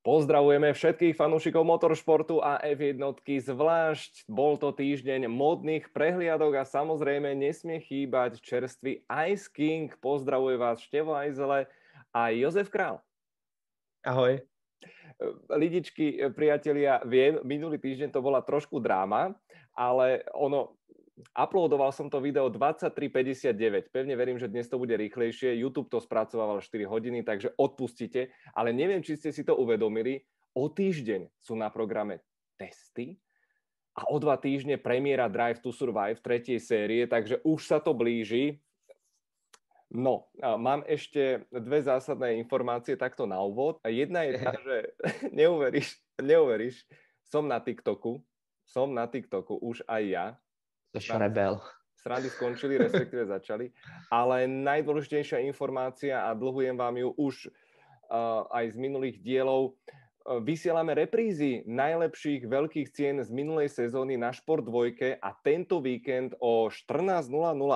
Pozdravujeme 0.00 0.72
všetkých 0.72 1.12
fanúšikov 1.12 1.60
motoršportu 1.60 2.40
a 2.40 2.56
F1, 2.64 3.20
zvlášť 3.20 4.24
bol 4.32 4.56
to 4.56 4.72
týždeň 4.72 5.28
modných 5.28 5.92
prehliadok 5.92 6.56
a 6.56 6.64
samozrejme 6.64 7.36
nesmie 7.36 7.84
chýbať 7.84 8.40
čerstvý 8.40 9.04
Ice 9.28 9.52
King. 9.52 9.92
Pozdravuje 10.00 10.56
vás 10.56 10.80
Števo 10.80 11.12
Ajzele 11.12 11.68
a 12.16 12.32
Jozef 12.32 12.72
Král. 12.72 13.04
Ahoj. 14.00 14.40
Lidičky, 15.52 16.16
priatelia, 16.32 17.04
viem, 17.04 17.36
minulý 17.44 17.76
týždeň 17.76 18.08
to 18.08 18.24
bola 18.24 18.40
trošku 18.40 18.80
dráma, 18.80 19.36
ale 19.76 20.24
ono, 20.32 20.80
uploadoval 21.36 21.92
som 21.94 22.08
to 22.08 22.18
video 22.18 22.48
23.59. 22.48 23.90
Pevne 23.90 24.14
verím, 24.18 24.38
že 24.40 24.50
dnes 24.50 24.68
to 24.68 24.80
bude 24.80 24.94
rýchlejšie. 24.94 25.56
YouTube 25.58 25.88
to 25.88 25.98
spracovával 25.98 26.60
4 26.60 26.86
hodiny, 26.86 27.24
takže 27.24 27.54
odpustite. 27.56 28.32
Ale 28.52 28.74
neviem, 28.74 29.00
či 29.04 29.16
ste 29.16 29.30
si 29.30 29.42
to 29.46 29.56
uvedomili. 29.56 30.20
O 30.54 30.66
týždeň 30.66 31.30
sú 31.38 31.54
na 31.54 31.70
programe 31.70 32.26
testy 32.58 33.16
a 33.94 34.06
o 34.10 34.16
dva 34.18 34.38
týždne 34.38 34.78
premiéra 34.78 35.30
Drive 35.30 35.62
to 35.62 35.70
Survive 35.70 36.18
tretej 36.22 36.58
série, 36.62 37.06
takže 37.06 37.42
už 37.42 37.60
sa 37.66 37.78
to 37.78 37.94
blíži. 37.94 38.58
No, 39.90 40.30
mám 40.38 40.86
ešte 40.86 41.50
dve 41.50 41.82
zásadné 41.82 42.38
informácie 42.38 42.94
takto 42.94 43.26
na 43.26 43.42
úvod. 43.42 43.82
Jedna 43.82 44.22
je 44.22 44.32
tá, 44.38 44.54
že 44.62 44.76
neuveríš, 45.38 45.98
neuveríš, 46.22 46.86
som 47.26 47.46
na 47.50 47.58
TikToku, 47.58 48.22
som 48.62 48.94
na 48.94 49.10
TikToku 49.10 49.58
už 49.58 49.82
aj 49.90 50.02
ja 50.06 50.26
Jsi 50.94 51.18
rebel. 51.18 51.60
Srandy 52.00 52.30
skončili, 52.32 52.80
respektíve 52.80 53.28
začali. 53.36 53.70
Ale 54.08 54.48
najdôležitejšia 54.48 55.44
informácia, 55.44 56.24
a 56.24 56.32
dlhujem 56.32 56.74
vám 56.74 56.96
ju 56.96 57.08
už 57.20 57.34
uh, 57.46 58.48
aj 58.48 58.72
z 58.72 58.76
minulých 58.80 59.16
dielov, 59.20 59.76
uh, 59.76 60.40
vysielame 60.40 60.96
reprízy 60.96 61.60
najlepších 61.68 62.48
veľkých 62.48 62.88
cien 62.96 63.20
z 63.20 63.28
minulej 63.28 63.68
sezóny 63.68 64.16
na 64.16 64.32
Šport 64.32 64.64
2 64.64 65.20
a 65.20 65.30
tento 65.44 65.84
víkend 65.84 66.32
o 66.40 66.72
14.00, 66.72 67.28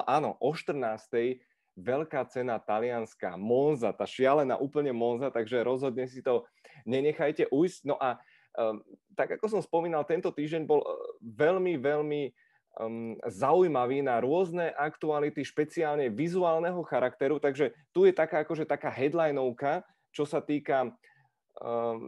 áno, 0.09 0.31
o 0.41 0.51
14.00 0.57 1.39
veľká 1.75 2.23
cena 2.31 2.63
talianská, 2.63 3.35
Monza, 3.35 3.91
tá 3.91 4.07
šialená 4.07 4.55
úplne 4.59 4.95
Monza, 4.95 5.35
takže 5.35 5.67
rozhodne 5.67 6.07
si 6.07 6.23
to 6.23 6.47
nenechajte 6.87 7.51
ujsť. 7.51 7.81
No 7.91 7.99
a 7.99 8.23
um, 8.55 8.79
tak 9.19 9.35
ako 9.35 9.59
som 9.59 9.63
spomínal, 9.63 10.07
tento 10.07 10.31
týždeň 10.31 10.63
bol 10.71 10.87
veľmi, 11.19 11.75
veľmi 11.83 12.23
um, 12.79 13.15
zaujímavý 13.27 14.03
na 14.03 14.19
rôzne 14.19 14.75
aktuality, 14.75 15.47
špeciálne 15.47 16.11
vizuálneho 16.11 16.83
charakteru, 16.87 17.39
takže 17.39 17.75
tu 17.95 18.07
je 18.07 18.13
taká 18.15 18.43
akože 18.43 18.67
taká 18.67 18.91
headlinovka, 18.91 19.87
čo 20.15 20.27
sa 20.27 20.39
týka 20.43 20.91
um, 20.91 20.93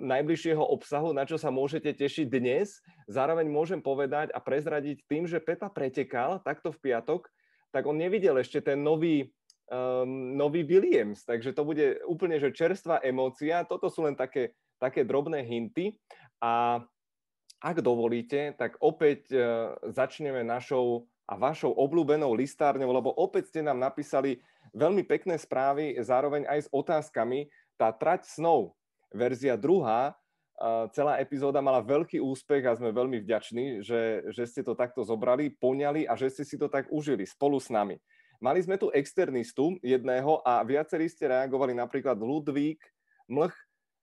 najbližšieho 0.06 0.62
obsahu, 0.62 1.10
na 1.14 1.26
čo 1.26 1.38
sa 1.38 1.50
môžete 1.50 1.94
tešiť 1.94 2.26
dnes. 2.30 2.82
Zároveň 3.10 3.46
môžem 3.50 3.78
povedať 3.82 4.30
a 4.34 4.38
prezradiť 4.42 5.06
tým, 5.06 5.26
že 5.26 5.42
Pepa 5.42 5.70
pretekal 5.70 6.42
takto 6.42 6.74
v 6.74 6.90
piatok, 6.90 7.26
tak 7.74 7.86
on 7.86 7.98
nevidel 7.98 8.38
ešte 8.38 8.62
ten 8.62 8.80
nový, 8.80 9.30
um, 9.70 10.34
nový 10.38 10.62
Williams, 10.62 11.26
takže 11.26 11.54
to 11.54 11.62
bude 11.66 12.02
úplne 12.06 12.38
že 12.38 12.54
čerstvá 12.54 13.02
emócia. 13.02 13.66
Toto 13.66 13.90
sú 13.90 14.06
len 14.06 14.14
také, 14.14 14.54
také 14.78 15.02
drobné 15.02 15.42
hinty 15.42 15.98
a 16.40 16.82
ak 17.66 17.82
dovolíte, 17.82 18.54
tak 18.54 18.78
opäť 18.78 19.26
e, 19.34 19.42
začneme 19.90 20.46
našou 20.46 21.10
a 21.26 21.34
vašou 21.34 21.74
obľúbenou 21.74 22.30
listárňou, 22.38 22.94
lebo 22.94 23.10
opäť 23.10 23.50
ste 23.50 23.60
nám 23.66 23.82
napísali 23.82 24.38
veľmi 24.70 25.02
pekné 25.02 25.34
správy, 25.34 25.98
zároveň 25.98 26.46
aj 26.46 26.58
s 26.62 26.68
otázkami. 26.70 27.50
Tá 27.74 27.90
trať 27.90 28.30
snov, 28.30 28.78
verzia 29.10 29.58
druhá, 29.58 30.14
e, 30.14 30.94
celá 30.94 31.18
epizóda 31.18 31.58
mala 31.58 31.82
veľký 31.82 32.22
úspech 32.22 32.62
a 32.70 32.78
sme 32.78 32.94
veľmi 32.94 33.18
vďační, 33.26 33.82
že, 33.82 34.30
že 34.30 34.46
ste 34.46 34.62
to 34.62 34.78
takto 34.78 35.02
zobrali, 35.02 35.50
poňali 35.50 36.06
a 36.06 36.14
že 36.14 36.30
ste 36.30 36.46
si 36.46 36.54
to 36.54 36.70
tak 36.70 36.86
užili 36.94 37.26
spolu 37.26 37.58
s 37.58 37.66
nami. 37.66 37.98
Mali 38.38 38.62
sme 38.62 38.78
tu 38.78 38.94
externistu 38.94 39.74
jedného 39.82 40.38
a 40.46 40.62
viacerí 40.62 41.10
ste 41.10 41.26
reagovali 41.26 41.74
napríklad 41.74 42.14
Ludvík, 42.14 42.78
Mlch, 43.26 43.56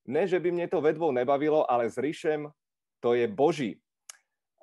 ne, 0.04 0.28
že 0.28 0.36
by 0.36 0.52
mne 0.52 0.68
to 0.68 0.84
vedvou 0.84 1.16
nebavilo, 1.16 1.64
ale 1.64 1.88
s 1.88 1.96
Ríšem 1.96 2.52
to 3.04 3.20
je 3.20 3.28
boží. 3.28 3.76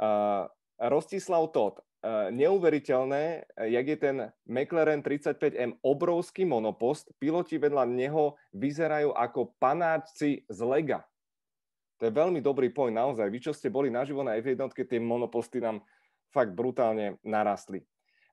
Uh, 0.00 0.48
Rostislav 0.80 1.52
Todd, 1.52 1.76
uh, 1.76 2.32
neuveriteľné, 2.32 3.44
jak 3.68 3.84
je 3.84 3.98
ten 4.00 4.16
McLaren 4.48 5.04
35M 5.04 5.76
obrovský 5.84 6.48
monopost, 6.48 7.12
piloti 7.20 7.60
vedľa 7.60 7.84
neho 7.84 8.40
vyzerajú 8.56 9.12
ako 9.12 9.52
panáčci 9.60 10.48
z 10.48 10.60
lega. 10.64 11.04
To 12.00 12.08
je 12.08 12.16
veľmi 12.16 12.40
dobrý 12.40 12.72
point, 12.72 12.96
naozaj. 12.96 13.28
Vy, 13.28 13.44
čo 13.44 13.52
ste 13.52 13.68
boli 13.68 13.92
naživo 13.92 14.24
na 14.24 14.40
F1, 14.40 14.56
tie 14.72 14.96
monoposty 14.96 15.60
nám 15.60 15.84
fakt 16.32 16.56
brutálne 16.56 17.20
narastli. 17.20 17.84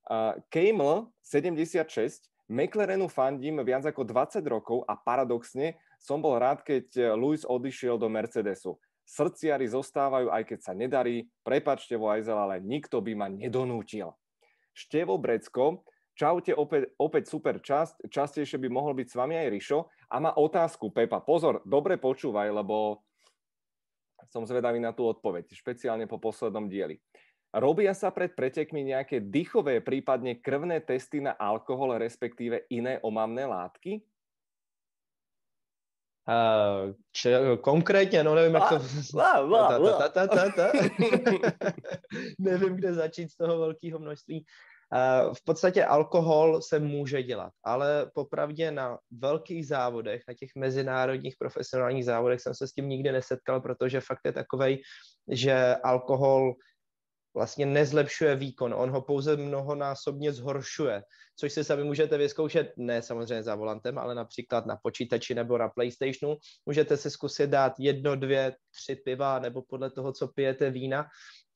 Uh, 0.08 0.40
Kejml 0.48 1.12
76, 1.20 2.32
McLarenu 2.48 3.12
fandím 3.12 3.60
viac 3.60 3.84
ako 3.84 4.08
20 4.08 4.40
rokov 4.48 4.88
a 4.88 4.96
paradoxne 4.96 5.76
som 6.00 6.24
bol 6.24 6.40
rád, 6.40 6.64
keď 6.64 7.12
Lewis 7.20 7.44
odišiel 7.44 8.00
do 8.00 8.08
Mercedesu 8.08 8.80
srdciari 9.08 9.64
zostávajú, 9.72 10.28
aj 10.28 10.44
keď 10.44 10.60
sa 10.60 10.76
nedarí. 10.76 11.24
Prepačte, 11.42 11.96
Vojzel, 11.96 12.36
ale 12.36 12.60
nikto 12.60 13.00
by 13.00 13.14
ma 13.16 13.28
nedonútil. 13.32 14.12
Števo 14.76 15.16
Brecko, 15.16 15.88
čaute, 16.14 16.52
opäť, 16.52 16.92
opäť 17.00 17.32
super 17.32 17.64
časť, 17.64 18.12
častejšie 18.12 18.60
by 18.60 18.68
mohol 18.68 18.92
byť 18.94 19.08
s 19.08 19.16
vami 19.16 19.40
aj 19.40 19.48
Rišo. 19.48 19.80
A 20.12 20.20
má 20.20 20.36
otázku, 20.36 20.92
Pepa, 20.92 21.24
pozor, 21.24 21.64
dobre 21.64 21.96
počúvaj, 21.96 22.52
lebo 22.52 23.02
som 24.28 24.44
zvedavý 24.44 24.84
na 24.84 24.92
tú 24.92 25.08
odpoveď, 25.08 25.56
špeciálne 25.56 26.04
po 26.04 26.20
poslednom 26.20 26.68
dieli. 26.68 27.00
Robia 27.56 27.96
sa 27.96 28.12
pred 28.12 28.36
pretekmi 28.36 28.92
nejaké 28.92 29.24
dýchové, 29.24 29.80
prípadne 29.80 30.36
krvné 30.44 30.84
testy 30.84 31.24
na 31.24 31.32
alkohol, 31.32 31.96
respektíve 31.96 32.68
iné 32.68 33.00
omamné 33.00 33.48
látky? 33.48 34.04
Uh, 36.28 36.94
če, 37.12 37.40
konkrétně, 37.62 38.24
no 38.24 38.36
nevím, 38.36 38.56
jak 38.56 38.70
to... 38.70 38.80
nevím, 42.40 42.76
kde 42.76 42.94
začít 42.94 43.32
z 43.32 43.38
toho 43.38 43.60
velkého 43.60 44.00
množství. 44.00 44.46
Uh, 44.94 45.34
v 45.34 45.44
podstatě 45.44 45.86
alkohol 45.86 46.62
se 46.62 46.80
může 46.80 47.24
dělat, 47.24 47.52
ale 47.64 48.12
popravdě 48.14 48.72
na 48.72 48.98
velkých 49.12 49.68
závodech, 49.68 50.24
na 50.28 50.34
těch 50.34 50.50
mezinárodních 50.56 51.36
profesionálních 51.40 52.06
závodech 52.06 52.42
jsem 52.42 52.56
se 52.56 52.68
s 52.68 52.74
tím 52.74 52.90
nikdy 52.90 53.12
nesetkal, 53.12 53.62
protože 53.62 54.02
fakt 54.02 54.22
je 54.26 54.32
takovej, 54.32 54.82
že 55.32 55.76
alkohol 55.84 56.54
vlastně 57.38 57.66
nezlepšuje 57.66 58.36
výkon, 58.36 58.74
on 58.74 58.90
ho 58.90 59.02
pouze 59.02 59.38
mnohonásobně 59.38 60.34
zhoršuje, 60.34 61.04
což 61.36 61.54
si 61.54 61.64
sami 61.64 61.84
můžete 61.84 62.18
vyzkoušet, 62.18 62.74
ne 62.78 63.02
samozřejmě 63.02 63.44
za 63.44 63.56
volantem, 63.56 63.98
ale 63.98 64.16
například 64.16 64.66
na 64.66 64.78
počítači 64.84 65.36
nebo 65.36 65.58
na 65.58 65.70
PlayStationu. 65.70 66.38
Můžete 66.66 66.98
si 66.98 67.12
zkusit 67.12 67.50
dát 67.50 67.74
jedno, 67.80 68.16
dvě, 68.16 68.56
tři 68.74 68.96
piva 68.96 69.40
nebo 69.40 69.62
podle 69.62 69.92
toho, 69.92 70.14
co 70.14 70.28
pijete 70.28 70.70
vína 70.70 71.06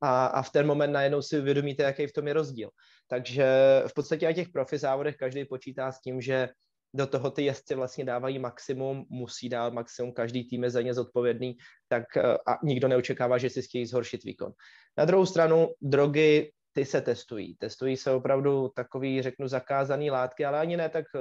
a, 0.02 0.26
a 0.26 0.42
v 0.42 0.50
ten 0.50 0.68
moment 0.68 0.92
najednou 0.92 1.22
si 1.22 1.40
uvědomíte, 1.40 1.84
jaký 1.84 2.08
v 2.08 2.14
tom 2.14 2.28
je 2.28 2.34
rozdíl. 2.34 2.70
Takže 3.08 3.46
v 3.88 3.94
podstatě 3.94 4.26
na 4.26 4.34
těch 4.34 4.50
profi 4.50 4.78
závodech 4.78 5.18
každý 5.18 5.46
počítá 5.46 5.92
s 5.92 6.02
tím, 6.02 6.22
že 6.22 6.50
do 6.94 7.08
toho 7.08 7.32
ty 7.32 7.44
jezdci 7.44 7.76
vlastně 7.76 8.06
dávají 8.06 8.40
maximum, 8.40 9.06
musí 9.10 9.50
dát 9.50 9.74
maximum, 9.74 10.14
každý 10.14 10.44
tým 10.44 10.64
je 10.64 10.70
za 10.70 10.82
ně 10.82 10.94
zodpovědný, 10.94 11.58
tak 11.88 12.18
eh, 12.18 12.38
a 12.48 12.58
nikdo 12.64 12.88
neočekává, 12.88 13.38
že 13.38 13.50
si 13.50 13.62
chtějí 13.62 13.86
zhoršit 13.86 14.24
výkon. 14.24 14.52
Na 14.98 15.06
druhou 15.06 15.26
stranu 15.26 15.68
drogy, 15.82 16.52
ty 16.74 16.86
se 16.86 17.02
testují. 17.02 17.56
Testují 17.56 17.98
se 17.98 18.12
opravdu 18.12 18.70
takový, 18.76 19.22
řeknu, 19.22 19.48
zakázaný 19.48 20.12
látky, 20.12 20.46
ale 20.46 20.60
ani 20.60 20.78
ne 20.78 20.90
tak 20.90 21.06
eh, 21.16 21.20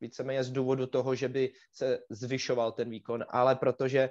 víceméně 0.00 0.44
z 0.44 0.50
důvodu 0.50 0.86
toho, 0.86 1.14
že 1.14 1.28
by 1.28 1.52
se 1.72 1.98
zvyšoval 2.10 2.72
ten 2.72 2.90
výkon, 2.90 3.24
ale 3.28 3.56
protože 3.56 4.10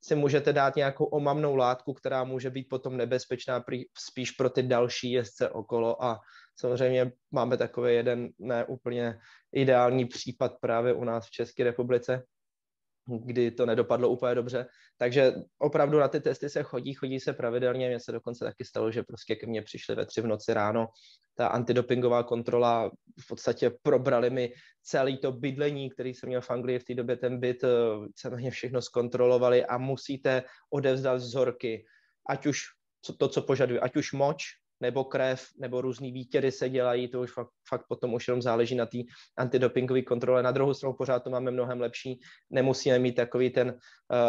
si 0.00 0.14
můžete 0.14 0.52
dát 0.52 0.76
nějakou 0.76 1.04
omamnou 1.04 1.56
látku, 1.56 1.94
která 1.94 2.24
může 2.24 2.50
být 2.50 2.68
potom 2.68 2.96
nebezpečná 2.96 3.64
spíš 3.98 4.30
pro 4.30 4.50
ty 4.50 4.62
další 4.62 5.12
jezdce 5.12 5.50
okolo 5.50 6.04
a 6.04 6.20
samozřejmě 6.56 7.12
máme 7.30 7.56
takový 7.56 7.94
jeden 7.94 8.28
neúplně 8.38 9.18
ideální 9.52 10.04
případ 10.04 10.52
právě 10.60 10.92
u 10.92 11.04
nás 11.04 11.26
v 11.26 11.30
České 11.30 11.64
republice, 11.64 12.22
kdy 13.24 13.50
to 13.50 13.66
nedopadlo 13.66 14.08
úplně 14.08 14.34
dobře. 14.34 14.66
Takže 14.98 15.32
opravdu 15.58 15.98
na 15.98 16.08
ty 16.08 16.20
testy 16.20 16.50
se 16.50 16.62
chodí, 16.62 16.94
chodí 16.94 17.20
se 17.20 17.32
pravidelně. 17.32 17.88
Mně 17.88 18.00
se 18.00 18.12
dokonce 18.12 18.44
taky 18.44 18.64
stalo, 18.64 18.90
že 18.90 19.02
prostě 19.02 19.36
ke 19.36 19.46
mně 19.46 19.62
přišli 19.62 19.94
ve 19.94 20.06
tři 20.06 20.20
v 20.20 20.26
noci 20.26 20.54
ráno. 20.54 20.88
Ta 21.34 21.46
antidopingová 21.46 22.22
kontrola 22.22 22.90
v 23.20 23.26
podstatě 23.28 23.70
probrali 23.82 24.30
mi 24.30 24.52
celý 24.82 25.18
to 25.18 25.32
bydlení, 25.32 25.90
který 25.90 26.14
jsem 26.14 26.28
měl 26.28 26.40
v 26.40 26.50
Anglii 26.50 26.78
v 26.78 26.84
té 26.84 26.94
době, 26.94 27.16
ten 27.16 27.40
byt, 27.40 27.64
na 28.30 28.40
ně 28.40 28.50
všechno 28.50 28.82
zkontrolovali 28.82 29.66
a 29.66 29.78
musíte 29.78 30.42
odevzdat 30.70 31.16
vzorky, 31.16 31.84
ať 32.28 32.46
už 32.46 32.60
to, 33.18 33.28
co 33.28 33.42
požaduje, 33.42 33.80
ať 33.80 33.96
už 33.96 34.12
moč, 34.12 34.44
nebo 34.80 35.04
krev, 35.04 35.46
nebo 35.58 35.80
různý 35.80 36.12
výtěry 36.12 36.52
se 36.52 36.68
dělají, 36.68 37.08
to 37.08 37.20
už 37.20 37.32
fakt, 37.32 37.50
fakt 37.68 37.84
potom 37.88 38.14
už 38.14 38.28
jenom 38.28 38.42
záleží 38.42 38.74
na 38.74 38.86
té 38.86 38.98
antidopingové 39.36 40.02
kontrole. 40.02 40.42
Na 40.42 40.50
druhou 40.50 40.74
stranu 40.74 40.94
pořád 40.94 41.24
to 41.24 41.30
máme 41.30 41.50
mnohem 41.50 41.80
lepší, 41.80 42.20
nemusíme 42.50 42.98
mít 42.98 43.14
takový 43.14 43.50
ten 43.50 43.68
uh, 43.68 43.76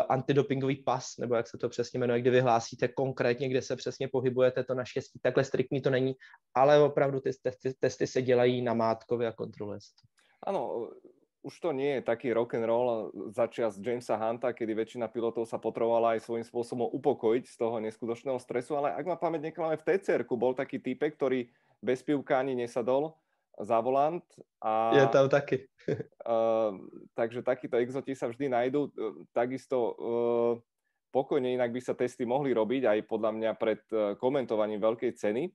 antidopingový 0.10 0.76
pas, 0.76 1.18
nebo 1.20 1.36
jak 1.36 1.48
se 1.48 1.58
to 1.58 1.70
přesně 1.70 2.00
jmenuje, 2.00 2.22
kdy 2.22 2.30
vyhlásíte 2.30 2.88
konkrétně, 2.88 3.50
kde 3.50 3.62
se 3.62 3.76
přesně 3.76 4.08
pohybujete, 4.08 4.64
to 4.64 4.74
naštěstí 4.74 5.20
takhle 5.24 5.44
striktní 5.44 5.82
to 5.82 5.90
není, 5.90 6.14
ale 6.56 6.80
opravdu 6.80 7.20
ty 7.20 7.32
testy, 7.44 7.74
testy 7.80 8.08
se 8.08 8.22
dělají 8.22 8.62
na 8.62 8.74
mátkově 8.74 9.28
a 9.28 9.32
kontroluje 9.32 9.80
se 9.82 9.88
to. 10.02 10.08
Ano, 10.44 10.90
už 11.46 11.54
to 11.62 11.70
nie 11.72 12.00
je 12.00 12.02
taký 12.02 12.34
rock 12.34 12.58
and 12.58 12.66
roll 12.66 13.14
začias 13.32 13.78
Jamesa 13.78 14.18
Hunta, 14.18 14.52
kedy 14.52 14.74
väčšina 14.74 15.08
pilotov 15.08 15.46
sa 15.46 15.62
potrebovala 15.62 16.18
aj 16.18 16.26
svojím 16.26 16.46
spôsobom 16.46 16.90
upokojiť 16.92 17.44
z 17.46 17.56
toho 17.56 17.78
neskutočného 17.82 18.40
stresu, 18.42 18.76
ale 18.76 18.94
ak 18.94 19.06
ma 19.06 19.16
pamäť 19.16 19.54
neklame, 19.54 19.78
v 19.78 19.86
TCR 19.86 20.26
bol 20.28 20.58
taký 20.58 20.82
typek, 20.82 21.16
ktorý 21.16 21.48
bez 21.80 22.02
pivka 22.02 22.42
ani 22.42 22.58
nesadol 22.58 23.14
za 23.58 23.78
volant. 23.82 24.26
A, 24.62 24.94
je 24.98 25.06
tam 25.10 25.30
taky. 25.30 25.66
uh, 26.26 26.74
takže 27.18 27.42
takíto 27.42 27.78
exoti 27.78 28.14
sa 28.14 28.30
vždy 28.30 28.54
nájdú. 28.54 28.94
Takisto 29.34 29.78
uh, 29.78 30.54
pokojne 31.10 31.54
inak 31.58 31.74
by 31.74 31.82
sa 31.82 31.98
testy 31.98 32.26
mohli 32.26 32.54
robiť 32.54 32.86
aj 32.86 33.00
podľa 33.10 33.32
mňa 33.34 33.52
pred 33.58 33.82
uh, 33.94 34.14
komentovaním 34.18 34.82
veľkej 34.82 35.12
ceny. 35.18 35.50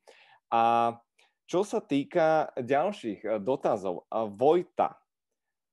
A 0.50 0.94
čo 1.46 1.66
sa 1.66 1.82
týka 1.82 2.54
ďalších 2.54 3.42
dotazov, 3.42 4.06
Vojta, 4.08 5.01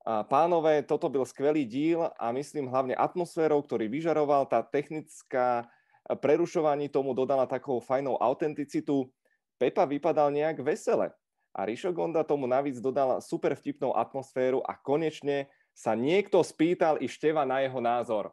Pánové, 0.04 0.82
toto 0.82 1.12
byl 1.12 1.28
skvelý 1.28 1.68
díl 1.68 2.08
a 2.16 2.32
myslím 2.32 2.72
hlavne 2.72 2.96
atmosférou, 2.96 3.60
ktorý 3.60 3.92
vyžaroval. 3.92 4.48
Tá 4.48 4.64
technická 4.64 5.68
prerušovanie 6.08 6.88
tomu 6.88 7.12
dodala 7.12 7.44
takou 7.44 7.84
fajnou 7.84 8.16
autenticitu. 8.16 9.12
Pepa 9.60 9.84
vypadal 9.84 10.32
nejak 10.32 10.64
vesele 10.64 11.12
a 11.52 11.68
Rišo 11.68 11.92
Gonda 11.92 12.24
tomu 12.24 12.48
navíc 12.48 12.80
dodal 12.80 13.20
super 13.20 13.52
vtipnou 13.52 13.92
atmosféru 13.92 14.64
a 14.64 14.72
konečne 14.72 15.52
sa 15.76 15.92
niekto 15.92 16.40
spýtal 16.40 16.96
i 16.96 17.04
Števa 17.04 17.44
na 17.44 17.60
jeho 17.60 17.76
názor. 17.76 18.32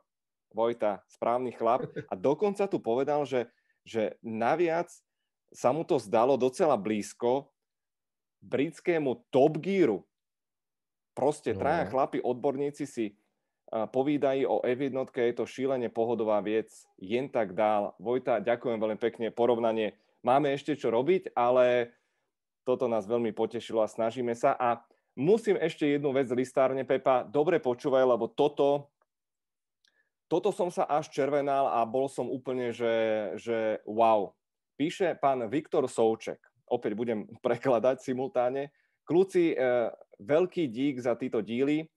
Vojta, 0.56 1.04
správny 1.12 1.52
chlap. 1.52 1.84
A 2.08 2.16
dokonca 2.16 2.64
tu 2.72 2.80
povedal, 2.80 3.28
že, 3.28 3.52
že 3.84 4.16
naviac 4.24 4.88
sa 5.52 5.76
mu 5.76 5.84
to 5.84 6.00
zdalo 6.00 6.40
docela 6.40 6.80
blízko 6.80 7.52
britskému 8.40 9.28
Top 9.28 9.60
Gearu, 9.60 10.07
Proste 11.18 11.58
no. 11.58 11.66
traja 11.66 11.90
chlapi, 11.90 12.22
odborníci 12.22 12.86
si 12.86 13.18
povídají 13.68 14.46
o 14.46 14.62
F1, 14.62 14.94
je 15.18 15.34
to 15.34 15.50
šílenie 15.50 15.90
pohodová 15.90 16.40
vec, 16.46 16.70
jen 17.02 17.28
tak 17.28 17.58
dál. 17.58 17.98
Vojta, 17.98 18.40
ďakujem 18.40 18.78
veľmi 18.78 19.00
pekne, 19.02 19.28
porovnanie. 19.34 19.98
Máme 20.22 20.54
ešte 20.54 20.78
čo 20.78 20.94
robiť, 20.94 21.36
ale 21.36 21.92
toto 22.64 22.88
nás 22.88 23.04
veľmi 23.04 23.36
potešilo 23.36 23.84
a 23.84 23.92
snažíme 23.92 24.32
sa. 24.38 24.56
A 24.56 24.80
musím 25.20 25.60
ešte 25.60 25.84
jednu 25.90 26.16
vec 26.16 26.32
listárne, 26.32 26.88
Pepa, 26.88 27.28
dobre 27.28 27.60
počúvaj, 27.60 28.08
lebo 28.08 28.32
toto, 28.32 28.88
toto 30.32 30.56
som 30.56 30.72
sa 30.72 30.88
až 30.88 31.12
červenal 31.12 31.68
a 31.76 31.84
bol 31.84 32.08
som 32.08 32.32
úplne, 32.32 32.72
že, 32.72 32.96
že 33.36 33.84
wow. 33.84 34.32
Píše 34.80 35.18
pán 35.20 35.44
Viktor 35.50 35.90
Souček, 35.92 36.40
opäť 36.72 36.96
budem 36.96 37.28
prekladať 37.46 38.00
simultáne, 38.00 38.72
Kluci, 39.08 39.56
e, 39.56 39.88
veľký 40.20 40.68
dík 40.68 41.00
za 41.00 41.16
títo 41.16 41.40
díly. 41.40 41.88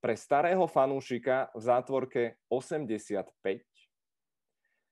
Pre 0.00 0.16
starého 0.16 0.64
fanúšika 0.64 1.52
v 1.52 1.60
zátvorke 1.60 2.22
85. 2.48 3.28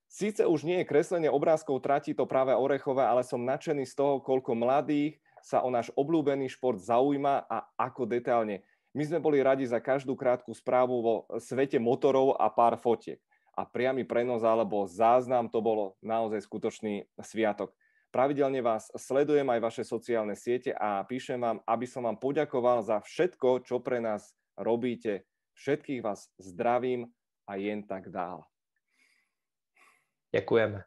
Síce 0.05 0.45
už 0.45 0.69
nie 0.69 0.85
je 0.85 0.89
kreslenie 0.89 1.33
obrázkov 1.33 1.81
trati 1.81 2.13
to 2.13 2.29
práve 2.29 2.53
Orechové, 2.53 3.01
ale 3.01 3.25
som 3.25 3.41
nadšený 3.41 3.89
z 3.89 3.97
toho, 3.97 4.21
koľko 4.21 4.53
mladých 4.53 5.17
sa 5.41 5.65
o 5.65 5.73
náš 5.73 5.89
obľúbený 5.97 6.53
šport 6.53 6.77
zaujíma 6.77 7.49
a 7.49 7.65
ako 7.73 8.05
detailne. 8.05 8.61
My 8.93 9.09
sme 9.09 9.17
boli 9.17 9.41
radi 9.41 9.65
za 9.65 9.81
každú 9.81 10.13
krátku 10.13 10.53
správu 10.53 11.01
vo 11.01 11.15
svete 11.41 11.81
motorov 11.81 12.37
a 12.37 12.53
pár 12.53 12.77
fotiek. 12.77 13.17
A 13.57 13.65
priamy 13.65 14.05
prenos 14.05 14.45
alebo 14.45 14.85
záznam 14.85 15.49
to 15.49 15.57
bolo 15.57 15.97
naozaj 16.05 16.45
skutočný 16.45 17.09
sviatok. 17.17 17.73
Pravidelne 18.13 18.61
vás 18.61 18.93
sledujem 18.93 19.49
aj 19.49 19.59
vaše 19.73 19.81
sociálne 19.81 20.37
siete 20.37 20.69
a 20.69 21.01
píšem 21.01 21.41
vám, 21.41 21.57
aby 21.65 21.89
som 21.89 22.05
vám 22.05 22.21
poďakoval 22.21 22.85
za 22.85 23.01
všetko, 23.01 23.65
čo 23.65 23.81
pre 23.81 23.97
nás 23.97 24.37
robíte. 24.53 25.25
Všetkých 25.57 26.05
vás 26.05 26.29
zdravím 26.37 27.09
a 27.49 27.57
jen 27.57 27.81
tak 27.81 28.13
dál. 28.13 28.45
Ďakujeme. 30.29 30.85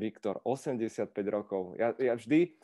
Viktor, 0.00 0.40
85 0.48 1.12
rokov. 1.28 1.76
Ja, 1.76 1.92
ja 2.00 2.16
vždy, 2.16 2.56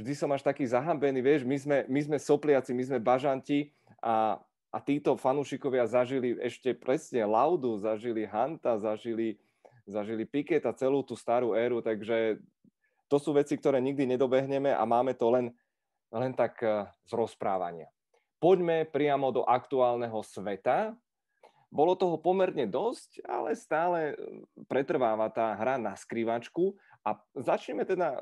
vždy 0.00 0.12
som 0.16 0.32
až 0.32 0.48
taký 0.48 0.64
zahambený, 0.64 1.20
vieš, 1.20 1.44
my 1.44 1.60
sme, 1.60 1.78
my 1.92 2.00
sme 2.00 2.16
sopliaci, 2.16 2.72
my 2.72 2.88
sme 2.88 2.98
bažanti 3.04 3.68
a, 4.00 4.40
a 4.72 4.78
títo 4.80 5.12
fanúšikovia 5.12 5.84
zažili 5.84 6.40
ešte 6.40 6.72
presne 6.72 7.28
Laudu, 7.28 7.76
zažili 7.76 8.24
Hanta, 8.24 8.80
zažili, 8.80 9.36
zažili 9.84 10.24
Piketa, 10.24 10.72
celú 10.72 11.04
tú 11.04 11.12
starú 11.20 11.52
éru, 11.52 11.84
takže 11.84 12.40
to 13.08 13.16
sú 13.16 13.32
veci, 13.32 13.56
ktoré 13.56 13.80
nikdy 13.80 14.04
nedobehneme 14.04 14.70
a 14.70 14.84
máme 14.84 15.16
to 15.16 15.32
len, 15.32 15.46
len 16.12 16.32
tak 16.36 16.60
eh, 16.60 16.84
z 17.08 17.12
rozprávania. 17.16 17.88
Poďme 18.38 18.86
priamo 18.86 19.34
do 19.34 19.42
aktuálneho 19.42 20.22
sveta. 20.22 20.94
Bolo 21.68 21.98
toho 21.98 22.16
pomerne 22.16 22.64
dosť, 22.64 23.24
ale 23.24 23.56
stále 23.56 23.98
eh, 24.12 24.16
pretrváva 24.68 25.32
tá 25.32 25.56
hra 25.56 25.80
na 25.80 25.96
skrývačku 25.96 26.76
a 27.02 27.16
začneme 27.32 27.88
teda 27.88 28.20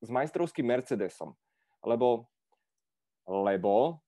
s 0.00 0.08
majstrovským 0.08 0.64
Mercedesom, 0.64 1.34
lebo, 1.82 2.30
lebo 3.26 3.98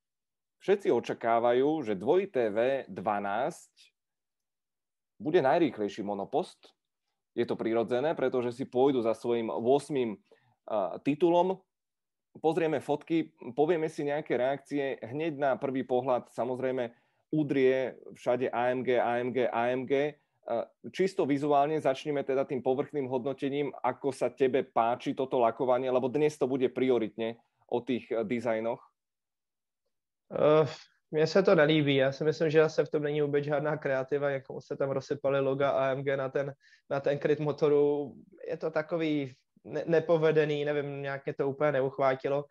všetci 0.62 0.94
očakávajú, 0.94 1.82
že 1.82 1.98
dvojité 1.98 2.54
V12 2.54 3.66
bude 5.18 5.38
najrýchlejší 5.42 6.02
monopost, 6.06 6.74
je 7.32 7.44
to 7.48 7.56
prirodzené, 7.56 8.12
pretože 8.12 8.52
si 8.52 8.64
pôjdu 8.68 9.00
za 9.00 9.16
svojim 9.16 9.48
8. 9.48 10.16
titulom. 11.04 11.56
Pozrieme 12.40 12.80
fotky, 12.80 13.32
povieme 13.52 13.92
si 13.92 14.08
nejaké 14.08 14.40
reakcie. 14.40 14.96
Hneď 15.04 15.36
na 15.36 15.50
prvý 15.60 15.84
pohľad 15.84 16.32
samozrejme 16.32 16.92
udrie 17.32 17.96
všade 18.16 18.48
AMG, 18.48 18.88
AMG, 19.00 19.38
AMG. 19.52 19.92
Čisto 20.92 21.28
vizuálne 21.28 21.80
začneme 21.80 22.24
teda 22.24 22.44
tým 22.44 22.60
povrchným 22.64 23.08
hodnotením, 23.08 23.72
ako 23.84 24.12
sa 24.12 24.32
tebe 24.32 24.64
páči 24.64 25.12
toto 25.16 25.40
lakovanie, 25.40 25.88
lebo 25.88 26.08
dnes 26.08 26.36
to 26.36 26.48
bude 26.48 26.68
prioritne 26.72 27.36
o 27.68 27.80
tých 27.80 28.08
dizajnoch. 28.10 28.80
Uh, 30.32 30.64
mně 31.12 31.26
se 31.26 31.42
to 31.42 31.54
nelíbí. 31.54 31.96
Já 31.96 32.12
si 32.12 32.24
myslím, 32.24 32.50
že 32.50 32.68
se 32.68 32.84
v 32.84 32.90
tom 32.90 33.02
není 33.02 33.22
vůbec 33.22 33.44
žádná 33.44 33.76
kreativa, 33.76 34.30
jak 34.30 34.42
se 34.58 34.76
tam 34.76 34.90
rozsypali 34.90 35.40
loga 35.40 35.70
AMG 35.70 36.06
na 36.06 36.28
ten, 36.28 36.52
na 36.90 37.00
ten 37.00 37.18
kryt 37.18 37.40
motoru. 37.40 38.14
Je 38.48 38.56
to 38.56 38.70
takový 38.70 39.34
ne- 39.64 39.84
nepovedený, 39.86 40.64
nevím, 40.64 41.02
nějak 41.02 41.26
mě 41.26 41.34
to 41.34 41.48
úplně 41.48 41.72
neuchvátilo. 41.72 42.44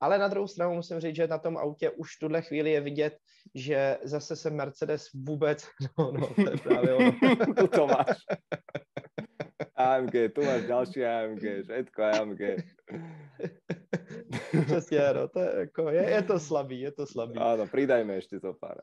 Ale 0.00 0.18
na 0.18 0.28
druhou 0.28 0.48
stranu 0.48 0.74
musím 0.74 1.00
říct, 1.00 1.16
že 1.16 1.26
na 1.26 1.38
tom 1.38 1.56
autě 1.56 1.90
už 1.90 2.16
v 2.16 2.18
tuhle 2.20 2.42
chvíli 2.42 2.70
je 2.70 2.80
vidět, 2.80 3.16
že 3.54 3.98
zase 4.02 4.36
se 4.36 4.50
Mercedes 4.50 5.06
vůbec, 5.14 5.68
no, 5.98 6.12
no, 6.12 6.34
to 6.34 6.50
je 6.50 6.56
právě 6.56 6.94
ono. 6.94 7.68
to 7.74 7.86
máš. 7.86 8.16
AMG, 9.76 10.12
tu 10.34 10.44
máš 10.44 10.62
další 10.62 11.04
AMG, 11.04 11.42
všetko 11.64 12.02
AMG. 12.02 12.40
Přesně, 14.64 15.00
no, 15.14 15.28
to 15.28 15.40
je, 15.40 15.52
jako, 15.56 15.90
je, 15.90 16.10
je 16.10 16.22
to 16.22 16.40
slabý, 16.40 16.80
je 16.80 16.92
to 16.92 17.06
slabý. 17.06 17.38
Áno, 17.38 17.66
pridajme 17.66 18.18
ešte 18.18 18.40
to 18.40 18.54
pár. 18.54 18.80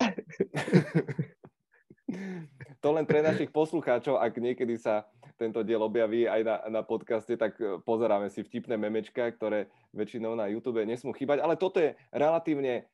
to 2.84 2.92
len 2.92 3.06
pre 3.08 3.24
našich 3.24 3.50
poslucháčov, 3.50 4.20
ak 4.20 4.38
niekedy 4.38 4.78
sa 4.78 5.08
tento 5.34 5.66
diel 5.66 5.82
objaví 5.82 6.28
aj 6.28 6.44
na, 6.44 6.56
na 6.68 6.82
podcaste, 6.86 7.34
tak 7.34 7.58
e, 7.58 7.82
pozeráme 7.82 8.30
si 8.30 8.44
vtipné 8.44 8.78
memečka, 8.78 9.26
ktoré 9.34 9.66
väčšinou 9.90 10.38
na 10.38 10.46
YouTube 10.46 10.86
nesmú 10.86 11.10
chýbať, 11.16 11.42
ale 11.42 11.58
toto 11.58 11.82
je 11.82 11.98
relatívne 12.14 12.84
uh, 12.84 12.86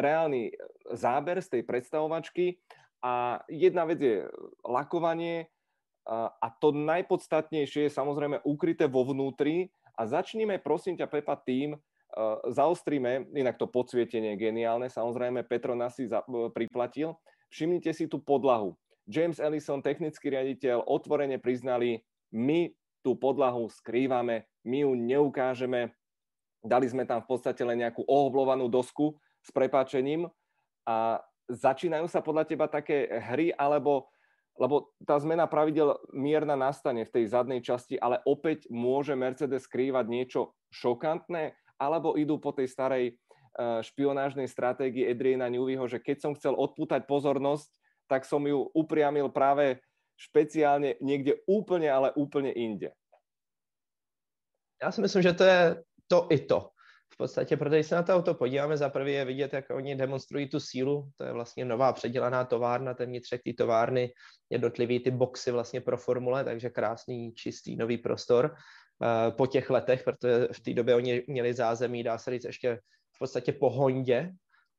reálny 0.00 0.52
záber 0.92 1.40
z 1.40 1.48
tej 1.48 1.62
predstavovačky 1.64 2.60
a 3.04 3.40
jedna 3.48 3.86
vec 3.86 4.00
je 4.00 4.26
lakovanie 4.66 5.46
a 6.40 6.48
to 6.56 6.72
najpodstatnejšie 6.72 7.86
je 7.86 7.92
samozrejme 7.92 8.40
ukryté 8.48 8.88
vo 8.88 9.04
vnútri 9.04 9.68
a 9.98 10.02
začníme, 10.06 10.62
prosím 10.62 10.94
ťa, 10.94 11.10
Pepa, 11.10 11.34
tým, 11.34 11.74
uh, 11.74 12.38
zaostríme, 12.46 13.34
inak 13.34 13.58
to 13.58 13.66
podsvietenie 13.66 14.38
je 14.38 14.42
geniálne, 14.46 14.86
samozrejme 14.86 15.42
Petronas 15.42 15.98
si 15.98 16.06
za, 16.06 16.22
uh, 16.22 16.46
priplatil. 16.54 17.18
Všimnite 17.50 17.90
si 17.90 18.06
tú 18.06 18.22
podlahu. 18.22 18.78
James 19.10 19.42
Ellison, 19.42 19.82
technický 19.82 20.30
riaditeľ, 20.30 20.86
otvorene 20.86 21.42
priznali, 21.42 22.04
my 22.30 22.70
tú 23.02 23.18
podlahu 23.18 23.66
skrývame, 23.72 24.46
my 24.68 24.78
ju 24.84 24.92
neukážeme. 24.94 25.90
Dali 26.60 26.86
sme 26.86 27.08
tam 27.08 27.24
v 27.24 27.28
podstate 27.32 27.64
len 27.64 27.80
nejakú 27.80 28.04
ohoblovanú 28.04 28.68
dosku 28.68 29.16
s 29.40 29.48
prepáčením 29.50 30.28
a 30.84 31.24
začínajú 31.48 32.04
sa 32.06 32.20
podľa 32.20 32.44
teba 32.44 32.68
také 32.68 33.08
hry 33.08 33.48
alebo 33.56 34.12
lebo 34.58 34.90
tá 35.06 35.14
zmena 35.22 35.46
pravidel 35.46 35.94
mierna 36.10 36.58
nastane 36.58 37.06
v 37.06 37.14
tej 37.14 37.24
zadnej 37.30 37.62
časti, 37.62 37.94
ale 37.94 38.18
opäť 38.26 38.66
môže 38.68 39.14
Mercedes 39.14 39.64
skrývať 39.70 40.10
niečo 40.10 40.58
šokantné, 40.74 41.54
alebo 41.78 42.18
idú 42.18 42.42
po 42.42 42.50
tej 42.50 42.66
starej 42.66 43.04
uh, 43.14 43.78
špionážnej 43.80 44.50
stratégii 44.50 45.06
Adriana 45.06 45.46
Neweyho, 45.46 45.86
že 45.86 46.02
keď 46.02 46.16
som 46.18 46.32
chcel 46.34 46.58
odpútať 46.58 47.06
pozornosť, 47.06 47.70
tak 48.10 48.26
som 48.26 48.42
ju 48.42 48.66
upriamil 48.74 49.30
práve 49.30 49.78
špeciálne 50.18 50.98
niekde 50.98 51.38
úplne, 51.46 51.86
ale 51.86 52.10
úplne 52.18 52.50
inde. 52.50 52.90
Já 54.82 54.92
si 54.92 55.00
myslím, 55.00 55.22
že 55.22 55.32
to 55.32 55.44
je 55.44 55.82
to 56.06 56.26
i 56.30 56.38
to 56.38 56.70
v 57.14 57.16
podstatě, 57.16 57.56
protože 57.56 57.82
se 57.82 57.94
na 57.94 58.02
to 58.02 58.14
auto 58.14 58.34
podíváme, 58.34 58.76
za 58.76 58.88
prvé 58.88 59.10
je 59.10 59.24
vidět, 59.24 59.52
jak 59.52 59.70
oni 59.70 59.96
demonstrují 59.96 60.48
tu 60.48 60.60
sílu, 60.60 61.10
to 61.16 61.24
je 61.24 61.32
vlastně 61.32 61.64
nová 61.64 61.92
předělaná 61.92 62.44
továrna, 62.44 62.94
ten 62.94 63.08
vnitřek 63.08 63.42
té 63.44 63.52
továrny, 63.52 64.12
jednotlivý 64.50 65.00
ty 65.00 65.10
boxy 65.10 65.50
vlastně 65.50 65.80
pro 65.80 65.96
formule, 65.96 66.44
takže 66.44 66.70
krásný, 66.70 67.32
čistý, 67.32 67.76
nový 67.76 67.98
prostor. 67.98 68.54
Uh, 69.00 69.36
po 69.36 69.46
těch 69.46 69.70
letech, 69.70 70.02
protože 70.02 70.48
v 70.52 70.60
té 70.60 70.74
době 70.74 70.94
oni 70.94 71.22
měli 71.28 71.54
zázemí, 71.54 72.02
dá 72.02 72.18
se 72.18 72.30
říct, 72.30 72.44
ještě 72.44 72.80
v 73.16 73.18
podstatě 73.18 73.52
po 73.52 73.70
Hondě 73.70 74.30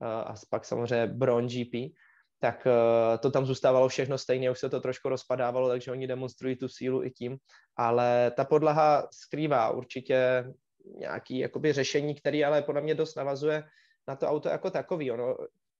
uh, 0.02 0.08
a 0.08 0.34
pak 0.50 0.66
samozřejmě 0.66 1.08
Bron 1.08 1.48
GP, 1.48 1.96
tak 2.40 2.68
uh, 2.68 3.18
to 3.18 3.32
tam 3.32 3.46
zůstávalo 3.46 3.88
všechno 3.88 4.18
stejně, 4.18 4.52
už 4.52 4.60
se 4.60 4.70
to 4.70 4.82
trošku 4.82 5.10
rozpadávalo, 5.10 5.70
takže 5.70 5.92
oni 5.92 6.08
demonstrují 6.08 6.56
tu 6.56 6.68
sílu 6.68 7.04
i 7.04 7.12
tím, 7.12 7.38
ale 7.76 8.32
ta 8.36 8.46
podlaha 8.46 9.08
skrývá 9.12 9.70
určitě 9.70 10.46
nějaký 10.86 11.40
jakoby 11.40 11.74
řešení, 11.74 12.16
který 12.16 12.46
ale 12.46 12.62
podle 12.62 12.82
mě 12.82 12.96
dost 12.96 13.16
navazuje 13.16 13.64
na 14.08 14.16
to 14.16 14.28
auto 14.28 14.50
jako 14.50 14.72
takový. 14.72 15.12
Ono, 15.12 15.36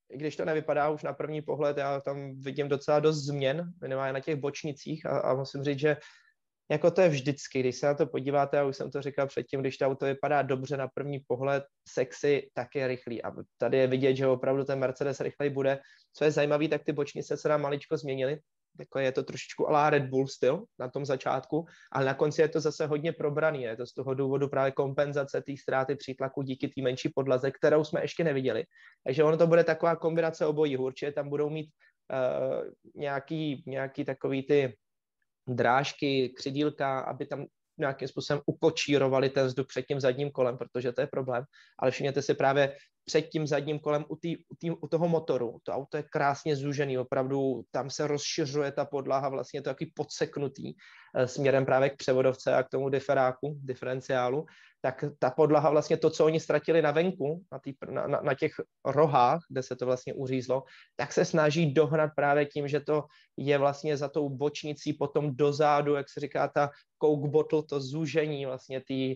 i 0.10 0.18
když 0.18 0.36
to 0.36 0.46
nevypadá 0.46 0.90
už 0.90 1.04
na 1.04 1.14
první 1.14 1.42
pohled, 1.42 1.78
já 1.78 2.02
tam 2.02 2.42
vidím 2.42 2.68
docela 2.68 3.00
dost 3.00 3.26
změn, 3.26 3.74
minimálně 3.82 4.14
na 4.14 4.20
těch 4.20 4.36
bočnicích 4.36 5.06
a, 5.06 5.20
a 5.20 5.34
musím 5.34 5.64
říct, 5.64 5.80
že 5.80 5.98
jako 6.72 6.92
to 6.92 7.02
je 7.02 7.10
vždycky, 7.10 7.60
když 7.60 7.76
se 7.76 7.86
na 7.86 7.94
to 7.94 8.06
podíváte, 8.06 8.58
já 8.58 8.66
už 8.66 8.78
jsem 8.78 8.92
to 8.92 9.02
říkal 9.02 9.28
předtím, 9.28 9.62
když 9.62 9.78
to 9.78 9.86
auto 9.86 10.06
vypadá 10.06 10.42
dobře 10.42 10.78
na 10.78 10.88
první 10.88 11.20
pohled, 11.28 11.64
sexy, 11.88 12.50
tak 12.54 12.68
je 12.76 12.88
rychlý. 12.88 13.24
A 13.24 13.32
tady 13.58 13.78
je 13.78 13.88
vidět, 13.88 14.16
že 14.16 14.28
opravdu 14.28 14.64
ten 14.64 14.80
Mercedes 14.80 15.20
rychlej 15.20 15.50
bude. 15.50 15.80
Co 16.14 16.24
je 16.24 16.32
zajímavé, 16.32 16.68
tak 16.68 16.84
ty 16.84 16.92
bočnice 16.92 17.38
se 17.38 17.50
nám 17.50 17.62
maličko 17.62 17.98
změnily 17.98 18.40
jako 18.80 19.00
je 19.00 19.12
to 19.12 19.24
trošičku 19.24 19.70
alá 19.70 19.90
Red 19.90 20.04
Bull 20.04 20.28
styl 20.28 20.64
na 20.80 20.90
tom 20.90 21.06
začátku, 21.06 21.66
ale 21.92 22.06
na 22.06 22.14
konci 22.14 22.42
je 22.42 22.50
to 22.50 22.60
zase 22.60 22.86
hodně 22.86 23.14
probraný. 23.14 23.62
Je 23.62 23.76
to 23.76 23.86
z 23.86 23.94
toho 23.94 24.14
důvodu 24.14 24.48
právě 24.48 24.72
kompenzace 24.72 25.42
té 25.42 25.58
ztráty 25.62 25.96
přítlaku 25.96 26.42
díky 26.42 26.68
té 26.68 26.82
menší 26.82 27.10
podlaze, 27.16 27.52
kterou 27.52 27.84
jsme 27.84 28.02
ještě 28.02 28.24
neviděli. 28.24 28.64
Takže 29.04 29.24
ono 29.24 29.38
to 29.38 29.48
bude 29.48 29.64
taková 29.64 29.96
kombinace 29.96 30.46
obojí. 30.46 30.78
Určitě 30.78 31.12
tam 31.12 31.30
budou 31.30 31.50
mít 31.50 31.70
uh, 32.14 32.72
nějaký, 32.96 33.64
nějaký 33.68 34.06
takový 34.06 34.44
ty 34.44 34.78
drážky, 35.48 36.30
křidílka, 36.30 37.00
aby 37.00 37.26
tam 37.26 37.46
nějakým 37.78 38.08
způsobem 38.08 38.42
ukočírovali 38.46 39.30
ten 39.30 39.46
vzduch 39.48 39.68
před 39.68 39.86
tím 39.86 40.00
zadním 40.00 40.32
kolem, 40.32 40.58
protože 40.58 40.92
to 40.92 41.02
je 41.02 41.08
problém. 41.08 41.44
Ale 41.80 41.92
všimněte 41.92 42.22
si 42.22 42.34
právě 42.34 42.76
před 43.10 43.22
tím 43.22 43.48
zadním 43.48 43.80
kolem 43.80 44.06
u, 44.08 44.16
tý, 44.16 44.38
u, 44.38 44.56
tý, 44.60 44.72
u 44.72 44.88
toho 44.88 45.08
motoru. 45.10 45.58
To 45.64 45.72
auto 45.72 45.98
je 45.98 46.04
krásně 46.04 46.56
zúžený, 46.56 46.98
opravdu 46.98 47.66
tam 47.72 47.90
se 47.90 48.08
rozšiřuje 48.08 48.72
ta 48.72 48.86
podlaha, 48.86 49.30
vlastně 49.30 49.62
to 49.62 49.70
takový 49.70 49.92
podseknutý 49.96 50.74
e, 51.16 51.28
směrem 51.28 51.66
právě 51.66 51.90
k 51.90 51.98
převodovce 51.98 52.54
a 52.54 52.64
k 52.64 52.70
tomu 52.70 52.90
diferáku, 52.90 53.58
diferenciálu 53.66 54.46
tak 54.82 55.04
ta 55.20 55.30
podlaha 55.30 55.70
vlastně 55.70 55.98
to, 55.98 56.10
co 56.10 56.26
oni 56.26 56.40
ztratili 56.40 56.82
na 56.82 56.92
venku, 56.92 57.44
na, 57.52 57.60
tý, 57.60 57.74
na, 57.90 58.08
na, 58.08 58.22
na 58.22 58.34
těch 58.34 58.52
rohách, 58.86 59.42
kde 59.50 59.64
se 59.64 59.76
to 59.76 59.86
vlastně 59.86 60.14
uřízlo, 60.14 60.64
tak 60.96 61.14
se 61.14 61.26
snaží 61.26 61.74
dohnat 61.74 62.12
právě 62.16 62.46
tím, 62.46 62.68
že 62.68 62.80
to 62.80 63.04
je 63.38 63.58
vlastně 63.58 63.98
za 63.98 64.08
tou 64.08 64.30
bočnicí 64.30 64.94
potom 64.94 65.36
dozadu, 65.36 65.96
jak 65.96 66.10
se 66.10 66.20
říká 66.20 66.48
ta 66.48 66.70
coke 67.04 67.28
bottle, 67.28 67.64
to 67.64 67.80
zúžení 67.80 68.46
vlastně 68.46 68.80
uh, 68.80 69.16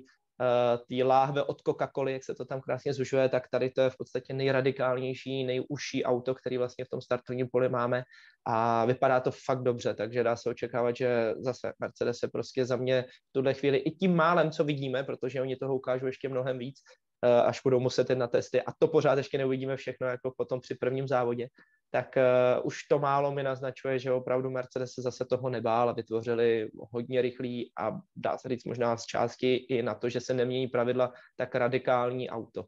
té 0.89 1.03
láhve 1.03 1.43
od 1.43 1.61
Coca-Coly, 1.61 2.11
jak 2.11 2.23
se 2.23 2.35
to 2.35 2.45
tam 2.45 2.61
krásně 2.61 2.93
zužuje, 2.93 3.29
tak 3.29 3.47
tady 3.49 3.69
to 3.69 3.81
je 3.81 3.89
v 3.89 3.97
podstatě 3.97 4.33
nejradikálnější, 4.33 5.43
nejužší 5.43 6.03
auto, 6.03 6.35
který 6.35 6.57
vlastně 6.57 6.85
v 6.85 6.89
tom 6.89 7.01
startovním 7.01 7.47
poli 7.51 7.69
máme 7.69 8.03
a 8.45 8.85
vypadá 8.85 9.19
to 9.19 9.31
fakt 9.45 9.63
dobře, 9.63 9.93
takže 9.93 10.23
dá 10.23 10.35
se 10.35 10.49
očekávat, 10.49 10.95
že 10.95 11.33
zase 11.37 11.73
Mercedes 11.79 12.17
se 12.17 12.27
prostě 12.27 12.65
za 12.65 12.75
mě 12.75 13.05
v 13.29 13.31
tuhle 13.31 13.53
chvíli 13.53 13.77
i 13.77 13.91
tím 13.91 14.15
málem, 14.15 14.51
co 14.51 14.63
vidíme, 14.63 15.03
protože 15.03 15.41
oni 15.41 15.55
toho 15.55 15.75
ukážou 15.75 16.05
ještě 16.05 16.29
mnohem 16.29 16.57
víc, 16.57 16.75
Eh, 16.75 17.12
až 17.23 17.61
budou 17.63 17.79
muset 17.79 18.09
jít 18.09 18.17
na 18.17 18.27
testy. 18.27 18.61
A 18.61 18.71
to 18.79 18.87
pořád 18.87 19.17
ještě 19.17 19.37
neuvidíme 19.37 19.75
všechno 19.75 20.07
jako 20.07 20.31
potom 20.37 20.59
při 20.59 20.75
prvním 20.75 21.07
závodě. 21.07 21.47
Tak 21.91 22.17
uh, 22.17 22.65
už 22.65 22.83
to 22.83 22.99
málo 22.99 23.31
mi 23.31 23.43
naznačuje, 23.43 23.99
že 23.99 24.11
opravdu 24.11 24.49
Mercedes 24.49 24.91
se 24.91 25.01
zase 25.01 25.25
toho 25.25 25.49
nebál 25.49 25.89
a 25.89 25.93
vytvořili 25.93 26.69
hodně 26.91 27.21
rychlý 27.21 27.71
a 27.79 28.01
dá 28.15 28.37
se 28.37 28.49
říct 28.49 28.65
možná 28.65 28.97
z 28.97 29.05
části 29.05 29.55
i 29.55 29.83
na 29.83 29.93
to, 29.93 30.09
že 30.09 30.21
se 30.21 30.33
nemění 30.33 30.67
pravidla, 30.67 31.13
tak 31.37 31.55
radikální 31.55 32.29
auto. 32.29 32.65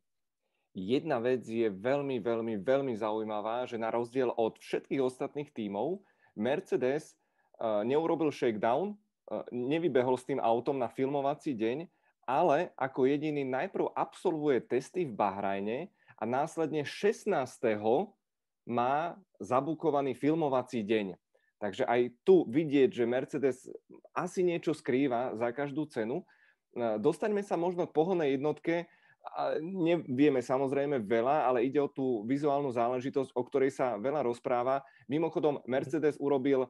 Jedna 0.75 1.19
vec 1.19 1.47
je 1.47 1.71
veľmi, 1.71 2.19
veľmi, 2.19 2.59
veľmi 2.59 2.93
zaujímavá, 3.00 3.65
že 3.65 3.79
na 3.79 3.89
rozdiel 3.89 4.29
od 4.35 4.59
všetkých 4.59 5.01
ostatných 5.01 5.50
tímov 5.55 6.03
Mercedes 6.35 7.15
uh, 7.57 7.81
neurobil 7.81 8.31
shakedown, 8.31 8.93
nevybehol 9.50 10.21
s 10.21 10.29
tým 10.29 10.38
autom 10.38 10.77
na 10.77 10.85
filmovací 10.85 11.57
deň, 11.57 11.89
ale 12.25 12.74
ako 12.74 13.05
jediný 13.05 13.46
najprv 13.46 13.94
absolvuje 13.94 14.62
testy 14.65 15.05
v 15.05 15.13
Bahrajne 15.13 15.94
a 16.17 16.24
následne 16.25 16.82
16. 16.82 17.29
má 18.65 19.13
zabukovaný 19.38 20.17
filmovací 20.17 20.82
deň. 20.82 21.13
Takže 21.62 21.88
aj 21.88 22.01
tu 22.27 22.44
vidieť, 22.50 22.89
že 22.91 23.05
Mercedes 23.08 23.58
asi 24.12 24.44
niečo 24.44 24.75
skrýva 24.75 25.38
za 25.39 25.53
každú 25.55 25.88
cenu. 25.88 26.25
E, 26.75 27.00
dostaňme 27.00 27.46
sa 27.46 27.55
možno 27.55 27.88
k 27.88 27.96
pohodnej 27.96 28.36
jednotke. 28.36 28.89
Nevieme 29.58 30.46
samozrejme 30.46 31.01
veľa, 31.01 31.50
ale 31.50 31.65
ide 31.65 31.82
o 31.82 31.89
tú 31.89 32.22
vizuálnu 32.29 32.70
záležitosť, 32.70 33.34
o 33.34 33.41
ktorej 33.41 33.74
sa 33.74 33.98
veľa 33.98 34.22
rozpráva. 34.22 34.86
Mimochodom, 35.10 35.65
Mercedes 35.65 36.13
urobil 36.22 36.70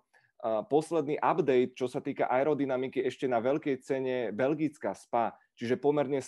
posledný 0.69 1.17
update, 1.19 1.73
čo 1.73 1.89
sa 1.89 1.99
týka 2.03 2.29
aerodynamiky 2.29 3.01
ešte 3.01 3.25
na 3.25 3.41
veľkej 3.41 3.75
cene 3.81 4.15
Belgická 4.29 4.93
SPA, 4.93 5.33
čiže 5.55 5.79
pomerne 5.79 6.19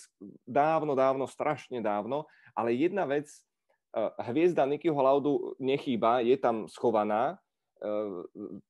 dávno, 0.48 0.96
dávno, 0.96 1.28
strašne 1.28 1.84
dávno, 1.84 2.26
ale 2.56 2.74
jedna 2.74 3.06
vec, 3.06 3.28
e, 3.28 4.02
hviezda 4.32 4.66
Nikyho 4.66 4.98
Laudu 4.98 5.54
nechýba, 5.60 6.24
je 6.24 6.36
tam 6.40 6.66
schovaná 6.66 7.36
e, 7.36 7.36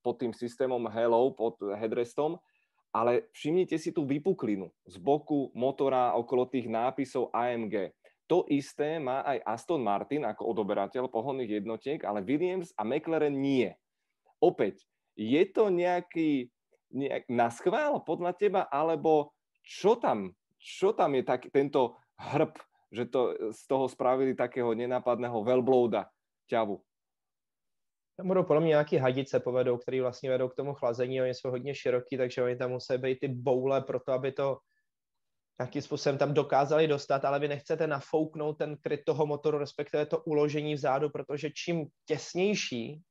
pod 0.01 0.15
tým 0.19 0.33
systémom 0.33 0.83
Hello, 0.89 1.31
pod 1.31 1.61
headrestom, 1.77 2.41
ale 2.91 3.29
všimnite 3.35 3.77
si 3.77 3.93
tú 3.93 4.07
vypuklinu 4.09 4.73
z 4.89 4.97
boku 4.97 5.53
motora 5.53 6.17
okolo 6.17 6.49
tých 6.49 6.65
nápisov 6.65 7.29
AMG. 7.29 7.93
To 8.27 8.43
isté 8.51 8.99
má 8.99 9.23
aj 9.23 9.39
Aston 9.47 9.79
Martin 9.79 10.27
ako 10.27 10.51
odoberateľ 10.51 11.07
pohonných 11.07 11.63
jednotiek, 11.63 12.03
ale 12.03 12.25
Williams 12.25 12.75
a 12.75 12.83
McLaren 12.83 13.37
nie. 13.37 13.71
Opäť, 14.43 14.83
je 15.15 15.43
to 15.47 15.71
nejaký, 15.71 16.51
nejak, 16.91 17.25
na 17.31 17.47
schvál 17.47 18.03
podľa 18.03 18.35
teba, 18.35 18.61
alebo 18.67 19.31
čo 19.63 19.95
tam, 19.95 20.35
čo 20.59 20.93
tam 20.93 21.15
je 21.15 21.23
tak, 21.23 21.41
tento 21.53 21.95
hrb, 22.19 22.53
že 22.91 23.05
to 23.05 23.35
z 23.51 23.67
toho 23.67 23.89
spravili 23.89 24.35
takého 24.35 24.73
nenápadného 24.73 25.43
velblouda 25.43 26.09
ťavu? 26.49 26.81
Tam 28.17 28.27
budou 28.27 28.43
podle 28.43 28.61
mě 28.61 28.69
nějaký 28.69 28.97
hadice 28.97 29.39
povedou, 29.39 29.77
které 29.77 30.01
vlastně 30.01 30.29
vedou 30.29 30.49
k 30.49 30.55
tomu 30.55 30.73
chlazení, 30.73 31.21
oni 31.21 31.33
jsou 31.33 31.49
hodně 31.49 31.75
široký, 31.75 32.17
takže 32.17 32.43
oni 32.43 32.55
tam 32.55 32.71
musí 32.71 32.97
být 32.97 33.19
ty 33.19 33.27
boule 33.27 33.81
pro 33.81 33.99
to, 33.99 34.11
aby 34.11 34.31
to 34.31 34.57
nějakým 35.59 35.81
způsobem 35.81 36.17
tam 36.17 36.33
dokázali 36.33 36.87
dostat, 36.87 37.25
ale 37.25 37.39
vy 37.39 37.47
nechcete 37.47 37.87
nafouknout 37.87 38.57
ten 38.57 38.77
kryt 38.77 39.01
toho 39.05 39.25
motoru, 39.25 39.57
respektive 39.57 40.05
to 40.05 40.19
uložení 40.19 40.73
vzadu, 40.73 41.09
protože 41.09 41.49
čím 41.51 41.85
těsnější 42.05 43.01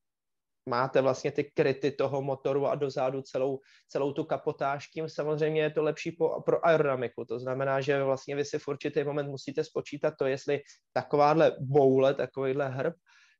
máte 0.66 1.00
vlastně 1.00 1.32
ty 1.32 1.44
kryty 1.44 1.90
toho 1.90 2.22
motoru 2.22 2.66
a 2.66 2.74
dozadu 2.74 3.22
celou, 3.22 3.60
celou 3.88 4.12
tu 4.12 4.24
kapotáž, 4.24 4.88
tím 4.88 5.08
samozřejmě 5.08 5.62
je 5.62 5.70
to 5.70 5.82
lepší 5.82 6.12
po, 6.12 6.42
pro 6.42 6.66
aerodynamiku. 6.66 7.24
To 7.24 7.38
znamená, 7.38 7.80
že 7.80 8.02
vlastně 8.02 8.36
vy 8.36 8.44
si 8.44 8.58
v 8.58 8.68
určitý 8.68 9.04
moment 9.04 9.28
musíte 9.28 9.64
spočítat 9.64 10.14
to, 10.18 10.26
jestli 10.26 10.60
takováhle 10.92 11.56
boule, 11.60 12.14
takovýhle 12.14 12.68
hrb 12.68 12.94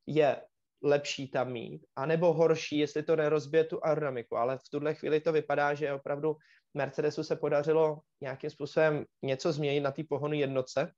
je 0.06 0.40
lepší 0.82 1.30
tam 1.30 1.52
mít, 1.52 1.82
anebo 1.96 2.32
horší, 2.32 2.78
jestli 2.78 3.02
to 3.02 3.16
nerozbije 3.16 3.64
tu 3.64 3.84
aerodynamiku. 3.84 4.36
Ale 4.36 4.58
v 4.58 4.68
tuhle 4.70 4.94
chvíli 4.94 5.20
to 5.20 5.32
vypadá, 5.32 5.74
že 5.74 5.92
opravdu 5.92 6.36
Mercedesu 6.74 7.24
se 7.24 7.36
podařilo 7.36 7.98
nějakým 8.20 8.50
způsobem 8.50 9.04
něco 9.22 9.52
změnit 9.52 9.80
na 9.80 9.90
té 9.90 10.02
pohonu 10.08 10.34
jednotce, 10.34 10.92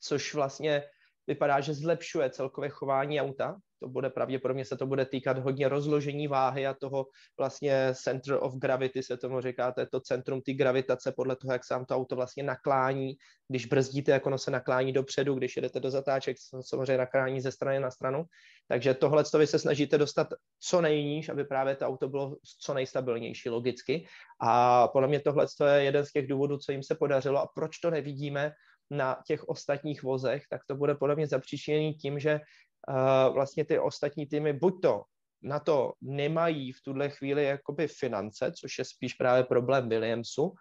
což 0.00 0.34
vlastně 0.34 0.82
vypadá, 1.30 1.60
že 1.60 1.74
zlepšuje 1.74 2.30
celkové 2.30 2.68
chování 2.68 3.20
auta. 3.20 3.56
To 3.82 3.88
bude 3.88 4.10
pravděpodobně 4.10 4.64
se 4.64 4.76
to 4.76 4.86
bude 4.86 5.06
týkat 5.06 5.38
hodně 5.38 5.68
rozložení 5.68 6.28
váhy 6.28 6.66
a 6.66 6.74
toho 6.74 7.06
vlastně 7.38 7.94
center 7.94 8.38
of 8.40 8.54
gravity 8.54 9.02
se 9.02 9.16
tomu 9.16 9.40
říká, 9.40 9.72
to 9.72 9.80
je 9.80 9.86
to 9.86 10.00
centrum 10.00 10.42
té 10.42 10.52
gravitace 10.52 11.12
podle 11.12 11.36
toho, 11.36 11.52
jak 11.52 11.64
se 11.64 11.74
vám 11.74 11.84
to 11.84 11.96
auto 11.96 12.16
vlastně 12.16 12.42
naklání. 12.42 13.14
Když 13.48 13.66
brzdíte, 13.66 14.12
jak 14.12 14.26
ono 14.26 14.38
se 14.38 14.50
naklání 14.50 14.92
dopředu, 14.92 15.34
když 15.34 15.56
jedete 15.56 15.80
do 15.80 15.90
zatáček, 15.90 16.36
samozřejmě 16.60 16.98
naklání 16.98 17.40
ze 17.40 17.52
strany 17.52 17.80
na 17.80 17.90
stranu. 17.90 18.24
Takže 18.68 18.94
tohle 18.94 19.24
vy 19.38 19.46
se 19.46 19.58
snažíte 19.58 19.98
dostat 19.98 20.28
co 20.60 20.80
nejníž, 20.80 21.28
aby 21.28 21.44
právě 21.44 21.76
to 21.76 21.86
auto 21.86 22.08
bylo 22.08 22.36
co 22.60 22.74
nejstabilnější 22.74 23.48
logicky. 23.48 24.06
A 24.40 24.88
podle 24.88 25.08
mě 25.08 25.20
tohle 25.20 25.46
je 25.66 25.84
jeden 25.84 26.06
z 26.06 26.12
těch 26.12 26.26
důvodů, 26.26 26.58
co 26.58 26.72
jim 26.72 26.82
se 26.82 26.94
podařilo 26.94 27.38
a 27.38 27.48
proč 27.54 27.78
to 27.78 27.90
nevidíme 27.90 28.52
na 28.90 29.22
těch 29.26 29.48
ostatních 29.48 30.02
vozech, 30.02 30.42
tak 30.50 30.60
to 30.66 30.76
bude 30.76 30.94
podle 30.94 31.16
mě 31.16 31.26
zapříčiněný 31.26 31.94
tím, 31.94 32.18
že 32.18 32.40
uh, 32.88 33.34
vlastně 33.34 33.64
ty 33.64 33.78
ostatní 33.78 34.26
týmy 34.26 34.52
buď 34.52 34.82
to 34.82 35.02
na 35.42 35.60
to 35.60 35.92
nemají 36.00 36.72
v 36.72 36.82
tuhle 36.82 37.10
chvíli 37.10 37.44
jakoby 37.44 37.88
finance, 37.88 38.52
což 38.60 38.78
je 38.78 38.84
spíš 38.84 39.14
právě 39.14 39.44
problém 39.44 39.88
Williamsu, 39.88 40.54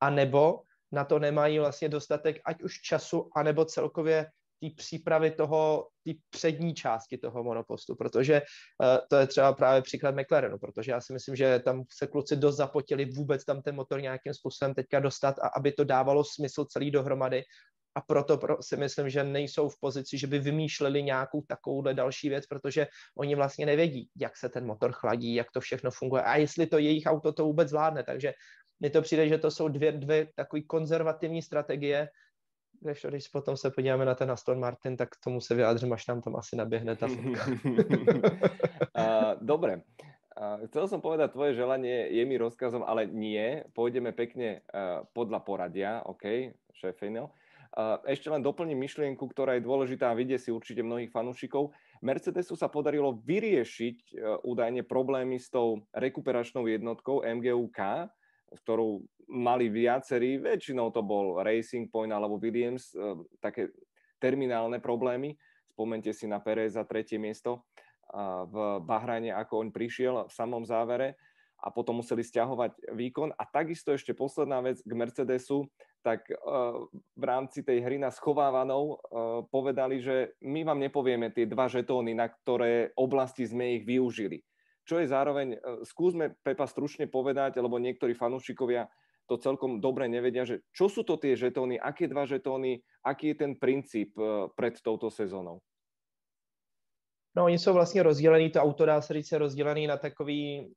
anebo 0.00 0.60
na 0.92 1.04
to 1.04 1.18
nemají 1.18 1.58
vlastně 1.58 1.88
dostatek 1.88 2.40
ať 2.44 2.62
už 2.62 2.80
času, 2.80 3.30
anebo 3.36 3.64
celkově 3.64 4.26
té 4.62 4.68
přípravy 4.76 5.30
toho, 5.30 5.88
té 6.04 6.12
přední 6.30 6.74
části 6.74 7.18
toho 7.18 7.44
monopostu, 7.44 7.96
protože 7.96 8.42
uh, 8.42 8.98
to 9.10 9.16
je 9.16 9.26
třeba 9.26 9.52
právě 9.52 9.82
příklad 9.82 10.14
McLarenu, 10.14 10.58
protože 10.58 10.92
já 10.92 11.00
si 11.00 11.12
myslím, 11.12 11.36
že 11.36 11.58
tam 11.58 11.84
se 11.92 12.06
kluci 12.06 12.36
dost 12.36 12.56
zapotili 12.56 13.04
vůbec 13.04 13.44
tam 13.44 13.62
ten 13.62 13.74
motor 13.74 14.00
nějakým 14.00 14.34
způsobem 14.34 14.74
teďka 14.74 15.00
dostat 15.00 15.38
a 15.38 15.48
aby 15.56 15.72
to 15.72 15.84
dávalo 15.84 16.24
smysl 16.24 16.64
celý 16.64 16.90
dohromady 16.90 17.42
a 17.96 18.00
proto 18.00 18.36
si 18.60 18.76
myslím, 18.76 19.08
že 19.08 19.24
nejsou 19.24 19.68
v 19.68 19.80
pozici, 19.80 20.18
že 20.18 20.26
by 20.26 20.38
vymýšleli 20.38 21.02
nějakou 21.02 21.42
takovouhle 21.48 21.94
další 21.94 22.28
věc, 22.28 22.46
protože 22.46 22.86
oni 23.16 23.34
vlastně 23.34 23.66
nevědí, 23.66 24.08
jak 24.16 24.36
se 24.36 24.48
ten 24.48 24.66
motor 24.66 24.92
chladí, 24.92 25.34
jak 25.34 25.50
to 25.50 25.60
všechno 25.60 25.90
funguje 25.90 26.22
a 26.22 26.36
jestli 26.36 26.66
to 26.66 26.78
jejich 26.78 27.06
auto 27.06 27.32
to 27.32 27.44
vůbec 27.44 27.68
zvládne. 27.68 28.02
Takže 28.02 28.32
mně 28.80 28.90
to 28.90 29.02
přijde, 29.02 29.28
že 29.28 29.38
to 29.38 29.50
jsou 29.50 29.68
dvě, 29.68 29.92
dvě 29.92 30.28
takové 30.34 30.62
konzervativní 30.62 31.42
strategie, 31.42 32.08
když, 32.80 33.06
když 33.08 33.28
potom 33.28 33.56
se 33.56 33.70
podíváme 33.70 34.04
na 34.04 34.14
ten 34.14 34.30
Aston 34.30 34.60
Martin, 34.60 34.96
tak 34.96 35.08
tomu 35.24 35.40
se 35.40 35.54
vyjádřím, 35.54 35.92
až 35.92 36.06
nám 36.06 36.22
tam 36.22 36.36
asi 36.36 36.56
naběhne 36.56 36.96
ta 36.96 37.08
fotka. 37.08 37.46
uh, 38.98 39.34
dobre. 39.40 39.80
Uh, 40.36 40.68
chcel 40.68 40.84
som 40.84 41.00
povedať, 41.00 41.32
tvoje 41.32 41.56
želanie 41.56 42.12
je 42.12 42.20
mi 42.28 42.36
rozkazom, 42.36 42.84
ale 42.84 43.08
nie. 43.08 43.64
Pôjdeme 43.72 44.12
pekne 44.12 44.60
uh, 44.68 45.08
podľa 45.16 45.40
poradia, 45.40 46.04
OK, 46.04 46.52
šéf 46.76 47.00
Fenel. 47.00 47.32
Ešte 48.06 48.32
len 48.32 48.40
doplním 48.40 48.78
myšlienku, 48.78 49.24
ktorá 49.28 49.58
je 49.58 49.66
dôležitá 49.66 50.12
a 50.12 50.18
vidie 50.18 50.38
si 50.40 50.54
určite 50.54 50.80
mnohých 50.80 51.12
fanúšikov. 51.12 51.74
Mercedesu 52.00 52.56
sa 52.56 52.72
podarilo 52.72 53.20
vyriešiť 53.24 53.96
e, 53.96 54.14
údajne 54.44 54.84
problémy 54.84 55.40
s 55.40 55.48
tou 55.48 55.84
rekuperačnou 55.96 56.68
jednotkou 56.68 57.24
MGUK, 57.24 58.08
ktorú 58.62 59.00
mali 59.32 59.72
viacerí, 59.72 60.38
väčšinou 60.38 60.92
to 60.92 61.02
bol 61.02 61.40
Racing 61.40 61.88
Point 61.88 62.12
alebo 62.12 62.36
Williams, 62.40 62.92
e, 62.92 63.16
také 63.40 63.72
terminálne 64.20 64.80
problémy. 64.80 65.36
Spomente 65.72 66.12
si 66.16 66.24
na 66.24 66.40
Perez 66.40 66.76
za 66.76 66.84
tretie 66.88 67.20
miesto 67.20 67.68
v 68.48 68.80
Bahrajne, 68.86 69.34
ako 69.34 69.66
on 69.66 69.68
prišiel 69.74 70.30
v 70.30 70.32
samom 70.32 70.62
závere 70.62 71.18
a 71.60 71.72
potom 71.72 72.00
museli 72.04 72.22
stiahovať 72.22 72.92
výkon. 72.92 73.32
A 73.34 73.42
takisto 73.48 73.92
ešte 73.92 74.12
posledná 74.12 74.60
vec 74.60 74.80
k 74.84 74.92
Mercedesu, 74.92 75.66
tak 76.06 76.30
uh, 76.30 76.86
v 77.18 77.24
rámci 77.26 77.66
tej 77.66 77.82
hry 77.82 77.98
na 77.98 78.14
schovávanou 78.14 78.94
uh, 78.94 78.98
povedali, 79.50 79.98
že 79.98 80.38
my 80.46 80.62
vám 80.62 80.78
nepovieme 80.78 81.34
tie 81.34 81.50
dva 81.50 81.66
žetóny, 81.66 82.14
na 82.14 82.30
ktoré 82.30 82.94
oblasti 82.94 83.42
sme 83.42 83.74
ich 83.74 83.82
využili. 83.82 84.46
Čo 84.86 85.02
je 85.02 85.10
zároveň, 85.10 85.58
uh, 85.58 85.82
skúsme 85.82 86.38
Pepa 86.46 86.70
stručne 86.70 87.10
povedať, 87.10 87.58
lebo 87.58 87.82
niektorí 87.82 88.14
fanúšikovia 88.14 88.86
to 89.26 89.34
celkom 89.42 89.82
dobre 89.82 90.06
nevedia, 90.06 90.46
že 90.46 90.62
čo 90.70 90.86
sú 90.86 91.02
to 91.02 91.18
tie 91.18 91.34
žetóny, 91.34 91.74
aké 91.82 92.06
dva 92.06 92.22
žetóny, 92.30 92.78
aký 93.02 93.34
je 93.34 93.36
ten 93.42 93.52
princíp 93.58 94.14
pred 94.54 94.78
touto 94.78 95.10
sezónou. 95.10 95.58
No, 97.34 97.44
oni 97.44 97.58
jsou 97.58 97.74
vlastně 97.74 98.02
rozdělený, 98.02 98.50
to 98.50 98.62
auto 98.62 98.86
dá 98.86 99.00
se 99.00 99.14
říct 99.14 99.32
rozdělený 99.32 99.86
na 99.86 99.96
takový 99.96 100.70